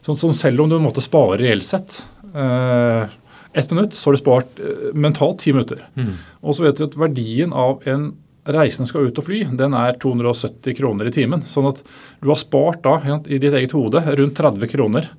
Sånn 0.06 0.20
som 0.20 0.36
selv 0.38 0.62
om 0.62 0.70
du 0.70 0.78
måtte 0.80 1.02
spare 1.04 1.40
reelt 1.42 1.66
sett 1.66 1.98
eh, 2.32 3.10
ett 3.58 3.72
minutt, 3.74 3.96
så 3.98 4.10
har 4.10 4.16
du 4.16 4.22
spart 4.22 4.62
eh, 4.62 4.92
mentalt 4.94 5.42
ti 5.42 5.52
minutter. 5.56 5.82
Mm. 5.98 6.14
Og 6.46 6.56
så 6.56 6.68
vet 6.68 6.80
du 6.80 6.86
at 6.86 6.98
verdien 7.00 7.56
av 7.56 7.84
en 7.90 8.12
reisende 8.46 8.88
skal 8.90 9.10
ut 9.10 9.20
og 9.20 9.26
fly, 9.26 9.42
den 9.58 9.76
er 9.78 9.98
270 10.02 10.78
kroner 10.78 11.10
i 11.10 11.14
timen. 11.14 11.44
Sånn 11.50 11.70
at 11.72 11.82
du 12.22 12.30
har 12.30 12.40
spart 12.42 12.84
da 12.86 12.98
i 13.26 13.40
ditt 13.42 13.54
eget 13.54 13.76
hode 13.76 14.04
rundt 14.06 14.38
30 14.38 14.72
kroner 14.72 15.12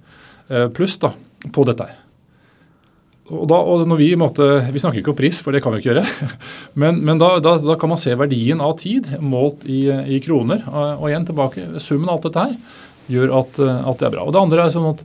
eh, 0.48 0.68
pluss 0.74 0.98
da, 1.02 1.12
på 1.52 1.66
dette 1.66 1.88
her. 1.88 2.02
Og 3.26 3.46
da, 3.50 3.58
og 3.58 3.82
når 3.90 3.98
Vi 3.98 4.10
måtte, 4.18 4.46
vi 4.70 4.78
snakker 4.78 5.00
ikke 5.00 5.10
om 5.10 5.18
pris, 5.18 5.40
for 5.42 5.54
det 5.54 5.62
kan 5.64 5.74
vi 5.74 5.80
ikke 5.82 5.94
gjøre. 5.94 6.06
Men, 6.80 7.00
men 7.02 7.18
da, 7.18 7.36
da, 7.42 7.56
da, 7.58 7.74
kan 7.80 7.90
man 7.90 7.98
se 7.98 8.14
verdien 8.14 8.60
av 8.62 8.76
tid 8.78 9.08
målt 9.18 9.64
i, 9.66 9.88
i 9.90 10.20
kroner. 10.22 10.62
Og, 10.68 11.00
og, 11.00 11.06
igjen 11.10 11.26
tilbake, 11.26 11.64
Summen 11.82 12.10
av 12.10 12.18
alt 12.18 12.28
dette 12.28 12.44
her 12.44 12.84
gjør 13.10 13.32
at, 13.40 13.58
at, 13.62 13.98
det 13.98 14.06
er 14.06 14.14
bra. 14.14 14.26
Og 14.26 14.34
Det 14.34 14.42
andre 14.42 14.66
er 14.66 14.74
sånn 14.74 14.90
at 14.92 15.02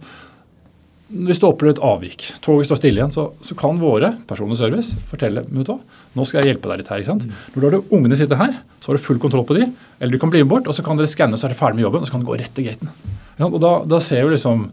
hvis 1.12 1.42
du 1.42 1.48
opplever 1.48 1.76
et 1.76 1.84
avvik, 1.84 2.28
toget 2.44 2.70
står 2.70 2.80
stille 2.80 3.02
igjen, 3.02 3.14
så, 3.14 3.28
så 3.44 3.56
kan 3.60 3.80
våre 3.82 4.14
personlig 4.30 4.60
service 4.62 4.96
fortelle 5.10 5.44
vet 5.44 5.68
du 5.68 5.74
hva, 5.74 5.80
nå 6.18 6.26
skal 6.28 6.42
jeg 6.42 6.54
hjelpe 6.54 6.72
deg 6.72 6.82
litt 6.82 6.92
her. 6.92 7.02
ikke 7.04 7.12
sant? 7.12 7.26
Når 7.54 7.58
du 7.58 7.68
har 7.68 7.76
det 7.76 7.98
ungene 7.98 8.20
sitter 8.20 8.40
her, 8.40 8.54
så 8.80 8.92
har 8.92 9.00
du 9.00 9.04
full 9.04 9.20
kontroll 9.22 9.44
på 9.48 9.58
de, 9.60 9.68
eller 10.00 10.16
du 10.16 10.22
kan 10.22 10.32
bli 10.32 10.44
med 10.46 10.52
bort, 10.54 10.70
og 10.72 10.78
så 10.78 10.86
kan 10.86 11.00
dere 11.00 11.12
skanne, 11.12 11.40
så 11.40 11.48
er 11.48 11.54
dere 11.54 11.62
ferdig 11.62 11.82
med 11.82 11.88
jobben, 11.88 12.06
og 12.06 12.10
så 12.10 12.16
kan 12.16 12.24
du 12.24 12.30
gå 12.32 12.40
rett 12.40 12.56
til 12.56 12.70
gaten. 12.70 12.94
Og 13.42 13.60
da, 13.62 13.74
da 13.90 14.00
ser 14.04 14.26
du 14.26 14.36
liksom 14.36 14.70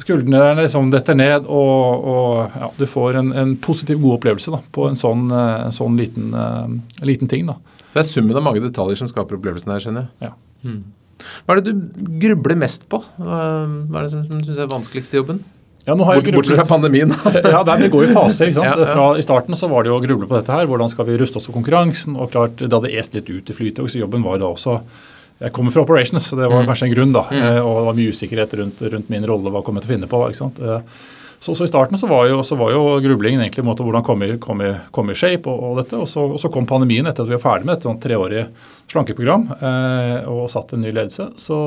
skuldrene 0.00 0.62
liksom 0.62 0.92
detter 0.92 1.16
ned, 1.18 1.48
og, 1.48 2.06
og 2.12 2.60
ja, 2.60 2.70
du 2.78 2.86
får 2.88 3.20
en, 3.20 3.32
en, 3.36 3.56
positiv, 3.62 4.00
god 4.02 4.18
opplevelse 4.18 4.54
da, 4.54 4.62
på 4.72 4.86
en 4.88 4.98
sånn, 4.98 5.26
eh, 5.34 5.66
en 5.66 5.76
sånn 5.76 5.98
liten, 6.00 6.32
uh, 6.32 7.04
liten, 7.04 7.28
ting. 7.30 7.44
da. 7.48 7.58
Så 7.88 7.98
det 7.98 8.04
er 8.04 8.08
summen 8.08 8.38
av 8.38 8.46
mange 8.46 8.62
detaljer 8.64 9.00
som 9.00 9.10
skaper 9.10 9.38
opplevelsen 9.38 9.72
her, 9.74 9.84
skjønner 9.84 10.06
jeg. 10.06 10.30
Ja. 10.30 10.34
Hmm. 10.64 10.80
Hva 11.44 11.54
er 11.54 11.60
det 11.60 11.74
du 11.74 12.10
grubler 12.22 12.56
mest 12.56 12.86
på? 12.88 13.02
Hva 13.20 13.40
er 13.44 14.06
det 14.06 14.12
som, 14.12 14.24
som 14.24 14.40
du 14.40 14.48
syns 14.48 14.62
er 14.62 14.70
vanskeligst 14.72 15.12
i 15.12 15.20
jobben? 15.20 15.42
Ja, 15.86 15.94
jeg 15.96 16.34
Bortsett 16.34 16.60
fra 16.60 16.66
pandemien. 16.68 17.12
ja, 17.54 17.62
der, 17.64 17.78
Vi 17.80 17.88
går 17.92 18.10
i 18.10 18.12
faser. 18.12 18.50
ikke 18.50 18.58
sant? 18.58 18.68
Ja, 18.68 18.74
ja. 18.76 18.88
Fra, 18.92 19.06
I 19.18 19.24
starten 19.24 19.56
så 19.56 19.68
var 19.70 19.84
det 19.84 19.92
jo 19.92 19.96
å 19.96 20.02
gruble 20.04 20.28
på 20.28 20.36
dette 20.36 20.52
her. 20.52 20.68
Hvordan 20.68 20.92
skal 20.92 21.08
vi 21.08 21.16
ruste 21.20 21.40
oss 21.40 21.48
for 21.48 21.56
konkurransen? 21.56 22.18
Og 22.20 22.32
klart, 22.34 22.60
Det 22.60 22.68
hadde 22.72 22.92
est 22.92 23.16
litt 23.16 23.30
ut 23.30 23.50
i 23.50 23.56
Flytog, 23.56 23.88
så 23.88 24.02
jobben 24.02 24.26
var 24.26 24.42
da 24.42 24.50
også 24.50 24.80
Jeg 25.40 25.54
kommer 25.56 25.72
fra 25.72 25.86
operations, 25.86 26.26
så 26.28 26.36
det 26.36 26.50
var 26.50 26.60
mm. 26.60 26.66
kanskje 26.68 26.90
en 26.90 26.92
grunn. 26.92 27.14
da, 27.16 27.24
mm. 27.30 27.40
Eh, 27.40 27.60
og 27.64 27.78
det 27.78 27.86
var 27.86 27.96
mye 27.96 28.12
usikkerhet 28.12 28.52
rundt, 28.60 28.82
rundt 28.92 29.08
min 29.08 29.24
rolle, 29.24 29.48
hva 29.54 29.64
kom 29.64 29.78
jeg 29.78 29.86
til 29.86 29.90
å 29.90 29.94
finne 29.94 30.10
på. 30.10 30.20
ikke 30.28 30.40
sant? 30.42 30.60
Eh, 30.60 30.82
så, 31.40 31.54
så, 31.54 31.64
I 31.64 31.70
starten 31.70 31.96
så 31.96 32.10
var 32.10 32.26
jo, 32.28 32.42
så 32.44 32.58
var 32.60 32.74
jo 32.74 32.98
grublingen 33.00 33.40
egentlig 33.40 33.64
måte, 33.64 33.80
hvordan 33.80 34.04
komme 34.04 34.28
i, 34.28 34.36
kom 34.36 34.60
i, 34.60 34.74
kom 34.92 35.08
i 35.08 35.16
shape. 35.16 35.48
og, 35.48 35.62
og 35.70 35.80
dette, 35.80 35.96
og 35.96 36.04
så, 36.12 36.26
og 36.28 36.36
så, 36.42 36.52
kom 36.52 36.68
pandemien 36.68 37.08
etter 37.08 37.24
at 37.24 37.32
vi 37.32 37.38
var 37.38 37.46
ferdig 37.46 37.70
med 37.70 37.78
et 37.78 37.88
sånn 37.88 38.00
treårig 38.04 38.44
slankeprogram 38.92 39.48
eh, 39.56 40.28
og 40.28 40.44
satt 40.52 40.76
en 40.76 40.84
ny 40.84 40.92
ledelse. 40.92 41.30
så 41.40 41.60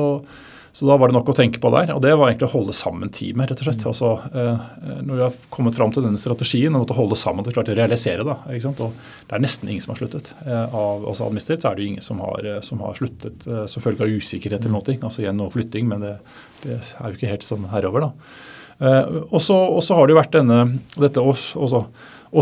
så 0.74 0.88
da 0.88 0.96
var 0.98 1.06
det 1.06 1.14
nok 1.14 1.28
å 1.30 1.34
tenke 1.38 1.60
på 1.62 1.70
der. 1.70 1.92
Og 1.94 2.00
det 2.02 2.10
var 2.18 2.32
egentlig 2.32 2.48
å 2.48 2.56
holde 2.56 2.72
sammen 2.74 3.10
teamet, 3.14 3.46
rett 3.46 3.60
og 3.62 3.66
slett. 3.68 3.84
Altså, 3.86 4.08
eh, 4.34 4.64
når 5.06 5.20
vi 5.20 5.22
har 5.22 5.36
kommet 5.54 5.76
fram 5.76 5.92
til 5.94 6.02
denne 6.02 6.18
strategien 6.18 6.74
og 6.74 6.82
måtte 6.82 6.96
holde 6.98 7.18
sammen 7.20 7.46
til 7.46 7.54
klart 7.54 7.70
å 7.70 7.76
realisere 7.78 8.26
det. 8.26 8.34
ikke 8.50 8.64
sant? 8.64 8.82
Og 8.82 9.28
det 9.28 9.36
er 9.38 9.44
nesten 9.44 9.70
ingen 9.70 9.84
som 9.84 9.92
har 9.94 10.00
sluttet. 10.00 10.32
Eh, 10.42 10.74
av 10.74 11.06
oss 11.06 11.22
så 11.22 11.30
er 11.30 11.78
det 11.78 11.84
jo 11.84 11.92
ingen 11.92 12.02
som 12.02 12.18
har, 12.26 12.42
eh, 12.42 12.58
som 12.66 12.82
har 12.82 12.98
sluttet 12.98 13.46
som 13.70 13.86
følge 13.86 14.02
av 14.02 14.18
usikkerhet 14.18 14.66
eller 14.66 14.74
noe. 14.74 14.98
Altså 14.98 15.22
igjen 15.22 15.38
noe 15.38 15.54
flytting, 15.54 15.86
men 15.94 16.02
det, 16.02 16.16
det, 16.64 16.80
er 16.82 17.06
jo 17.06 17.20
ikke 17.20 17.30
helt 17.36 17.46
sånn 17.46 17.70
herover, 17.70 18.08
da. 18.08 19.24
Og 19.30 19.38
så 19.38 19.94
har 19.94 20.08
det 20.08 20.16
jo 20.16 20.18
vært 20.18 20.34
denne, 20.34 20.60
dette 20.98 21.22
å, 21.22 21.38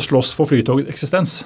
slåss 0.00 0.32
for 0.38 0.48
Flytogets 0.48 0.88
eksistens. 0.88 1.42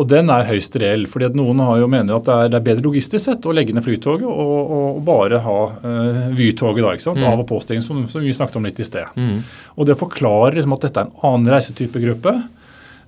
Og 0.00 0.06
den 0.08 0.30
er 0.32 0.46
høyst 0.48 0.76
reell. 0.80 1.04
fordi 1.10 1.28
at 1.28 1.36
Noen 1.36 1.60
har 1.64 1.80
jo 1.82 1.88
mener 1.90 2.16
at 2.16 2.28
det 2.28 2.36
er, 2.36 2.52
det 2.52 2.58
er 2.60 2.66
bedre 2.70 2.86
logistisk 2.86 3.24
sett 3.26 3.48
å 3.48 3.54
legge 3.56 3.74
ned 3.76 3.84
Flytoget 3.84 4.28
og, 4.28 4.72
og 4.76 5.02
bare 5.06 5.42
ha 5.44 5.58
uh, 5.82 6.22
Vytoget 6.36 6.84
da, 6.86 6.94
ikke 6.96 7.08
sant? 7.08 7.20
Mm. 7.20 7.28
av- 7.32 7.42
og 7.44 7.50
påstigning, 7.50 7.84
som, 7.84 8.00
som, 8.10 8.24
vi 8.24 8.34
snakket 8.36 8.60
om 8.60 8.68
litt 8.68 8.80
i 8.80 8.86
sted. 8.88 9.20
Mm. 9.20 9.44
Og 9.76 9.90
Det 9.90 9.98
forklarer 10.00 10.56
liksom 10.58 10.76
at 10.78 10.88
dette 10.88 11.04
er 11.04 11.10
en 11.10 11.28
annen 11.28 11.52
reisetypegruppe. 11.52 12.34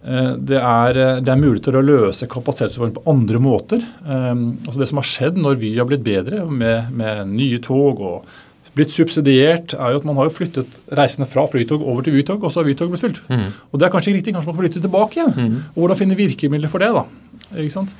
Uh, 0.02 0.32
det, 0.36 0.60
er, 0.60 1.02
det 1.24 1.32
er 1.32 1.42
mulig 1.42 1.64
til 1.64 1.78
å 1.78 1.84
løse 1.86 2.28
kapasitetsutfordringer 2.30 3.00
på 3.00 3.16
andre 3.16 3.42
måter. 3.42 3.84
Um, 4.04 4.46
altså 4.66 4.82
Det 4.82 4.90
som 4.92 5.00
har 5.00 5.10
skjedd 5.14 5.40
når 5.40 5.60
Vy 5.62 5.74
har 5.78 5.88
blitt 5.88 6.06
bedre 6.06 6.44
med, 6.48 6.92
med 6.92 7.24
nye 7.32 7.62
tog 7.64 8.02
og 8.02 8.32
blitt 8.76 8.94
subsidiert, 8.94 9.74
er 9.76 9.92
jo 9.92 10.00
at 10.00 10.06
man 10.08 10.16
har 10.16 10.28
jo 10.28 10.36
flyttet 10.38 10.78
reisende 10.96 11.28
fra 11.28 11.44
Flytog 11.50 11.84
over 11.84 12.06
til 12.06 12.16
Vytog, 12.16 12.44
og 12.44 12.52
så 12.52 12.62
har 12.62 12.70
Vytog 12.70 12.92
blitt 12.92 13.04
fylt. 13.04 13.20
Mm. 13.28 13.50
Og 13.70 13.80
det 13.80 13.88
er 13.88 13.92
kanskje 13.92 14.14
riktig, 14.16 14.32
kanskje 14.32 14.48
man 14.48 14.56
får 14.56 14.64
flytte 14.64 14.84
tilbake 14.86 15.20
igjen. 15.20 15.34
Mm. 15.36 15.58
Og 15.74 15.82
hvordan 15.82 16.00
finne 16.00 16.18
virkemidler 16.18 16.72
for 16.72 16.84
det, 16.84 16.92
da. 16.96 17.04
Ikke 17.52 17.74
sant? 17.74 17.92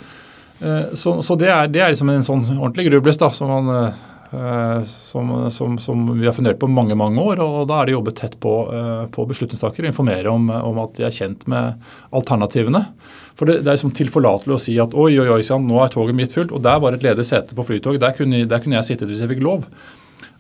Eh, 0.63 0.95
så, 0.97 1.19
så 1.23 1.37
det, 1.37 1.51
er, 1.51 1.69
det, 1.69 1.83
er, 1.83 1.93
liksom 1.93 2.13
en 2.13 2.25
sånn 2.25 2.47
ordentlig 2.55 2.89
grubles 2.89 3.21
da, 3.21 3.29
som, 3.37 3.53
man, 3.53 3.93
eh, 4.33 4.81
som, 4.89 5.33
som, 5.53 5.77
som, 5.83 6.05
vi 6.17 6.29
har 6.29 6.37
fundert 6.37 6.61
på 6.63 6.71
mange 6.71 6.97
mange 6.99 7.21
år. 7.21 7.43
og 7.45 7.67
Da 7.71 7.81
er 7.83 7.91
det 7.91 7.97
jobbet 7.99 8.21
tett 8.23 8.39
på, 8.41 8.57
eh, 8.73 9.05
på 9.13 9.27
beslutningstakere. 9.29 9.91
Informere 9.93 10.33
om, 10.33 10.49
om, 10.57 10.85
at 10.87 10.97
de 10.97 11.09
er 11.09 11.13
kjent 11.15 11.45
med 11.53 11.83
alternativene. 12.15 12.87
For 13.37 13.49
Det, 13.49 13.61
det 13.61 13.69
er 13.69 13.77
liksom 13.77 13.97
tilforlatelig 13.97 14.57
å 14.57 14.63
si 14.71 14.79
at 14.81 14.95
oi, 14.95 15.11
oi, 15.21 15.29
oi, 15.37 15.43
nå 15.67 15.83
er 15.83 15.93
toget 15.93 16.17
mitt 16.17 16.33
fylt, 16.33 16.55
og 16.55 16.65
der 16.65 16.81
var 16.81 16.97
et 16.97 17.05
ledig 17.05 17.29
sete 17.29 17.59
på 17.59 17.67
Flytog. 17.69 17.99
Der 18.01 18.17
der 18.17 18.63
kunne 18.63 18.79
jeg 18.81 18.89
sittet 18.89 19.11
hvis 19.11 19.25
jeg 19.25 19.37
fikk 19.37 19.45
lov. 19.45 19.67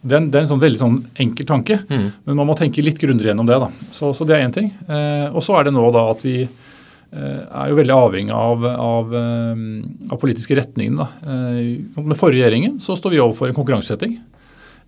Det 0.02 0.16
er, 0.16 0.18
en, 0.18 0.28
det 0.32 0.38
er 0.40 0.44
en 0.44 0.50
sånn 0.50 0.62
veldig 0.62 0.80
sånn 0.80 0.98
enkel 1.22 1.46
tanke, 1.46 1.78
mm. 1.86 2.06
men 2.26 2.38
man 2.40 2.48
må 2.48 2.56
tenke 2.58 2.82
litt 2.82 2.98
grundigere 2.98 3.30
gjennom 3.30 3.46
det. 3.46 3.58
da. 3.62 3.68
Så, 3.94 4.10
så 4.18 4.26
det 4.26 4.34
er 4.34 4.48
én 4.48 4.54
ting. 4.54 4.72
Eh, 4.90 5.28
og 5.30 5.44
så 5.46 5.54
er 5.58 5.68
det 5.68 5.74
nå 5.76 5.84
da 5.94 6.08
at 6.10 6.24
vi 6.26 6.40
eh, 6.42 7.42
er 7.46 7.70
jo 7.70 7.78
veldig 7.78 7.94
avhengig 7.94 8.34
av, 8.34 8.66
av, 8.72 9.14
eh, 9.14 9.62
av 10.10 10.18
politiske 10.22 10.58
retninger. 10.58 10.98
Da. 10.98 11.06
Eh, 11.22 12.02
med 12.02 12.18
forrige 12.18 12.42
regjeringen 12.42 12.80
så 12.82 12.98
står 12.98 13.14
vi 13.14 13.22
overfor 13.22 13.52
en 13.52 13.58
konkurransesetting 13.60 14.18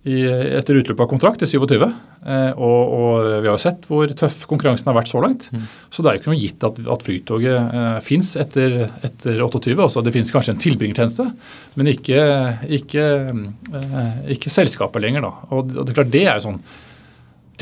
i, 0.05 0.21
etter 0.59 0.77
utløpet 0.77 1.01
av 1.01 1.09
kontrakt 1.09 1.41
i 1.41 1.47
27. 1.49 1.81
Eh, 1.81 2.51
og, 2.53 2.93
og, 2.93 3.27
vi 3.41 3.49
har 3.49 3.55
jo 3.55 3.61
sett 3.61 3.87
hvor 3.89 4.11
tøff 4.17 4.43
konkurransen 4.49 4.91
har 4.91 4.97
vært 4.99 5.09
så 5.09 5.21
langt. 5.23 5.47
Mm. 5.49 5.63
Så 5.89 6.05
det 6.05 6.11
er 6.11 6.17
jo 6.17 6.21
ikke 6.21 6.31
noe 6.31 6.41
gitt 6.41 6.65
at, 6.67 6.81
at 6.95 7.05
Flytoget 7.05 7.77
eh, 7.79 7.99
fins 8.05 8.33
etter, 8.41 8.77
etter, 9.05 9.41
28. 9.41 9.73
Også, 9.81 10.05
det 10.05 10.13
fins 10.13 10.33
kanskje 10.33 10.53
en 10.53 10.61
tilbringertjeneste, 10.61 11.25
men 11.79 11.89
ikke, 11.89 12.23
ikke, 12.79 13.05
eh, 13.81 14.17
ikke 14.37 14.53
selskapet 14.53 15.01
lenger. 15.05 15.25
Da. 15.25 15.53
Og 15.57 15.73
det, 15.73 15.87
er 15.87 15.97
klart 15.97 16.13
det 16.13 16.25
er 16.27 16.37
jo 16.37 16.47
sånn 16.51 16.61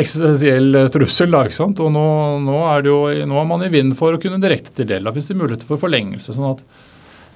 eksistensiell 0.03 0.83
trussel. 0.91 1.31
da, 1.31 1.45
ikke 1.47 1.61
sant? 1.61 1.79
Og 1.79 1.91
nå, 1.95 2.07
nå, 2.43 2.57
er 2.73 2.91
jo, 2.91 2.97
nå, 3.23 3.39
er 3.39 3.51
man 3.55 3.63
i 3.63 3.71
vinden 3.71 3.95
for 3.95 4.15
å 4.15 4.19
kunne 4.19 4.41
direkte 4.43 4.75
tildele. 4.75 5.07
Da 5.07 5.15
finnes 5.15 5.31
det 5.31 5.39
muligheter 5.39 5.69
for 5.69 5.79
forlengelse. 5.79 6.35
sånn 6.35 6.51
at 6.57 6.65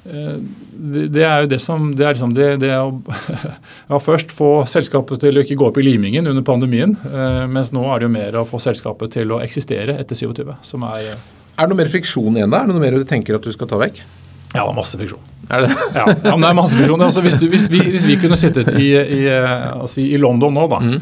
det, 0.03 1.07
det, 1.11 1.23
er 1.25 1.43
jo 1.43 1.49
det 1.51 1.59
som 1.59 1.89
Det 1.95 2.05
er 2.05 2.15
liksom 2.15 2.33
det, 2.35 2.45
det 2.61 2.69
å 2.79 2.93
ja, 3.91 3.99
først 3.99 4.31
få 4.35 4.51
selskapet 4.69 5.19
til 5.23 5.39
å 5.39 5.43
ikke 5.43 5.57
gå 5.59 5.67
opp 5.67 5.79
i 5.81 5.85
limingen 5.85 6.29
under 6.31 6.45
pandemien, 6.47 6.95
eh, 7.07 7.43
mens 7.51 7.73
nå 7.75 7.83
er 7.91 7.99
det 7.99 8.07
jo 8.07 8.13
mer 8.13 8.39
å 8.39 8.45
få 8.47 8.61
selskapet 8.63 9.17
til 9.17 9.35
å 9.35 9.41
eksistere 9.43 9.97
etter 9.99 10.19
27. 10.19 10.45
som 10.67 10.85
er 10.87 11.11
Er 11.11 11.17
det 11.65 11.69
noe 11.71 11.81
mer 11.81 11.91
friksjon 11.91 12.39
igjen 12.39 12.53
der? 12.53 12.63
Er 12.63 12.71
det 12.71 12.77
noe 12.77 12.85
mer 12.85 12.97
du 12.97 13.07
tenker 13.07 13.35
at 13.39 13.43
du 13.43 13.51
skal 13.53 13.69
ta 13.69 13.79
vekk? 13.81 14.03
Ja, 14.53 14.63
det 14.63 14.75
masse 14.77 14.97
friksjon. 14.99 15.23
Er 15.51 15.65
det? 15.65 15.71
ja, 15.95 16.05
ja, 16.07 16.33
men 16.33 16.45
det 16.45 16.51
er 16.51 16.59
masse 16.61 16.77
friksjon. 16.77 17.03
Altså, 17.03 17.23
hvis, 17.25 17.39
du, 17.39 17.47
hvis, 17.51 17.67
vi, 17.71 17.81
hvis, 17.91 18.05
vi, 18.07 18.19
kunne 18.21 18.37
sittet 18.39 18.69
i, 18.79 18.93
i, 18.95 19.23
altså, 19.27 20.01
i 20.05 20.19
London 20.21 20.55
nå, 20.55 20.67
da. 20.71 20.79
Mm. 20.83 21.01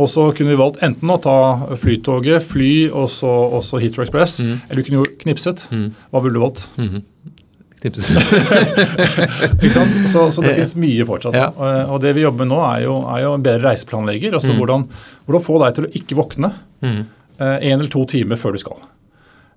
Og 0.00 0.06
så 0.08 0.28
kunne 0.36 0.52
vi 0.52 0.58
valgt 0.60 0.80
enten 0.86 1.10
å 1.10 1.18
ta 1.22 1.36
Flytoget, 1.80 2.44
fly 2.46 2.72
og 2.88 3.08
så, 3.12 3.30
og 3.58 3.64
så 3.66 3.80
Heathrow 3.82 4.06
Express, 4.06 4.38
mm. 4.40 4.56
eller 4.68 4.80
du 4.80 4.86
kunne 4.86 5.02
jo 5.02 5.08
knipset. 5.24 5.66
Mm. 5.74 5.88
Hva 6.12 6.22
ville 6.24 6.38
du 6.38 6.44
valgt? 6.44 6.66
Mm. 6.78 7.02
Sant? 9.74 9.94
Så, 10.10 10.26
så 10.30 10.44
det 10.44 10.54
finnes 10.58 10.76
mye 10.80 11.06
fortsatt. 11.08 11.36
Ja. 11.36 11.48
Og, 11.54 11.94
og 11.96 12.02
det 12.04 12.12
vi 12.18 12.26
jobber 12.26 12.44
med 12.44 12.52
nå, 12.52 12.60
er 12.66 12.84
jo, 12.84 13.00
er 13.08 13.24
jo 13.24 13.34
en 13.38 13.44
bedre 13.44 13.70
reiseplanlegger. 13.70 14.36
altså 14.36 14.52
mm. 14.52 14.60
hvordan, 14.60 14.86
hvordan, 15.26 15.44
få 15.46 15.58
deg 15.64 15.76
til 15.76 15.86
å 15.88 15.92
ikke 16.02 16.18
våkne 16.18 16.52
mm. 16.84 17.00
eh, 17.40 17.56
en 17.56 17.76
eller 17.78 17.92
to 17.92 18.04
timer 18.10 18.40
før 18.40 18.56
du 18.56 18.62
skal. 18.62 18.82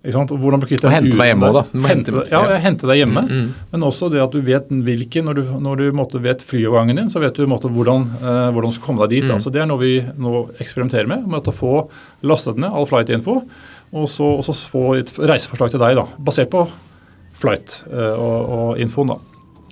Hvordan 0.03 0.59
bli 0.59 0.67
kvitt 0.73 0.83
Og 0.83 0.91
hente 0.91 1.15
deg 1.15 1.29
hjemme 1.29 1.47
òg, 1.47 1.55
da. 1.55 1.81
Hente, 1.87 2.23
ja, 2.27 2.41
hente 2.59 2.87
deg 2.89 2.97
hjemme. 2.99 3.21
Mm, 3.23 3.43
mm. 3.43 3.67
Men 3.71 3.85
også 3.87 4.09
det 4.11 4.19
at 4.19 4.33
du 4.35 4.41
vet 4.43 4.67
hvilken 4.67 5.29
Når 5.29 5.37
du, 5.37 5.43
når 5.63 5.79
du 5.79 5.85
måtte, 5.95 6.19
vet 6.23 6.43
flyovergangen 6.43 6.99
din, 6.99 7.11
så 7.11 7.21
vet 7.23 7.39
du 7.39 7.47
måtte, 7.47 7.71
hvordan, 7.71 8.09
uh, 8.19 8.49
hvordan 8.51 8.73
du 8.73 8.75
skal 8.75 8.89
komme 8.89 9.05
deg 9.05 9.15
dit. 9.15 9.29
Mm. 9.29 9.37
Altså, 9.37 9.53
det 9.53 9.63
er 9.63 9.69
noe 9.69 9.79
vi 9.79 9.93
nå 10.03 10.47
eksperimenterer 10.59 11.07
med. 11.07 11.23
med 11.31 11.47
å 11.47 11.55
få 11.55 11.85
lastet 12.27 12.59
ned 12.59 12.75
all 12.75 12.87
flight 12.89 13.13
info, 13.15 13.39
og 13.93 14.09
så, 14.11 14.33
og 14.41 14.43
så 14.43 14.57
få 14.73 14.83
et 14.99 15.13
reiseforslag 15.19 15.71
til 15.71 15.83
deg 15.83 15.95
da, 16.01 16.07
basert 16.19 16.51
på 16.51 16.65
flight 17.43 17.81
uh, 17.91 18.15
og, 18.15 18.57
og 18.57 18.83
infoen. 18.83 19.13
da. 19.13 19.21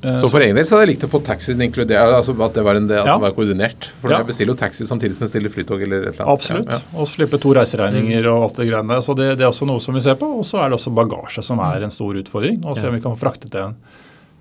Eh, 0.03 0.17
så 0.17 0.29
for 0.31 0.41
egen 0.41 0.57
del 0.57 0.65
så 0.65 0.75
hadde 0.75 0.87
jeg 0.87 0.95
likt 0.95 1.03
å 1.05 1.11
få 1.11 1.21
taxien 1.25 1.61
inkludert, 1.61 2.15
altså 2.17 2.33
at 2.33 2.55
det 2.57 2.63
var, 2.65 2.77
en, 2.79 2.87
at 2.89 3.05
ja. 3.05 3.15
det 3.15 3.25
var 3.25 3.33
koordinert. 3.37 3.89
For 4.01 4.13
ja. 4.13 4.21
jeg 4.21 4.29
bestiller 4.31 4.55
jo 4.55 4.59
taxi 4.61 4.87
samtidig 4.89 5.17
som 5.17 5.27
jeg 5.27 5.33
stiller 5.35 5.53
flytog 5.53 5.83
eller 5.85 6.07
et 6.07 6.13
eller 6.15 6.23
annet. 6.25 6.33
Absolutt. 6.33 6.71
Ja, 6.73 6.79
og 6.97 7.09
slippe 7.11 7.41
to 7.41 7.53
reiseregninger 7.57 8.23
mm. 8.25 8.29
og 8.33 8.47
alt 8.47 8.61
det 8.61 8.69
greiene. 8.71 9.01
Så 9.05 9.17
det, 9.17 9.33
det, 9.35 9.45
er 9.45 9.51
også 9.51 9.69
noe 9.69 9.83
som 9.83 9.97
vi 9.97 10.03
ser 10.03 10.17
på. 10.19 10.29
Og 10.41 10.47
så 10.47 10.63
er 10.63 10.71
det 10.71 10.79
også 10.79 10.95
bagasje 10.97 11.45
som 11.45 11.61
er 11.63 11.85
en 11.85 11.93
stor 11.93 12.17
utfordring. 12.23 12.63
Og 12.65 12.79
se 12.79 12.89
om 12.89 12.97
vi 12.97 13.03
kan 13.03 13.13
få 13.13 13.27
fraktet 13.27 13.53
den 13.53 13.77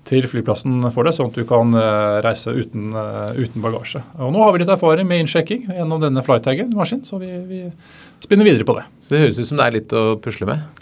til 0.08 0.24
flyplassen 0.24 0.80
for 0.94 1.04
deg, 1.04 1.12
sånn 1.12 1.28
at 1.28 1.36
du 1.36 1.44
kan 1.46 1.74
uh, 1.76 2.18
reise 2.24 2.50
uten, 2.56 2.88
uten, 3.36 3.60
bagasje. 3.60 4.00
Og 4.16 4.32
nå 4.32 4.40
har 4.42 4.54
vi 4.56 4.62
litt 4.62 4.72
erfaring 4.72 5.06
med 5.06 5.26
innsjekking 5.26 5.68
gjennom 5.76 6.00
denne 6.02 6.24
flytaggen-maskin, 6.24 7.04
så 7.06 7.20
vi, 7.20 7.28
vi 7.46 7.60
spinner 8.24 8.48
videre 8.48 8.64
på 8.66 8.78
det. 8.78 8.86
Så 9.04 9.12
det 9.14 9.20
høres 9.26 9.42
ut 9.42 9.50
som 9.50 9.60
det 9.60 9.66
er 9.68 9.76
litt 9.76 9.92
å 9.92 10.06
pusle 10.24 10.48
med? 10.48 10.80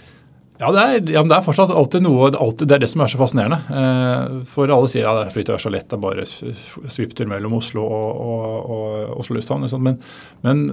Ja, 0.59 0.73
det 0.75 0.83
er, 0.83 0.97
ja, 1.15 1.21
det 1.23 1.37
er, 1.37 1.43
fortsatt 1.47 1.71
alltid 1.71 2.03
noe 2.03 2.33
alltid, 2.35 2.67
Det 2.67 2.75
er 2.75 2.81
det 2.83 2.89
som 2.91 3.05
er 3.05 3.11
så 3.13 3.21
fascinerende. 3.21 3.59
Eh, 3.71 4.39
for 4.51 4.71
alle 4.75 4.91
sier 4.91 5.05
ja, 5.07 5.13
det 5.15 5.31
flyter 5.31 5.55
er 5.55 5.63
så 5.63 5.71
lett, 5.71 5.87
det 5.87 5.95
er 5.95 6.03
bare 6.03 6.25
svipptur 6.27 7.31
mellom 7.31 7.55
Oslo 7.61 7.85
og, 7.87 8.25
og, 8.25 8.73
og 8.75 9.21
Oslo 9.23 9.39
lufthavn. 9.39 9.63
Liksom. 9.69 9.85
Men, 9.87 10.01
men, 10.43 10.65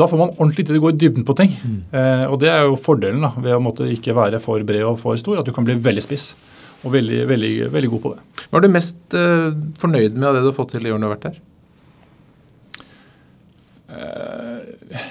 da 0.00 0.08
får 0.08 0.22
man 0.22 0.32
ordentlig 0.38 0.62
tid 0.62 0.72
til 0.72 0.80
å 0.80 0.84
gå 0.86 0.94
i 0.94 0.98
dybden 1.02 1.28
på 1.28 1.36
ting. 1.36 1.52
Mm. 1.60 1.78
Eh, 1.92 2.24
og 2.30 2.38
det 2.40 2.50
er 2.54 2.64
jo 2.64 2.80
fordelen 2.80 3.26
da, 3.26 3.34
ved 3.36 3.58
å 3.58 3.62
måtte 3.62 3.90
ikke 3.92 4.16
være 4.16 4.40
for 4.40 4.64
bred 4.64 4.86
og 4.88 4.96
for 5.02 5.20
stor, 5.20 5.42
at 5.42 5.48
du 5.48 5.52
kan 5.56 5.68
bli 5.68 5.76
veldig 5.76 6.06
spiss. 6.06 6.30
Og 6.84 6.92
veldig, 6.96 7.20
veldig, 7.28 7.52
veldig 7.72 7.90
god 7.92 8.02
på 8.04 8.14
det. 8.14 8.46
Hva 8.48 8.60
er 8.60 8.64
du 8.64 8.72
mest 8.72 9.18
eh, 9.18 9.50
fornøyd 9.80 10.16
med 10.16 10.30
av 10.30 10.38
det 10.38 10.46
du 10.46 10.50
har 10.54 10.56
fått 10.56 10.72
til 10.72 10.88
i 10.88 10.92
årene 10.92 11.04
du 11.04 11.10
har 11.10 11.18
vært 11.18 11.28
her? 11.32 11.42
Uh, 13.94 15.04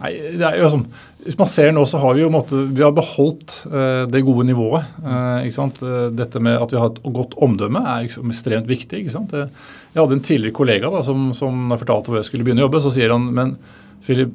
nei, 0.00 0.12
det 0.38 0.46
er 0.46 0.62
jo 0.62 0.70
sånn 0.72 0.86
hvis 1.22 1.38
man 1.38 1.48
ser 1.50 1.70
nå, 1.74 1.84
så 1.86 2.00
har 2.02 2.16
vi 2.16 2.24
jo 2.24 2.30
måte, 2.32 2.58
vi 2.74 2.82
har 2.82 2.94
beholdt 2.94 3.54
eh, 3.70 4.04
det 4.10 4.24
gode 4.26 4.46
nivået. 4.48 4.86
Eh, 5.02 5.46
ikke 5.46 5.54
sant? 5.54 5.78
Uh, 5.84 6.08
dette 6.14 6.40
med 6.42 6.58
at 6.58 6.72
vi 6.74 6.80
har 6.80 6.90
et 6.90 7.02
godt 7.14 7.36
omdømme 7.42 7.82
er 7.82 8.06
liksom 8.08 8.32
ekstremt 8.32 8.70
viktig. 8.70 9.04
ikke 9.04 9.14
sant? 9.14 9.34
Jeg 9.34 10.00
hadde 10.00 10.18
en 10.18 10.24
tidligere 10.24 10.56
kollega 10.56 10.90
da, 10.90 11.04
som, 11.06 11.30
som 11.36 11.70
fortalte 11.76 12.10
hvor 12.10 12.18
jeg 12.18 12.30
skulle 12.30 12.46
begynne 12.46 12.64
å 12.64 12.66
jobbe. 12.66 12.82
Så 12.82 12.94
sier 12.96 13.14
han 13.14 13.28
men 13.36 13.54
Philip, 14.02 14.34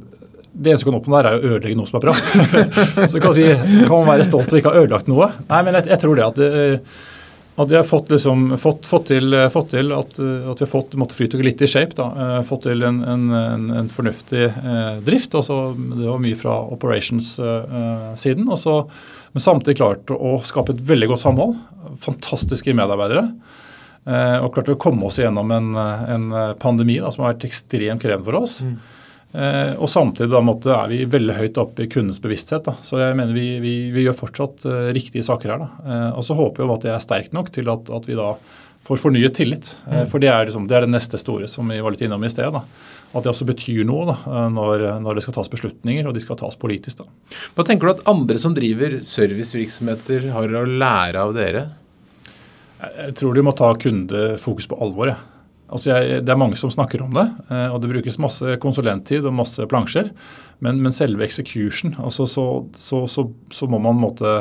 det 0.57 0.71
eneste 0.71 0.88
du 0.88 0.91
kan 0.91 0.99
oppnå 1.01 1.17
der, 1.17 1.29
er 1.29 1.38
å 1.38 1.51
ødelegge 1.51 1.77
noe 1.77 1.89
som 1.89 1.99
er 1.99 2.07
bra. 2.07 2.15
så 3.11 3.21
kan, 3.21 3.35
si, 3.35 3.49
kan 3.51 3.93
man 3.93 4.09
være 4.13 4.29
stolt 4.29 4.53
og 4.53 4.61
ikke 4.61 4.73
ha 4.73 4.85
ødelagt 4.85 5.11
noe. 5.11 5.31
Nei, 5.51 5.61
men 5.67 5.79
jeg, 5.79 5.89
jeg 5.91 6.03
tror 6.05 6.17
det 6.17 6.27
at 6.27 6.39
det, 6.39 6.79
at 7.58 7.72
vi 7.72 7.76
har 7.76 7.84
fått, 7.84 8.10
liksom, 8.10 8.58
fått, 8.58 8.86
fått, 8.86 9.08
til, 9.10 9.34
fått 9.49 9.72
til, 9.74 9.89
at, 9.95 10.12
at 10.22 10.60
vi 10.60 10.66
har 10.66 10.70
fått 10.70 10.93
måtte 10.99 11.18
Flytoget 11.18 11.45
litt 11.47 11.62
i 11.66 11.70
shape. 11.70 11.95
da, 11.97 12.05
uh, 12.14 12.41
Fått 12.45 12.68
til 12.68 12.86
en, 12.86 12.99
en, 13.01 13.24
en, 13.34 13.88
fornuftig 13.89 14.43
eh, 14.45 14.99
drift. 15.05 15.34
altså 15.34 15.72
Det 15.74 16.05
var 16.05 16.22
mye 16.22 16.38
fra 16.38 16.60
operations-siden. 16.76 18.45
Eh, 18.45 18.84
men 19.34 19.43
samtidig 19.43 19.80
klart 19.80 20.14
å 20.14 20.36
skape 20.45 20.76
et 20.76 20.84
veldig 20.86 21.10
godt 21.16 21.24
samhold. 21.26 21.58
Fantastiske 22.03 22.78
medarbeidere. 22.78 23.26
og 24.08 24.53
klart 24.53 24.70
å 24.72 24.78
komme 24.80 25.10
oss 25.10 25.18
gjennom 25.20 25.49
en, 25.51 25.74
en 25.76 26.30
pandemi 26.62 26.99
da, 27.01 27.10
som 27.12 27.26
har 27.26 27.34
vært 27.34 27.49
ekstremt 27.49 28.05
krevende 28.05 28.30
for 28.30 28.38
oss. 28.39 28.62
Mm. 28.64 28.78
Eh, 29.36 29.73
og 29.75 29.89
samtidig 29.91 30.32
da 30.32 30.39
måtte, 30.43 30.71
er 30.71 30.91
vi 30.91 31.01
veldig 31.09 31.36
høyt 31.36 31.59
oppe 31.59 31.84
i 31.84 31.89
kundens 31.91 32.21
bevissthet. 32.23 32.67
Da. 32.67 32.78
Så 32.86 33.01
jeg 33.01 33.17
mener 33.17 33.36
vi, 33.36 33.57
vi, 33.63 33.75
vi 33.93 34.05
gjør 34.05 34.15
fortsatt 34.21 34.67
uh, 34.69 34.78
riktige 34.95 35.25
saker 35.25 35.53
her. 35.53 35.65
Da. 35.65 35.67
Eh, 35.84 36.07
og 36.17 36.23
så 36.25 36.38
håper 36.38 36.63
vi 36.63 36.78
at 36.78 36.88
det 36.88 36.93
er 36.95 37.03
sterkt 37.03 37.36
nok 37.36 37.51
til 37.55 37.69
at, 37.73 37.91
at 37.93 38.07
vi 38.07 38.17
da 38.17 38.32
får 38.88 39.01
fornyet 39.01 39.36
tillit. 39.36 39.73
Mm. 39.84 40.05
for 40.07 40.23
det 40.23 40.30
er, 40.32 40.45
liksom, 40.47 40.63
det 40.69 40.78
er, 40.78 40.86
det 40.86 40.93
neste 40.93 41.19
store 41.19 41.49
som 41.51 41.67
vi 41.67 41.82
var 41.84 41.91
litt 41.91 42.05
innom 42.07 42.23
i 42.23 42.30
sted. 42.32 42.55
Da. 42.55 42.61
At 43.11 43.25
det 43.25 43.34
også 43.34 43.47
betyr 43.49 43.84
noe 43.88 44.15
når, 44.53 44.86
når, 45.03 45.17
det 45.17 45.25
skal 45.25 45.36
tas 45.36 45.51
beslutninger, 45.51 46.07
og 46.07 46.15
de 46.15 46.23
skal 46.23 46.39
tas 46.39 46.55
politisk. 46.59 47.01
Hva 47.57 47.65
tenker 47.67 47.89
du 47.89 47.93
at 47.97 48.05
andre 48.07 48.39
som 48.39 48.55
driver 48.55 49.01
servicevirksomheter 49.03 50.30
har 50.32 50.55
å 50.55 50.63
lære 50.63 51.25
av 51.25 51.36
dere? 51.36 51.65
Jeg 52.80 53.17
tror 53.19 53.36
de 53.36 53.43
må 53.43 53.51
ta 53.59 53.73
kundefokus 53.75 54.69
på 54.71 54.80
alvor. 54.80 55.11
Ja. 55.11 55.19
Altså 55.68 55.91
jeg, 55.91 56.22
det 56.24 56.32
er 56.32 56.39
mange 56.39 56.57
som 56.59 56.72
snakker 56.72 57.03
om 57.03 57.15
det, 57.15 57.26
eh, 57.51 57.68
og 57.74 57.82
det 57.84 57.91
brukes 57.91 58.20
masse 58.24 58.55
konsulenttid 58.63 59.26
og 59.28 59.36
masse 59.36 59.65
plansjer. 59.68 60.13
Men, 60.63 60.80
men 60.82 60.95
selve 60.95 61.26
execution, 61.28 61.93
altså 62.01 62.26
så, 62.30 62.45
så, 62.74 63.03
så, 63.07 63.28
så, 63.53 63.68
må 63.70 63.78
man 63.84 63.99
måtte 63.99 64.39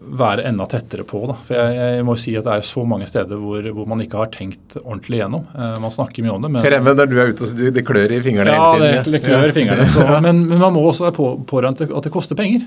være 0.00 0.44
enda 0.48 0.64
tettere 0.68 1.04
på. 1.06 1.22
Da. 1.28 1.36
For 1.46 1.56
jeg, 1.56 1.76
jeg, 1.78 2.04
må 2.08 2.16
si 2.18 2.34
at 2.36 2.46
Det 2.46 2.54
er 2.56 2.66
så 2.66 2.84
mange 2.88 3.06
steder 3.08 3.40
hvor, 3.40 3.66
hvor 3.76 3.88
man 3.88 4.00
ikke 4.04 4.20
har 4.20 4.30
tenkt 4.32 4.78
ordentlig 4.80 5.20
gjennom. 5.20 5.46
Eh, 5.54 5.76
man 5.84 5.94
snakker 5.94 6.26
mye 6.26 6.34
om 6.34 6.46
det. 6.46 6.52
Men, 6.56 6.88
når 6.88 6.98
der 7.02 7.10
du 7.12 7.16
er 7.20 7.30
ute, 7.30 7.48
så 7.48 7.70
det 7.70 7.84
klør 7.86 8.16
i 8.16 8.22
fingrene 8.24 8.56
ja, 8.56 8.64
hele 8.72 8.80
tiden. 8.80 8.96
Ja, 8.96 9.04
det, 9.14 9.22
klør 9.28 9.52
i 9.52 9.54
fingrene. 9.56 10.18
men, 10.26 10.42
men, 10.48 10.58
man 10.58 10.74
må 10.74 10.82
også 10.88 11.06
være 11.08 11.16
på, 11.20 11.30
pårørende 11.48 11.88
at 11.88 12.08
det 12.08 12.14
koster 12.14 12.38
penger. 12.38 12.66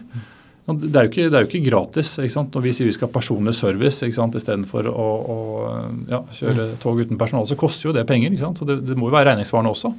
Det 0.64 0.96
er, 0.96 1.10
ikke, 1.10 1.26
det 1.28 1.36
er, 1.36 1.44
jo 1.44 1.50
ikke, 1.50 1.66
gratis. 1.66 2.14
ikke 2.24 2.32
sant? 2.32 2.54
Når 2.56 2.64
vi 2.64 2.72
sier 2.76 2.88
vi 2.88 2.94
skal 2.96 3.10
ha 3.10 3.14
personlig 3.18 3.52
service 3.58 4.08
istedenfor 4.08 4.88
å, 4.88 5.08
å 5.20 5.40
ja, 6.08 6.22
kjøre 6.32 6.70
mm. 6.70 6.78
tog 6.80 7.02
uten 7.04 7.20
personale, 7.20 7.50
så 7.52 7.58
koster 7.60 7.90
jo 7.90 7.96
det 7.98 8.06
penger. 8.08 8.32
ikke 8.32 8.46
sant? 8.46 8.62
Så 8.62 8.68
det, 8.70 8.80
det 8.88 8.96
må 8.96 9.10
jo 9.10 9.16
være 9.18 9.34
regningssvarende 9.34 9.74
også. 9.76 9.92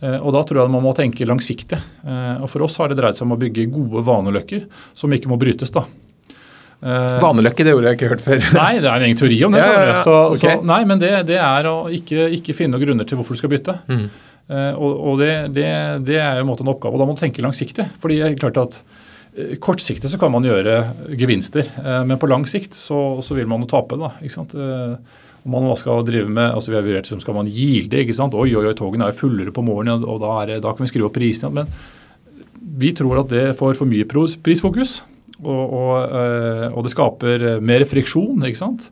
Eh, 0.00 0.16
og 0.16 0.32
Da 0.32 0.44
tror 0.48 0.62
jeg 0.62 0.72
man 0.72 0.84
må 0.84 0.94
tenke 0.96 1.28
langsiktig. 1.28 1.78
Eh, 2.04 2.36
og 2.40 2.48
For 2.50 2.64
oss 2.64 2.78
har 2.80 2.88
det 2.90 3.00
dreid 3.00 3.18
seg 3.18 3.26
om 3.26 3.36
å 3.36 3.40
bygge 3.40 3.68
gode 3.72 4.04
vaneløkker 4.06 4.64
som 4.96 5.12
ikke 5.12 5.30
må 5.32 5.36
brytes. 5.40 5.72
da. 5.74 5.84
Eh, 6.80 7.18
vaneløkke, 7.20 7.66
det 7.66 7.76
ordet 7.76 7.92
jeg 7.92 8.00
ikke 8.00 8.12
hørt 8.14 8.24
før. 8.24 8.40
nei, 8.62 8.72
det 8.80 8.88
er 8.88 8.96
en 8.96 9.08
egen 9.10 9.20
teori 9.20 9.42
om 9.44 9.52
det. 9.52 9.60
Ja, 9.60 9.76
ja, 9.76 9.84
ja. 9.92 10.00
Så, 10.00 10.16
okay. 10.32 10.56
så, 10.56 10.64
nei, 10.64 10.80
men 10.88 11.02
det, 11.02 11.12
det, 11.28 11.36
er 11.36 11.68
å 11.68 11.76
ikke, 11.92 12.30
ikke, 12.40 12.56
finne 12.56 12.78
noen 12.78 12.86
grunner 12.86 13.08
til 13.08 13.20
hvorfor 13.20 13.36
du 13.36 13.42
skal 13.42 13.52
bytte. 13.52 13.76
Mm. 13.90 14.08
og, 14.80 14.90
og 15.12 15.20
det, 15.20 15.34
det, 15.54 15.68
det, 16.08 16.16
er 16.16 16.40
jo 16.40 16.46
en 16.46 16.48
måte 16.48 16.64
en 16.64 16.72
oppgave. 16.72 16.96
Og 16.96 17.02
da 17.02 17.06
må 17.06 17.18
du 17.18 17.20
tenke 17.20 17.44
langsiktig. 17.44 17.90
fordi 18.00 18.22
det 18.22 18.30
er 18.32 18.40
klart 18.40 18.64
at 18.64 18.80
kortsiktig 19.62 20.10
så 20.10 20.18
kan 20.18 20.32
man 20.34 20.46
gjøre 20.46 20.76
gevinster, 21.18 21.66
eh, 21.78 22.02
men 22.06 22.18
på 22.18 22.28
lang 22.30 22.46
sikt 22.50 22.74
så, 22.74 23.20
så 23.22 23.36
vil 23.36 23.48
man 23.50 23.62
jo 23.62 23.70
tape. 23.70 23.98
da, 24.00 24.12
ikke 24.20 24.34
sant? 24.34 24.56
Eh, 24.58 24.96
om 25.40 25.54
man 25.54 25.70
skal 25.80 26.02
drive 26.04 26.28
med, 26.28 26.50
altså 26.52 26.72
Vi 26.72 26.76
har 26.76 26.84
vurdert 26.84 27.08
som 27.08 27.20
skal 27.22 27.34
man 27.38 27.48
gilde. 27.48 28.02
ikke 28.02 28.16
sant? 28.16 28.34
Oi, 28.34 28.50
oi, 28.52 28.66
oi, 28.66 28.74
togene 28.76 29.08
er 29.08 29.16
fullere 29.16 29.54
på 29.54 29.64
morgenen, 29.64 30.04
og 30.04 30.20
da, 30.20 30.34
det, 30.50 30.60
da 30.64 30.74
kan 30.74 30.84
vi 30.84 30.90
skrive 30.90 31.08
opp 31.08 31.16
prisene. 31.16 31.62
Men 31.62 31.70
vi 32.80 32.92
tror 32.92 33.22
at 33.22 33.32
det 33.32 33.46
får 33.56 33.78
for 33.78 33.88
mye 33.88 34.04
prisfokus, 34.04 35.00
og, 35.40 35.72
og, 35.72 36.12
og 36.76 36.84
det 36.84 36.92
skaper 36.92 37.46
mer 37.64 37.86
friksjon. 37.88 38.44
ikke 38.44 38.60
sant? 38.60 38.90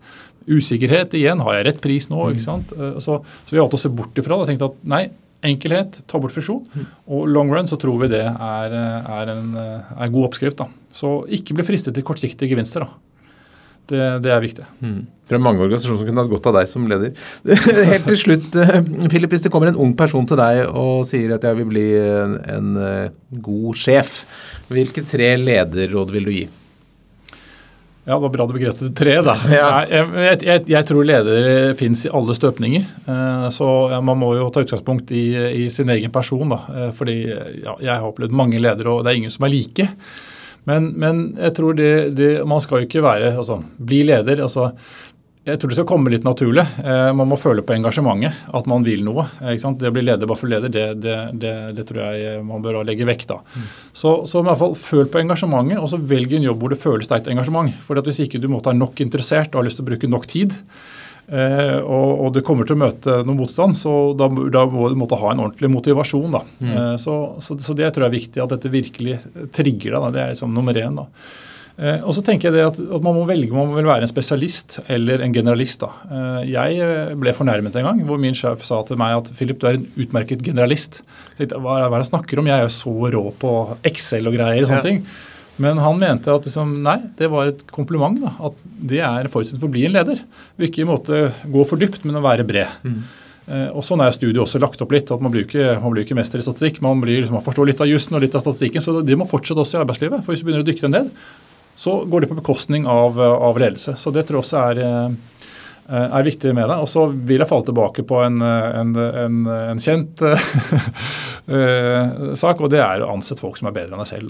Usikkerhet 0.48 1.12
igjen. 1.18 1.44
Har 1.44 1.58
jeg 1.58 1.66
rett 1.68 1.82
pris 1.84 2.08
nå? 2.08 2.30
ikke 2.32 2.46
sant? 2.46 2.72
Så, 3.04 3.20
så 3.20 3.52
vi 3.52 3.58
har 3.58 3.66
valgt 3.66 3.76
å 3.76 3.84
se 3.84 3.92
bort 3.92 4.16
ifra 4.16 4.38
det 4.38 4.46
og 4.46 4.48
tenkt 4.48 4.64
at 4.64 4.80
nei, 4.88 5.02
enkelhet, 5.46 6.00
ta 6.10 6.18
bort 6.20 6.34
frisjon. 6.34 6.64
Mm. 6.74 6.86
Og 7.14 7.28
long 7.30 7.52
run 7.54 7.68
så 7.70 7.78
tror 7.80 8.00
vi 8.02 8.10
det 8.12 8.24
er, 8.26 8.78
er 8.78 9.34
en 9.34 9.52
er 9.58 10.14
god 10.14 10.30
oppskrift. 10.30 10.58
da. 10.58 10.66
Så 10.94 11.20
ikke 11.28 11.58
bli 11.58 11.66
fristet 11.66 11.94
til 11.94 12.06
kortsiktige 12.06 12.50
gevinster. 12.50 12.86
da. 12.86 13.08
Det, 13.88 14.00
det 14.24 14.32
er 14.34 14.42
viktig. 14.44 14.66
Mm. 14.84 15.06
Er 15.32 15.40
mange 15.40 15.62
organisasjoner 15.64 16.02
som 16.02 16.08
kunne 16.08 16.22
hatt 16.22 16.32
godt 16.32 16.48
av 16.50 16.58
deg 16.58 16.68
som 16.68 16.84
leder. 16.88 17.14
Helt 17.92 18.08
til 18.10 18.20
slutt, 18.20 18.56
eh, 18.60 18.78
Philip, 19.08 19.32
hvis 19.32 19.46
det 19.46 19.52
kommer 19.52 19.70
en 19.70 19.80
ung 19.80 19.94
person 19.96 20.28
til 20.28 20.40
deg 20.40 20.66
og 20.68 21.06
sier 21.08 21.32
at 21.36 21.44
jeg 21.48 21.56
vil 21.60 21.68
bli 21.70 21.86
en, 21.96 22.36
en 22.52 22.78
eh, 22.84 23.10
god 23.44 23.80
sjef, 23.80 24.22
hvilke 24.68 25.04
tre 25.08 25.34
lederråd 25.40 26.12
vil 26.12 26.28
du 26.28 26.34
gi? 26.34 26.46
Ja, 28.08 28.14
det 28.14 28.20
var 28.20 28.30
bra 28.32 28.46
du 28.48 28.54
bekreftet 28.56 28.94
tre. 28.96 29.18
da. 29.20 29.34
Ja. 29.52 29.66
Jeg, 29.84 30.38
jeg, 30.40 30.62
jeg, 30.70 30.84
tror 30.88 31.04
ledere 31.04 31.74
fins 31.76 32.06
i 32.08 32.12
alle 32.16 32.32
støpninger. 32.32 32.86
Eh, 33.04 33.48
så 33.52 33.66
man 34.00 34.16
må 34.22 34.30
jo 34.38 34.46
ta 34.54 34.62
utgangspunkt 34.64 35.12
i, 35.12 35.26
i 35.36 35.66
sin 35.68 35.92
egen 35.92 36.14
person. 36.14 36.48
da. 36.48 36.62
Eh, 36.72 36.88
fordi 36.96 37.18
ja, 37.28 37.74
jeg 37.76 37.92
har 37.92 38.06
opplevd 38.08 38.32
mange 38.32 38.62
ledere, 38.64 38.94
og 38.94 39.04
det 39.04 39.12
er 39.12 39.20
ingen 39.20 39.34
som 39.34 39.44
er 39.44 39.52
like. 39.52 39.88
Men, 40.68 40.88
men 40.96 41.20
jeg 41.36 41.52
tror 41.60 41.76
det, 41.76 41.92
det, 42.16 42.30
man 42.48 42.64
skal 42.64 42.80
jo 42.80 42.88
ikke 42.88 43.04
være 43.04 43.34
altså, 43.34 43.60
Bli 43.76 44.00
leder. 44.08 44.40
altså 44.46 44.70
jeg 45.48 45.60
tror 45.60 45.72
det 45.72 45.78
skal 45.78 45.88
komme 45.88 46.12
litt 46.12 46.26
naturlig. 46.26 46.64
Eh, 46.82 47.10
man 47.16 47.28
må 47.30 47.38
føle 47.40 47.64
på 47.64 47.74
engasjementet, 47.76 48.36
at 48.54 48.68
man 48.70 48.84
vil 48.86 49.04
noe. 49.06 49.26
Det 49.40 49.88
å 49.88 49.94
bli 49.94 50.04
leder 50.04 50.28
bare 50.28 50.40
for 50.40 50.50
leder, 50.50 50.72
det, 50.72 50.84
det, 51.02 51.16
det, 51.40 51.54
det, 51.78 51.86
tror 51.88 52.02
jeg 52.04 52.42
man 52.46 52.64
bør 52.64 52.82
legge 52.86 53.08
vekk. 53.08 53.24
da. 53.30 53.40
Mm. 53.54 53.66
Så, 53.92 54.14
så, 54.28 54.42
i 54.42 54.48
hvert 54.48 54.60
fall 54.60 54.76
føl 54.78 55.08
på 55.10 55.22
engasjementet, 55.22 55.80
og 55.80 55.90
så 55.92 56.00
velg 56.12 56.36
en 56.36 56.46
jobb 56.50 56.62
hvor 56.62 56.74
det 56.74 56.80
føles 56.82 57.08
sterkt 57.08 57.30
engasjement. 57.32 57.72
For 57.86 58.00
Hvis 58.04 58.22
ikke 58.26 58.40
du 58.42 58.48
måtte 58.52 58.72
være 58.72 58.82
nok 58.82 59.02
interessert 59.04 59.52
og 59.54 59.62
har 59.62 59.68
lyst 59.70 59.80
til 59.80 59.86
å 59.86 59.90
bruke 59.90 60.10
nok 60.10 60.28
tid, 60.30 60.54
eh, 61.32 61.76
og, 61.80 62.12
og, 62.12 62.30
du 62.36 62.42
kommer 62.44 62.68
til 62.68 62.76
å 62.76 62.82
møte 62.84 63.18
noe 63.24 63.40
motstand, 63.40 63.78
så 63.78 63.96
da, 64.18 64.28
da 64.28 64.64
må 64.68 64.92
du 64.92 65.00
måtte 65.00 65.18
ha 65.20 65.32
en 65.32 65.44
ordentlig 65.46 65.72
motivasjon. 65.72 66.30
da. 66.38 66.44
Mm. 66.60 66.72
Eh, 66.74 66.94
så, 67.00 67.18
så, 67.44 67.56
så, 67.56 67.76
det 67.78 67.92
tror 67.94 68.06
jeg 68.08 68.12
er 68.12 68.18
viktig, 68.20 68.44
at 68.44 68.56
dette 68.56 68.72
virkelig 68.72 69.20
trigger 69.56 69.96
deg. 69.96 70.10
Det 70.16 70.24
er 70.24 70.34
liksom 70.36 70.56
nummer 70.56 70.76
én. 70.76 70.98
da. 71.02 71.08
Eh, 71.78 72.00
og 72.02 72.10
så 72.16 72.24
tenker 72.26 72.48
jeg 72.48 72.56
det 72.56 72.64
at, 72.66 72.78
at, 72.82 73.02
Man 73.04 73.14
må 73.14 73.22
velge 73.28 73.52
om 73.52 73.60
man 73.60 73.76
vil 73.76 73.86
være 73.86 74.02
en 74.02 74.10
spesialist 74.10 74.80
eller 74.90 75.22
en 75.22 75.34
generalist. 75.34 75.84
da. 75.84 75.92
Eh, 76.10 76.50
jeg 76.50 76.82
eh, 76.82 77.14
ble 77.18 77.34
fornærmet 77.36 77.78
en 77.78 77.86
gang 77.86 78.02
hvor 78.08 78.18
min 78.22 78.36
sjef 78.36 78.64
sa 78.66 78.80
til 78.86 78.98
meg 78.98 79.14
at 79.20 79.30
Philip, 79.38 79.60
du 79.60 79.68
er 79.70 79.78
en 79.78 79.86
utmerket 79.94 80.42
generalist. 80.42 81.00
Jeg 81.36 81.44
tenkte, 81.44 81.62
hva 81.62 81.78
er 81.78 81.86
det 81.86 82.00
jeg 82.02 82.10
snakker 82.10 82.42
om? 82.42 82.50
Jeg 82.50 82.58
er 82.58 82.66
jo 82.66 82.74
så 82.80 82.94
rå 83.14 83.24
på 83.44 83.52
Excel 83.86 84.26
og 84.26 84.34
greier. 84.34 84.64
og 84.64 84.72
sånne 84.72 84.82
ja. 84.82 84.88
ting. 84.88 85.04
Men 85.62 85.78
han 85.82 85.96
mente 85.98 86.34
at 86.34 86.44
liksom, 86.46 86.76
nei, 86.86 86.98
det 87.18 87.30
var 87.30 87.50
et 87.50 87.64
kompliment. 87.74 88.18
da, 88.26 88.34
At 88.50 88.58
det 88.90 89.00
er 89.06 89.30
forutsetning 89.30 89.62
for 89.62 89.70
å 89.70 89.76
bli 89.78 89.86
en 89.86 89.94
leder. 89.94 90.20
Og 90.58 90.66
ikke 90.66 90.82
i 90.82 90.90
måte 90.90 91.24
gå 91.46 91.64
for 91.66 91.78
dypt, 91.78 92.04
men 92.06 92.18
å 92.18 92.26
være 92.26 92.46
bred. 92.46 92.78
Mm. 92.86 93.00
og 93.72 93.82
Sånn 93.86 94.02
er 94.04 94.14
studiet 94.14 94.38
også 94.42 94.60
lagt 94.62 94.82
opp 94.82 94.94
litt. 94.94 95.10
at 95.10 95.22
Man 95.22 95.34
blir 95.34 95.46
ikke, 95.46 95.80
man 95.82 95.94
blir 95.94 96.06
ikke 96.06 96.18
mester 96.18 96.38
i 96.42 96.46
statistikk. 96.46 96.78
Man, 96.82 97.02
blir, 97.02 97.24
liksom, 97.24 97.38
man 97.38 97.46
forstår 97.46 97.70
litt 97.72 97.82
av 97.82 97.90
jussen 97.90 98.18
og 98.18 98.22
litt 98.22 98.38
av 98.38 98.46
statistikken. 98.46 98.82
så 98.82 99.00
Det 99.02 99.18
må 99.18 99.26
fortsette 99.30 99.62
også 99.62 99.78
i 99.78 99.82
arbeidslivet. 99.82 100.22
for 100.22 100.34
Hvis 100.34 100.42
du 100.42 100.46
begynner 100.46 100.66
å 100.66 100.70
dykke 100.70 100.86
den 100.86 100.96
ned, 100.98 101.10
så 101.78 102.04
går 102.04 102.20
det 102.20 102.30
på 102.30 102.40
bekostning 102.40 102.86
av, 102.90 103.20
av 103.22 103.58
ledelse. 103.58 103.96
Så 103.96 104.10
det 104.10 104.22
tror 104.26 104.40
jeg 104.40 104.44
også 104.44 104.62
er, 104.64 104.78
eh, 104.82 105.10
er 106.08 106.26
viktig 106.26 106.54
med 106.56 106.66
det. 106.66 106.76
Og 106.82 106.88
så 106.90 107.06
vil 107.12 107.38
jeg 107.38 107.50
falle 107.50 107.66
tilbake 107.68 108.02
på 108.08 108.16
en, 108.24 108.36
en, 108.42 108.96
en, 108.98 109.36
en 109.46 109.82
kjent 109.82 110.22
sak, 112.42 112.58
og 112.58 112.68
det 112.72 112.80
er 112.82 113.04
å 113.04 113.12
ansette 113.14 113.40
folk 113.40 113.56
som 113.60 113.68
er 113.70 113.76
bedre 113.76 113.94
enn 113.94 114.02
deg 114.02 114.10
selv. 114.10 114.26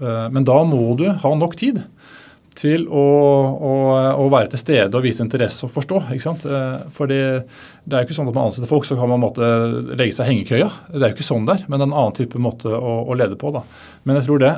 Da, 0.00 0.14
men 0.32 0.48
da 0.48 0.58
må 0.66 0.96
du 0.98 1.06
ha 1.12 1.30
nok 1.36 1.54
tid 1.60 1.76
til 2.58 2.88
å, 2.88 3.04
å, 3.52 3.72
å, 4.18 4.24
være 4.32 4.50
til 4.54 4.62
stede 4.64 4.96
og 4.96 5.04
vise 5.04 5.22
interesse 5.22 5.68
og 5.68 5.74
forstå. 5.76 5.96
ikke 6.14 6.24
sant? 6.24 6.42
For 6.96 7.04
det, 7.10 7.20
er 7.44 8.00
jo 8.00 8.04
ikke 8.08 8.16
sånn 8.16 8.30
at 8.32 8.34
man 8.34 8.48
ansetter 8.48 8.70
folk, 8.70 8.88
så 8.88 8.96
kan 8.98 9.12
man 9.12 9.22
måtte 9.22 9.44
legge 9.92 10.16
seg 10.16 10.26
i 10.26 10.32
hengekøya. 10.32 10.70
Det 10.96 11.04
er 11.04 11.12
jo 11.12 11.18
ikke 11.18 11.28
sånn 11.28 11.46
der, 11.46 11.60
men 11.68 11.84
en 11.84 11.92
annen 11.92 12.16
type 12.16 12.40
måte 12.42 12.72
å, 12.72 12.92
å 13.06 13.18
lede 13.18 13.38
på. 13.38 13.52
da. 13.54 13.62
Men 14.08 14.18
jeg 14.18 14.26
tror 14.26 14.42
det 14.42 14.56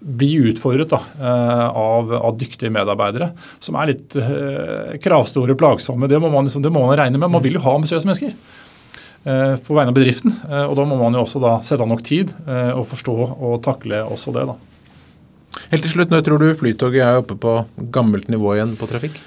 bli 0.00 0.34
utfordret 0.48 0.90
da, 0.90 1.00
eh, 1.20 1.66
av, 1.68 2.12
av, 2.14 2.38
dyktige 2.40 2.72
medarbeidere, 2.72 3.30
som 3.60 3.76
er 3.76 3.92
litt 3.92 4.16
eh, 4.16 4.96
kravstore, 5.02 5.56
plagsomme. 5.60 6.08
Det 6.08 6.20
må, 6.22 6.30
man, 6.32 6.48
liksom, 6.48 6.64
det 6.64 6.72
må 6.72 6.86
man 6.86 6.96
regne 6.98 7.20
med. 7.20 7.32
Man 7.32 7.44
vil 7.44 7.58
jo 7.58 7.64
ha 7.66 7.76
ambisiøse 7.76 8.08
mennesker 8.08 8.32
eh, 8.32 9.54
på 9.60 9.76
vegne 9.76 9.92
av 9.92 9.98
bedriften. 9.98 10.34
Eh, 10.48 10.64
og 10.64 10.78
Da 10.80 10.88
må 10.88 10.96
man 11.00 11.18
jo 11.18 11.26
også 11.26 11.42
da 11.44 11.58
sette 11.66 11.84
av 11.84 11.92
nok 11.92 12.04
tid 12.06 12.32
eh, 12.46 12.72
og 12.72 12.88
forstå 12.90 13.16
og 13.36 13.60
takle 13.66 14.00
også 14.06 14.34
det. 14.36 14.46
da. 14.48 14.56
Helt 15.74 15.84
til 15.84 15.92
slutt, 15.92 16.14
Når 16.14 16.24
tror 16.24 16.40
du 16.40 16.48
Flytoget 16.56 17.04
er 17.04 17.20
oppe 17.20 17.36
på 17.36 17.58
gammelt 17.92 18.32
nivå 18.32 18.56
igjen 18.56 18.76
på 18.80 18.88
trafikk? 18.88 19.20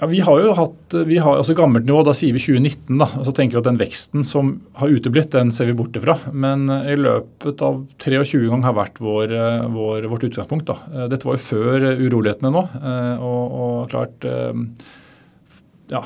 Ja, 0.00 0.06
Vi 0.06 0.20
har 0.24 0.40
jo 0.40 0.52
hatt 0.56 0.94
vi 1.04 1.18
har, 1.20 1.36
altså 1.36 1.52
gammelt 1.56 1.84
nivå, 1.84 2.00
da 2.06 2.14
sier 2.16 2.32
vi 2.32 2.40
2019. 2.40 2.96
da, 3.02 3.08
og 3.20 3.26
så 3.28 3.34
tenker 3.36 3.58
vi 3.58 3.60
at 3.60 3.68
Den 3.68 3.80
veksten 3.80 4.24
som 4.24 4.54
har 4.80 4.88
uteblitt, 4.88 5.28
den 5.34 5.52
ser 5.52 5.68
vi 5.68 5.76
bort 5.76 5.96
ifra. 5.96 6.16
Men 6.32 6.70
eh, 6.72 6.94
i 6.94 6.96
løpet 6.96 7.60
av 7.66 7.82
23 8.00 8.46
ganger 8.48 8.70
har 8.70 8.78
vært 8.78 8.96
vår, 9.04 9.34
eh, 9.36 9.66
vår, 9.68 10.08
vårt 10.08 10.24
utgangspunkt. 10.30 10.70
da. 10.72 10.78
Eh, 10.94 11.10
dette 11.12 11.28
var 11.28 11.36
jo 11.36 11.44
før 11.44 11.84
urolighetene 12.00 12.52
nå. 12.54 12.64
og, 13.20 13.60
og 13.60 13.92
klart 13.92 14.24
ja, 15.90 16.00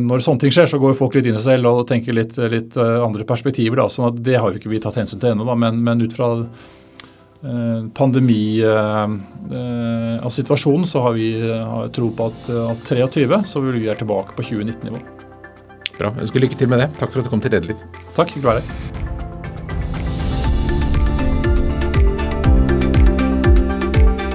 Når 0.00 0.22
sånne 0.24 0.40
ting 0.40 0.52
skjer, 0.54 0.66
så 0.70 0.80
går 0.80 0.96
folk 0.96 1.14
litt 1.14 1.28
inn 1.28 1.36
i 1.36 1.38
seg 1.38 1.58
selv 1.58 1.68
og 1.68 1.86
tenker 1.86 2.16
litt, 2.16 2.34
litt 2.50 2.74
andre 2.80 3.26
perspektiver. 3.28 3.78
da, 3.78 3.86
sånn 3.92 4.08
at 4.08 4.22
Det 4.24 4.40
har 4.40 4.50
jo 4.50 4.58
ikke 4.58 4.72
vi 4.72 4.80
tatt 4.82 4.96
hensyn 4.98 5.20
til 5.20 5.34
ennå, 5.36 5.46
men, 5.54 5.82
men 5.84 6.02
ut 6.02 6.16
fra 6.16 6.32
Eh, 7.44 7.88
pandemi 7.94 8.60
eh, 8.64 9.04
eh, 9.52 10.24
av 10.24 10.30
situasjonen, 10.30 10.86
så 10.86 11.00
har 11.04 11.12
vi 11.12 11.28
har 11.50 11.88
tro 11.88 12.08
på 12.10 12.30
at, 12.30 12.50
at 12.72 12.88
23 12.88 13.42
så 13.44 13.60
vil 13.60 13.76
vi 13.76 13.86
være 13.90 14.00
tilbake 14.00 14.36
på 14.36 14.42
2019-nivå. 14.42 15.02
Bra. 15.98 16.12
Jeg 16.12 16.26
ønsker 16.26 16.44
lykke 16.44 16.58
til 16.60 16.72
med 16.72 16.80
det. 16.84 16.90
Takk 17.00 17.12
for 17.12 17.20
at 17.20 17.28
du 17.28 17.32
kom 17.32 17.44
til 17.44 17.52
Redeliv. 17.56 17.76
Takk. 18.16 18.32
Hyggelig 18.32 18.48
å 18.48 18.52
være 18.54 18.64
her. 18.64 19.04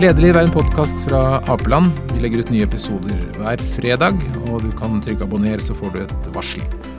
Lederliv 0.01 0.33
er 0.33 0.47
en 0.47 0.53
podkast 0.53 1.03
fra 1.05 1.21
Apeland. 1.53 1.93
Vi 2.15 2.23
legger 2.23 2.41
ut 2.41 2.53
nye 2.53 2.65
episoder 2.65 3.19
hver 3.37 3.61
fredag, 3.75 4.17
og 4.47 4.63
du 4.65 4.71
kan 4.77 4.97
trykke 5.05 5.29
abonner, 5.29 5.61
så 5.61 5.77
får 5.77 5.93
du 5.93 6.01
et 6.07 6.33
varsel. 6.33 6.65